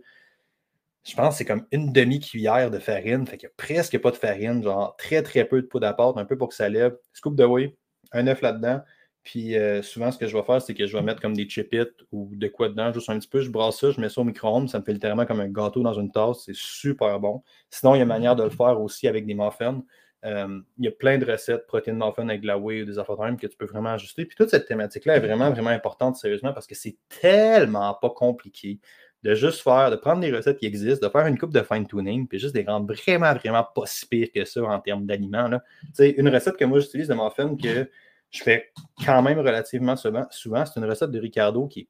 Je 1.06 1.16
pense 1.16 1.36
que 1.36 1.38
c'est 1.38 1.46
comme 1.46 1.66
une 1.72 1.94
demi-cuillère 1.94 2.72
de 2.72 2.80
farine. 2.80 3.26
Fait 3.26 3.38
qu'il 3.38 3.48
n'y 3.48 3.52
a 3.52 3.56
presque 3.58 3.98
pas 4.00 4.12
de 4.12 4.18
farine, 4.18 4.62
genre 4.64 4.96
très 4.98 5.24
très 5.24 5.46
peu 5.46 5.62
de 5.62 5.68
poudre 5.68 5.88
à 5.88 5.94
pâte, 5.94 6.18
un 6.18 6.26
peu 6.26 6.38
pour 6.38 6.50
que 6.50 6.56
ça 6.56 6.68
lève. 6.68 6.98
Scoop 7.14 7.36
de 7.36 7.46
whey, 7.46 7.78
un 8.12 8.28
œuf 8.28 8.42
là-dedans. 8.42 8.82
Puis 9.30 9.56
euh, 9.56 9.84
souvent, 9.84 10.10
ce 10.10 10.18
que 10.18 10.26
je 10.26 10.36
vais 10.36 10.42
faire, 10.42 10.60
c'est 10.60 10.74
que 10.74 10.88
je 10.88 10.98
vais 10.98 11.04
mettre 11.04 11.22
comme 11.22 11.38
des 11.38 11.48
chip 11.48 11.76
ou 12.12 12.32
de 12.34 12.48
quoi 12.48 12.68
dedans, 12.68 12.92
juste 12.92 13.12
un 13.12 13.20
petit 13.20 13.28
peu. 13.28 13.42
Je 13.42 13.52
brasse 13.52 13.80
ça, 13.80 13.92
je 13.92 14.02
mets 14.02 14.10
ça 14.10 14.22
au 14.22 14.24
micro-ondes. 14.24 14.70
Ça 14.70 14.80
me 14.80 14.84
fait 14.84 14.92
littéralement 14.92 15.28
comme 15.28 15.40
un 15.40 15.48
gâteau 15.48 15.84
dans 15.84 15.94
une 15.94 16.12
tasse. 16.12 16.46
C'est 16.46 16.56
super 16.56 17.20
bon. 17.20 17.44
Sinon, 17.70 17.94
il 17.94 18.00
y 18.00 18.02
a 18.02 18.06
manière 18.06 18.36
de 18.36 18.42
le 18.42 18.50
faire 18.50 18.82
aussi 18.82 19.08
avec 19.08 19.28
des 19.28 19.36
muffins. 19.36 19.84
Euh, 20.26 20.60
il 20.80 20.86
y 20.86 20.88
a 20.88 20.92
plein 20.92 21.20
de 21.20 21.32
recettes, 21.32 21.68
protéines 21.68 22.00
muffins 22.00 22.28
avec 22.28 22.42
de 22.42 22.48
la 22.48 22.58
whey 22.58 22.82
ou 22.82 22.86
des 22.86 22.98
affaires 22.98 23.18
que 23.40 23.46
tu 23.46 23.56
peux 23.56 23.68
vraiment 23.68 23.90
ajuster. 23.90 24.26
Puis 24.26 24.36
toute 24.36 24.50
cette 24.50 24.66
thématique-là 24.66 25.18
est 25.18 25.20
vraiment, 25.20 25.52
vraiment 25.52 25.70
importante, 25.70 26.16
sérieusement, 26.16 26.52
parce 26.52 26.66
que 26.66 26.74
c'est 26.74 26.98
tellement 27.22 27.94
pas 28.02 28.10
compliqué 28.10 28.80
de 29.22 29.36
juste 29.36 29.62
faire, 29.62 29.92
de 29.92 29.96
prendre 29.96 30.22
des 30.22 30.36
recettes 30.36 30.58
qui 30.58 30.66
existent, 30.66 31.06
de 31.06 31.12
faire 31.12 31.28
une 31.28 31.38
coupe 31.38 31.54
de 31.54 31.62
fine-tuning, 31.62 32.28
puis 32.28 32.40
juste 32.40 32.56
de 32.56 32.62
les 32.62 32.66
rendre 32.66 32.92
vraiment, 32.92 33.32
vraiment 33.36 33.68
pas 33.76 33.86
si 33.86 34.08
pire 34.08 34.30
que 34.34 34.44
ça 34.44 34.64
en 34.64 34.80
termes 34.80 35.06
d'aliments. 35.06 35.50
Tu 35.50 35.58
sais, 35.94 36.10
une 36.12 36.30
recette 36.30 36.58
que 36.58 36.66
moi 36.66 36.80
j'utilise 36.80 37.10
de 37.10 37.14
muffin 37.14 37.56
que 37.56 37.88
je 38.32 38.44
fais 38.44 38.72
quand 39.06 39.22
même 39.22 39.40
relativement 39.40 39.96
souvent, 39.96 40.26
souvent 40.32 40.66
c'est 40.66 40.80
une 40.80 40.86
recette 40.86 41.12
de 41.12 41.20
Ricardo 41.20 41.68
qui 41.68 41.90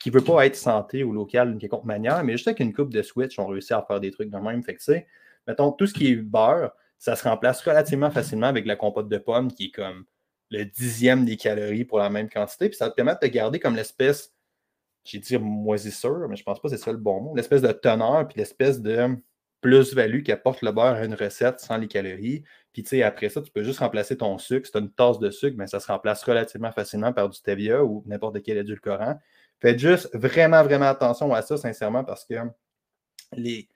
qui 0.00 0.10
ne 0.10 0.14
veut 0.14 0.24
pas 0.24 0.46
être 0.46 0.56
santé 0.56 1.04
ou 1.04 1.12
local 1.12 1.50
d'une 1.50 1.58
quelconque 1.58 1.84
manière, 1.84 2.22
mais 2.24 2.32
juste 2.32 2.48
avec 2.48 2.60
une 2.60 2.72
coupe 2.72 2.92
de 2.92 3.02
switch, 3.02 3.38
on 3.38 3.46
réussit 3.46 3.72
à 3.72 3.82
faire 3.82 4.00
des 4.00 4.10
trucs 4.10 4.30
de 4.30 4.36
même. 4.38 4.62
Fait 4.62 4.74
que, 4.74 4.78
tu 4.78 4.84
sais, 4.84 5.06
mettons, 5.46 5.72
tout 5.72 5.86
ce 5.86 5.94
qui 5.94 6.12
est 6.12 6.16
beurre, 6.16 6.72
ça 6.98 7.16
se 7.16 7.24
remplace 7.28 7.60
relativement 7.62 8.10
facilement 8.10 8.46
avec 8.46 8.66
la 8.66 8.76
compote 8.76 9.08
de 9.08 9.18
pommes 9.18 9.52
qui 9.52 9.66
est 9.66 9.70
comme 9.70 10.04
le 10.50 10.64
dixième 10.64 11.24
des 11.24 11.36
calories 11.36 11.84
pour 11.84 11.98
la 11.98 12.10
même 12.10 12.28
quantité. 12.28 12.68
Puis 12.68 12.76
ça 12.76 12.90
te 12.90 12.94
permet 12.94 13.14
de 13.20 13.26
garder 13.26 13.58
comme 13.58 13.76
l'espèce, 13.76 14.32
j'ai 15.04 15.18
dit 15.18 15.38
moisissure, 15.38 16.26
mais 16.28 16.36
je 16.36 16.42
pense 16.42 16.60
pas 16.60 16.68
que 16.68 16.76
c'est 16.76 16.82
ça 16.82 16.92
le 16.92 16.98
bon 16.98 17.20
mot, 17.20 17.36
l'espèce 17.36 17.62
de 17.62 17.72
teneur 17.72 18.26
puis 18.28 18.38
l'espèce 18.38 18.80
de 18.80 19.16
plus-value 19.60 20.22
qu'apporte 20.22 20.62
le 20.62 20.70
beurre 20.72 20.94
à 20.94 21.04
une 21.04 21.14
recette 21.14 21.60
sans 21.60 21.76
les 21.76 21.88
calories. 21.88 22.44
Puis 22.78 22.84
tu 22.84 22.90
sais, 22.90 23.02
après 23.02 23.28
ça, 23.28 23.42
tu 23.42 23.50
peux 23.50 23.64
juste 23.64 23.80
remplacer 23.80 24.16
ton 24.16 24.38
sucre. 24.38 24.64
Si 24.64 24.70
tu 24.70 24.78
as 24.78 24.80
une 24.80 24.92
tasse 24.92 25.18
de 25.18 25.30
sucre, 25.30 25.56
mais 25.58 25.66
ça 25.66 25.80
se 25.80 25.88
remplace 25.88 26.22
relativement 26.22 26.70
facilement 26.70 27.12
par 27.12 27.28
du 27.28 27.36
stevia 27.36 27.82
ou 27.82 28.04
n'importe 28.06 28.40
quel 28.40 28.56
édulcorant. 28.56 29.18
Faites 29.58 29.80
juste 29.80 30.08
vraiment, 30.14 30.62
vraiment 30.62 30.86
attention 30.86 31.34
à 31.34 31.42
ça, 31.42 31.56
sincèrement, 31.56 32.04
parce 32.04 32.24
que 32.24 32.36
les, 33.32 33.68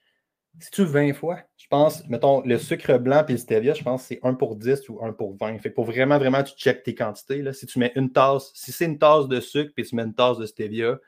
si 0.61 0.71
tu 0.71 0.85
20 0.85 1.15
fois, 1.15 1.41
je 1.57 1.67
pense, 1.67 2.07
mettons, 2.09 2.43
le 2.43 2.59
sucre 2.59 2.97
blanc 2.99 3.25
et 3.27 3.33
le 3.33 3.39
stevia, 3.39 3.75
je 3.75 3.83
pense 3.83 4.03
que 4.03 4.07
c'est 4.07 4.21
1 4.23 4.35
pour 4.35 4.55
10 4.55 4.89
ou 4.89 5.05
1 5.05 5.15
pour 5.15 5.37
20. 5.37 5.59
Fait 5.59 5.71
pour 5.71 5.85
vraiment, 5.85 6.19
vraiment, 6.19 6.45
tu 6.45 6.55
checkes 6.55 6.85
tes 6.85 6.95
quantités. 6.95 7.43
Là. 7.43 7.53
Si 7.53 7.67
tu 7.67 7.81
mets 7.81 7.91
une 7.97 8.13
tasse, 8.13 8.53
si 8.55 8.71
c'est 8.71 8.85
une 8.85 9.01
tasse 9.01 9.27
de 9.27 9.41
sucre 9.41 9.73
puis 9.75 9.85
tu 9.85 9.97
mets 9.97 10.05
une 10.05 10.15
tasse 10.15 10.39
de 10.39 10.47
stevia, 10.47 11.01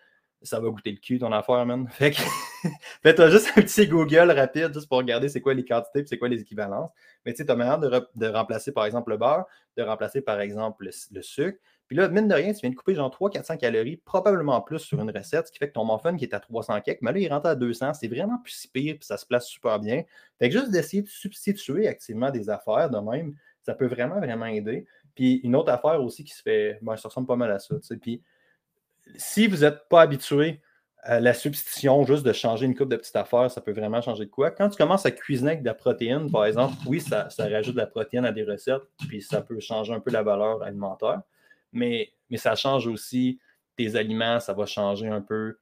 ça 0.44 0.61
va 0.61 0.68
goûter 0.68 0.92
le 0.92 0.98
cul 0.98 1.18
ton 1.18 1.33
affaire, 1.33 1.66
man. 1.66 1.88
Fait 1.92 2.12
que 2.12 2.22
fais-toi 3.02 3.30
juste 3.30 3.48
un 3.57 3.62
petit 3.62 3.87
Google 3.87 4.30
rapide 4.30 4.72
juste 4.72 4.88
pour 4.88 4.98
regarder 4.98 5.28
c'est 5.28 5.40
quoi 5.40 5.54
les 5.54 5.64
quantités 5.64 6.00
et 6.00 6.07
c'est 6.07 6.18
quoi 6.18 6.28
les 6.28 6.40
équivalences. 6.40 6.90
Mais 7.26 7.33
tu 7.33 7.38
sais, 7.38 7.46
tu 7.46 7.52
as 7.52 7.57
manière 7.57 7.78
de, 7.78 7.90
de, 8.14 8.26
remplacer 8.28 8.72
par 8.72 8.85
exemple 8.87 9.11
le 9.11 9.16
beurre, 9.16 9.46
de 9.76 9.83
remplacer 9.83 10.20
par 10.20 10.40
exemple 10.40 10.88
le 11.11 11.22
sucre. 11.22 11.59
Puis 11.87 11.96
là, 11.96 12.09
mine 12.09 12.28
de 12.28 12.35
rien, 12.35 12.52
tu 12.52 12.61
viens 12.61 12.70
de 12.70 12.74
couper 12.74 12.94
genre 12.94 13.11
300-400 13.11 13.59
calories, 13.59 13.98
probablement 13.98 14.61
plus 14.62 14.78
sur 14.78 15.00
une 15.00 15.11
recette, 15.11 15.48
ce 15.48 15.52
qui 15.52 15.59
fait 15.59 15.68
que 15.68 15.74
ton 15.74 15.85
muffin 15.85 16.16
qui 16.16 16.24
est 16.24 16.35
à 16.35 16.40
300 16.40 16.80
kek, 16.80 17.02
mais 17.02 17.12
là, 17.12 17.18
il 17.18 17.28
rentre 17.28 17.46
à 17.46 17.54
200. 17.54 17.94
C'est 17.94 18.09
vraiment 18.09 18.38
plus 18.38 18.52
si 18.52 18.68
pire, 18.68 18.96
puis 18.98 19.07
ça 19.07 19.18
se 19.18 19.26
place 19.26 19.46
super 19.46 19.78
bien. 19.80 20.02
Fait 20.38 20.48
que 20.48 20.59
juste 20.59 20.70
d'essayer 20.70 21.02
de 21.02 21.09
substituer 21.09 21.87
activement 21.87 22.30
des 22.30 22.48
affaires 22.48 22.88
de 22.88 22.98
même, 22.98 23.37
ça 23.62 23.74
peut 23.74 23.87
vraiment, 23.87 24.18
vraiment 24.18 24.46
aider. 24.46 24.87
Puis 25.14 25.40
une 25.44 25.54
autre 25.54 25.70
affaire 25.70 26.02
aussi 26.02 26.24
qui 26.24 26.35
se 26.35 26.42
fait, 26.42 26.78
ben, 26.80 26.96
ça 26.96 27.09
ressemble 27.09 27.26
pas 27.26 27.37
mal 27.37 27.52
à 27.52 27.59
ça. 27.59 27.74
Puis 28.00 28.22
si 29.16 29.46
vous 29.46 29.58
n'êtes 29.58 29.88
pas 29.88 30.02
habitué 30.02 30.60
à 31.02 31.20
la 31.20 31.34
substitution, 31.34 32.04
juste 32.06 32.24
de 32.24 32.32
changer 32.32 32.64
une 32.64 32.74
coupe 32.74 32.88
de 32.88 32.96
petites 32.96 33.16
affaires, 33.16 33.50
ça 33.50 33.60
peut 33.60 33.72
vraiment 33.72 34.00
changer 34.00 34.24
de 34.24 34.30
quoi. 34.30 34.50
Quand 34.50 34.70
tu 34.70 34.78
commences 34.78 35.04
à 35.04 35.10
cuisiner 35.10 35.50
avec 35.50 35.62
de 35.62 35.66
la 35.66 35.74
protéine, 35.74 36.30
par 36.30 36.46
exemple, 36.46 36.74
oui, 36.86 37.00
ça, 37.00 37.28
rajoute 37.38 37.74
de 37.74 37.80
la 37.80 37.86
protéine 37.86 38.24
à 38.24 38.32
des 38.32 38.42
recettes, 38.42 38.82
puis 39.08 39.20
ça 39.20 39.42
peut 39.42 39.60
changer 39.60 39.92
un 39.92 40.00
peu 40.00 40.10
la 40.10 40.22
valeur 40.22 40.62
alimentaire 40.62 41.20
mais, 41.74 42.12
mais 42.30 42.38
ça 42.38 42.54
change 42.54 42.86
aussi 42.86 43.38
tes 43.76 43.96
aliments, 43.96 44.40
ça 44.40 44.54
va 44.54 44.64
changer 44.64 45.08
un 45.08 45.20
peu 45.20 45.58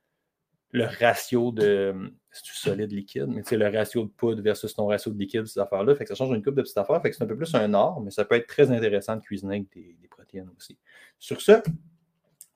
le 0.70 0.85
ratio 0.85 1.50
de. 1.50 2.12
Solide 2.31 2.92
liquide, 2.92 3.26
mais 3.26 3.42
le 3.50 3.68
ratio 3.68 4.05
de 4.05 4.09
poudre 4.09 4.40
versus 4.40 4.72
ton 4.74 4.87
ratio 4.87 5.12
de 5.12 5.18
liquide, 5.18 5.44
ces 5.44 5.61
affaires-là. 5.61 5.94
Fait 5.94 6.05
que 6.05 6.09
ça 6.09 6.14
change 6.14 6.35
une 6.35 6.42
coupe 6.42 6.55
de 6.55 6.62
petites 6.62 6.78
affaires. 6.78 7.02
Fait 7.02 7.11
que 7.11 7.16
c'est 7.16 7.24
un 7.24 7.26
peu 7.26 7.37
plus 7.37 7.55
un 7.55 7.74
art, 7.74 8.00
mais 8.00 8.11
ça 8.11 8.24
peut 8.24 8.37
être 8.37 8.46
très 8.46 8.70
intéressant 8.70 9.16
de 9.16 9.20
cuisiner 9.20 9.57
avec 9.57 9.72
des, 9.74 9.98
des 10.00 10.09
protéines 10.09 10.48
aussi. 10.57 10.78
Sur 11.18 11.42
ce, 11.42 11.61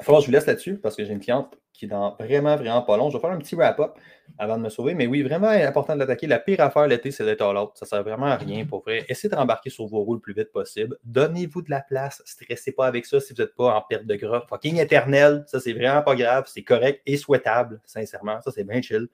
il 0.01 0.05
que 0.05 0.21
je 0.21 0.27
vous 0.27 0.33
laisse 0.33 0.47
là-dessus 0.47 0.79
parce 0.79 0.95
que 0.95 1.05
j'ai 1.05 1.13
une 1.13 1.21
cliente 1.21 1.59
qui 1.73 1.85
est 1.85 1.89
dans 1.89 2.15
vraiment, 2.17 2.57
vraiment 2.57 2.83
pas 2.83 2.97
long. 2.97 3.11
Je 3.11 3.17
vais 3.17 3.21
faire 3.21 3.31
un 3.31 3.39
petit 3.39 3.55
wrap-up 3.55 3.99
avant 4.39 4.57
de 4.57 4.63
me 4.63 4.69
sauver. 4.69 4.95
Mais 4.95 5.07
oui, 5.07 5.23
vraiment 5.23 5.49
important 5.49 5.95
de 5.95 6.01
l'attaquer. 6.01 6.27
La 6.27 6.39
pire 6.39 6.61
affaire 6.61 6.87
l'été, 6.87 7.11
c'est 7.11 7.25
d'être 7.25 7.43
all 7.43 7.57
out. 7.57 7.71
Ça 7.75 7.87
ne 7.87 7.89
sert 7.89 8.03
vraiment 8.03 8.27
à 8.27 8.37
rien 8.37 8.65
pour 8.67 8.83
vrai. 8.83 9.05
Essayez 9.09 9.31
de 9.31 9.37
rembarquer 9.37 9.71
sur 9.71 9.87
vos 9.87 10.03
roues 10.03 10.15
le 10.15 10.21
plus 10.21 10.35
vite 10.35 10.53
possible. 10.53 10.99
Donnez-vous 11.05 11.63
de 11.63 11.71
la 11.71 11.81
place. 11.81 12.23
Stressez 12.25 12.73
pas 12.73 12.87
avec 12.87 13.07
ça 13.07 13.21
si 13.21 13.33
vous 13.35 13.43
n'êtes 13.43 13.55
pas 13.55 13.75
en 13.75 13.83
perte 13.83 14.07
de 14.07 14.15
gras. 14.17 14.45
Fucking 14.49 14.79
éternel. 14.79 15.45
Ça, 15.47 15.61
c'est 15.61 15.73
vraiment 15.73 16.03
pas 16.03 16.15
grave. 16.15 16.45
C'est 16.47 16.63
correct 16.63 17.03
et 17.07 17.17
souhaitable, 17.17 17.81
sincèrement. 17.85 18.41
Ça, 18.43 18.51
c'est 18.51 18.65
bien 18.65 18.81
chill. 18.81 19.09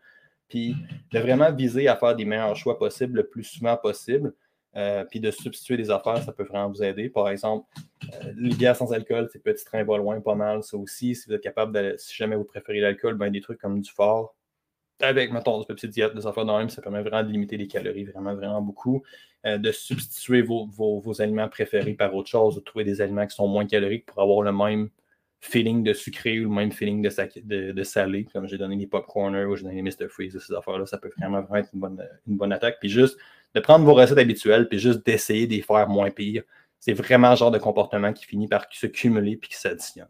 Puis 0.49 0.77
de 1.13 1.19
vraiment 1.19 1.53
viser 1.53 1.89
à 1.89 1.97
faire 1.97 2.15
des 2.15 2.25
meilleurs 2.25 2.57
choix 2.57 2.79
possibles 2.79 3.17
le 3.17 3.27
plus 3.27 3.45
souvent 3.45 3.77
possible. 3.77 4.35
Euh, 4.75 5.05
puis 5.05 5.21
de 5.21 5.31
substituer 5.31 5.77
des 5.77 5.91
affaires, 5.91 6.23
ça 6.23 6.33
peut 6.33 6.45
vraiment 6.45 6.71
vous 6.71 6.83
aider. 6.83 7.11
Par 7.11 7.29
exemple, 7.29 7.67
euh, 8.15 8.33
les 8.37 8.75
sans 8.75 8.93
alcool, 8.93 9.29
c'est 9.31 9.43
petit 9.43 9.65
train 9.65 9.85
va 9.85 9.99
loin, 9.99 10.21
pas 10.21 10.35
mal. 10.35 10.63
Ça 10.63 10.77
aussi, 10.79 11.15
si 11.15 11.29
vous 11.29 11.35
êtes 11.35 11.43
capable 11.43 11.99
si 11.99 12.15
jamais 12.15 12.37
vous 12.37 12.45
préférez 12.45 12.81
l'alcool, 12.81 13.15
ben 13.15 13.31
des 13.31 13.43
trucs 13.43 13.61
comme 13.61 13.81
du 13.81 13.91
fort, 13.91 14.35
avec, 15.01 15.33
mettons, 15.33 15.61
une 15.61 15.67
petite 15.67 15.91
diète, 15.91 16.15
des 16.15 16.27
affaires 16.27 16.47
de 16.47 16.53
même, 16.53 16.71
ça 16.71 16.81
permet 16.81 17.03
vraiment 17.03 17.23
de 17.23 17.33
limiter 17.33 17.57
les 17.57 17.67
calories 17.67 18.05
vraiment, 18.05 18.35
vraiment 18.35 18.63
beaucoup. 18.63 19.03
Euh, 19.45 19.59
de 19.59 19.73
substituer 19.73 20.41
vos, 20.41 20.67
vos, 20.67 21.21
aliments 21.21 21.49
préférés 21.49 21.95
par 21.95 22.15
autre 22.15 22.29
chose, 22.29 22.55
de 22.55 22.61
trouver 22.61 22.85
des 22.85 23.01
aliments 23.01 23.27
qui 23.27 23.35
sont 23.35 23.49
moins 23.49 23.67
caloriques 23.67 24.07
pour 24.07 24.23
avoir 24.23 24.43
le 24.43 24.53
même 24.53 24.89
feeling 25.41 25.83
de 25.83 25.93
sucré 25.93 26.39
ou 26.39 26.45
le 26.45 26.55
même 26.55 26.71
feeling 26.71 27.03
de, 27.03 27.83
salé, 27.83 28.25
comme 28.33 28.47
j'ai 28.47 28.57
donné 28.57 28.77
les 28.77 28.87
popcorners 28.87 29.45
ou 29.45 29.57
j'ai 29.57 29.65
donné 29.65 29.75
les 29.75 29.83
Mr. 29.83 30.09
Freeze, 30.09 30.39
ces 30.39 30.55
affaires-là, 30.55 30.87
ça 30.87 30.99
peut 30.99 31.11
vraiment, 31.19 31.41
vraiment 31.41 31.57
être 31.57 31.71
une 31.75 31.81
bonne, 31.81 32.09
une 32.29 32.37
bonne 32.37 32.53
attaque. 32.53 32.77
Puis 32.79 32.89
juste 32.89 33.19
de 33.55 33.61
prendre 33.61 33.85
vos 33.85 33.95
recettes 33.95 34.19
habituelles 34.19 34.69
puis 34.69 34.79
juste 34.79 35.05
d'essayer 35.05 35.47
de 35.47 35.53
les 35.53 35.63
faire 35.63 35.89
moins 35.89 36.11
pire. 36.11 36.43
C'est 36.79 36.95
vraiment 36.95 37.31
le 37.31 37.37
genre 37.37 37.51
de 37.51 37.59
comportement 37.59 38.13
qui 38.13 38.25
finit 38.25 38.49
par 38.49 38.67
se 38.71 38.87
cumuler 38.87 39.37
puis 39.37 39.51
qui 39.51 39.57
s'additionne. 39.57 40.09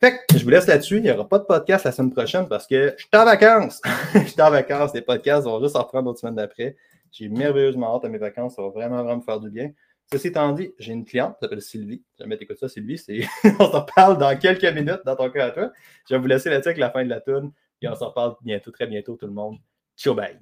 Fait 0.00 0.20
que 0.28 0.38
je 0.38 0.44
vous 0.44 0.50
laisse 0.50 0.66
là-dessus. 0.66 0.98
Il 0.98 1.02
n'y 1.02 1.10
aura 1.10 1.28
pas 1.28 1.38
de 1.38 1.44
podcast 1.44 1.84
la 1.84 1.92
semaine 1.92 2.12
prochaine 2.12 2.48
parce 2.48 2.66
que 2.66 2.94
je 2.96 3.02
suis 3.02 3.08
en 3.14 3.24
vacances. 3.24 3.80
je 4.14 4.20
suis 4.20 4.40
en 4.40 4.50
vacances. 4.50 4.94
Les 4.94 5.02
podcasts 5.02 5.44
vont 5.44 5.62
juste 5.62 5.76
en 5.76 5.82
reprendre 5.82 6.04
d'autres 6.04 6.20
semaines 6.20 6.36
d'après. 6.36 6.76
J'ai 7.10 7.28
merveilleusement 7.28 7.96
hâte 7.96 8.04
à 8.04 8.08
mes 8.08 8.18
vacances. 8.18 8.56
Ça 8.56 8.62
va 8.62 8.68
vraiment, 8.68 8.96
vraiment 8.96 9.16
me 9.16 9.22
faire 9.22 9.40
du 9.40 9.50
bien. 9.50 9.70
Ceci 10.12 10.28
étant 10.28 10.52
dit, 10.52 10.72
j'ai 10.78 10.92
une 10.92 11.04
cliente 11.04 11.34
qui 11.34 11.40
s'appelle 11.40 11.62
Sylvie. 11.62 12.02
Jamais 12.18 12.36
t'écoutes 12.36 12.58
ça, 12.58 12.68
Sylvie. 12.68 13.00
on 13.58 13.70
s'en 13.70 13.82
parle 13.82 14.18
dans 14.18 14.36
quelques 14.38 14.64
minutes 14.64 15.00
dans 15.04 15.16
ton 15.16 15.30
cas 15.30 15.46
à 15.46 15.50
toi. 15.50 15.72
Je 16.08 16.14
vais 16.14 16.20
vous 16.20 16.26
laisser 16.26 16.50
là-dessus 16.50 16.68
avec 16.68 16.78
la 16.78 16.90
fin 16.90 17.04
de 17.04 17.10
la 17.10 17.20
tune. 17.20 17.52
Et 17.80 17.88
on 17.88 17.94
s'en 17.94 18.10
parle 18.10 18.36
bientôt, 18.42 18.70
très 18.70 18.86
bientôt, 18.86 19.16
tout 19.16 19.26
le 19.26 19.32
monde. 19.32 19.58
Ciao, 19.96 20.14
bye. 20.14 20.38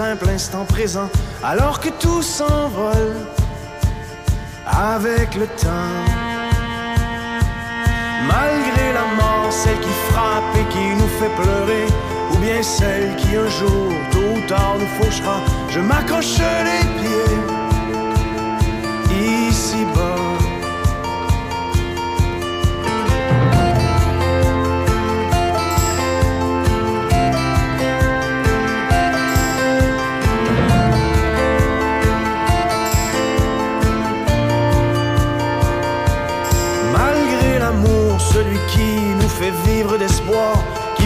Simple 0.00 0.30
instant 0.30 0.64
présent 0.64 1.10
alors 1.44 1.78
que 1.78 1.90
tout 2.02 2.22
s'envole 2.22 3.16
avec 4.66 5.34
le 5.34 5.46
temps. 5.64 5.98
Malgré 8.32 8.86
la 8.98 9.06
mort, 9.20 9.50
celle 9.50 9.78
qui 9.80 9.94
frappe 10.08 10.52
et 10.60 10.66
qui 10.72 10.86
nous 11.00 11.12
fait 11.18 11.34
pleurer, 11.42 11.86
ou 12.32 12.36
bien 12.38 12.62
celle 12.62 13.14
qui 13.16 13.36
un 13.36 13.50
jour, 13.58 13.88
tôt 14.10 14.30
ou 14.36 14.40
tard, 14.48 14.76
nous 14.80 14.92
fauchera, 14.98 15.38
je 15.68 15.80
m'accroche 15.80 16.38
les 16.68 16.84
pieds 16.98 17.49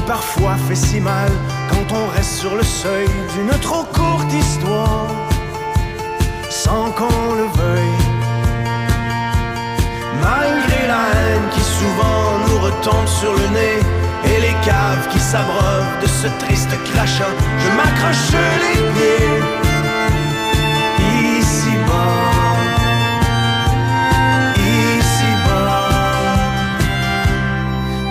parfois 0.07 0.57
fait 0.69 0.75
si 0.75 1.01
mal 1.01 1.31
quand 1.71 1.97
on 1.97 2.07
reste 2.17 2.37
sur 2.41 2.55
le 2.55 2.63
seuil 2.63 3.07
d'une 3.35 3.59
trop 3.61 3.85
courte 3.85 4.33
histoire, 4.33 5.09
sans 6.51 6.91
qu'on 6.93 7.35
le 7.41 7.47
veuille. 7.61 8.01
Malgré 10.23 10.87
la 10.87 11.05
haine 11.15 11.49
qui 11.53 11.61
souvent 11.61 12.39
nous 12.47 12.59
retombe 12.67 13.07
sur 13.07 13.33
le 13.33 13.49
nez, 13.49 13.81
et 14.27 14.41
les 14.41 14.57
caves 14.65 15.09
qui 15.13 15.19
s'abreuvent 15.19 16.01
de 16.03 16.07
ce 16.07 16.29
triste 16.45 16.71
crachat, 16.93 17.35
je 17.59 17.69
m'accroche 17.77 18.33
les 18.65 18.81
pieds. 18.95 19.43
Ici 21.39 21.75
bas, 21.87 22.55
ici 24.57 25.31
bas. 25.47 25.89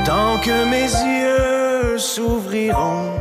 Tant 0.05 0.37
que 0.39 0.65
mes 0.65 0.83
yeux 0.83 1.22
s'ouvriront, 2.03 3.11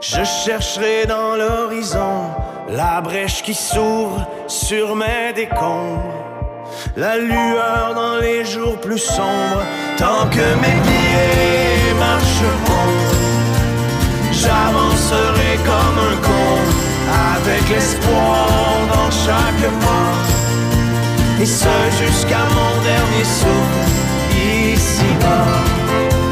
je 0.00 0.22
chercherai 0.22 1.04
dans 1.06 1.34
l'horizon 1.34 2.30
la 2.68 3.00
brèche 3.00 3.42
qui 3.42 3.54
s'ouvre 3.54 4.26
sur 4.46 4.94
mes 4.94 5.32
décombres. 5.34 6.14
La 6.96 7.16
lueur 7.16 7.92
dans 7.94 8.18
les 8.18 8.44
jours 8.44 8.78
plus 8.80 8.98
sombres, 8.98 9.64
tant 9.96 10.28
que 10.30 10.46
mes 10.62 10.78
pieds 10.86 11.94
marcheront, 11.98 12.94
j'avancerai 14.30 15.52
comme 15.70 15.98
un 16.12 16.16
con, 16.28 16.58
avec 17.34 17.68
l'espoir 17.68 18.46
dans 18.94 19.10
chaque 19.10 19.68
pas. 19.84 20.12
Et 21.42 21.46
ce 21.46 21.74
jusqu'à 22.00 22.44
mon 22.56 22.72
dernier 22.90 23.24
souffle, 23.24 23.86
ici-bas. 24.72 26.25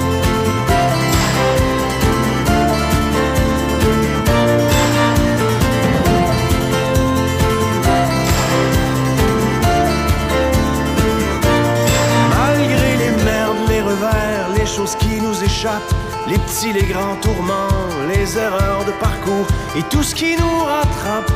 Les 16.26 16.38
petits, 16.38 16.72
les 16.72 16.82
grands 16.82 17.16
tourments, 17.22 17.68
les 18.08 18.36
erreurs 18.36 18.84
de 18.84 18.92
parcours 18.92 19.46
et 19.76 19.82
tout 19.84 20.02
ce 20.02 20.14
qui 20.14 20.36
nous 20.36 20.58
rattrape 20.64 21.30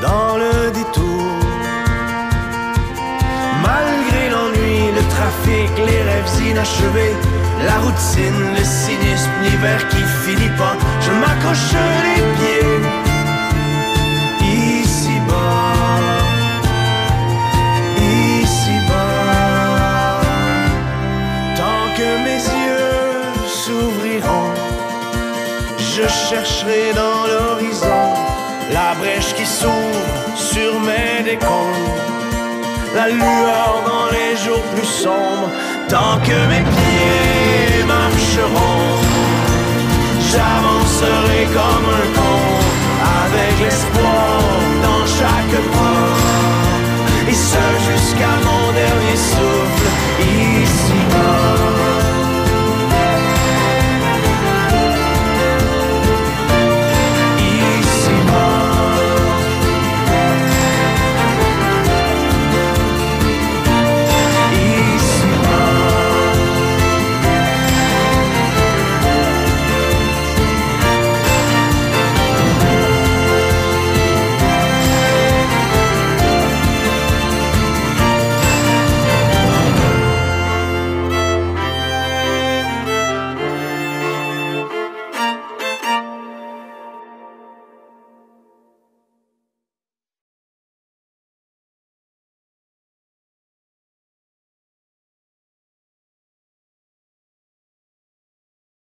dans 0.00 0.36
le 0.36 0.70
détour. 0.70 1.32
Malgré 3.60 4.30
l'ennui, 4.30 4.92
le 4.94 5.02
trafic, 5.14 5.70
les 5.78 6.02
rêves 6.02 6.50
inachevés, 6.50 7.16
la 7.66 7.78
routine, 7.80 8.40
le 8.56 8.64
cynisme, 8.64 9.30
l'hiver 9.42 9.88
qui 9.88 10.02
finit 10.24 10.50
je 11.00 11.10
m'accroche 11.10 11.72
les 12.04 12.22
pieds. 12.36 12.73
je 25.96 26.08
chercherai 26.08 26.92
dans 26.92 27.24
l'horizon 27.30 28.02
la 28.72 28.94
brèche 28.94 29.32
qui 29.34 29.46
s'ouvre 29.46 30.04
sur 30.34 30.80
mes 30.80 31.22
décombres, 31.22 31.94
la 32.96 33.08
lueur 33.10 33.72
dans 33.86 34.08
les 34.10 34.36
jours 34.44 34.64
plus 34.74 34.86
sombres, 34.86 35.50
tant 35.88 36.16
que 36.26 36.38
mes 36.50 36.64
pieds 36.74 37.84
marcheront, 37.86 38.90
j'avancerai 40.30 41.44
comme 41.58 41.88
un 42.00 42.06
con, 42.16 42.40
avec 43.22 43.54
l'espoir 43.64 44.40
dans 44.82 45.06
chaque 45.18 45.60
pas, 45.76 47.30
et 47.30 47.34
ce 47.34 47.64
jusqu'à 47.88 48.34
mon 48.46 48.72
dernier. 48.72 49.03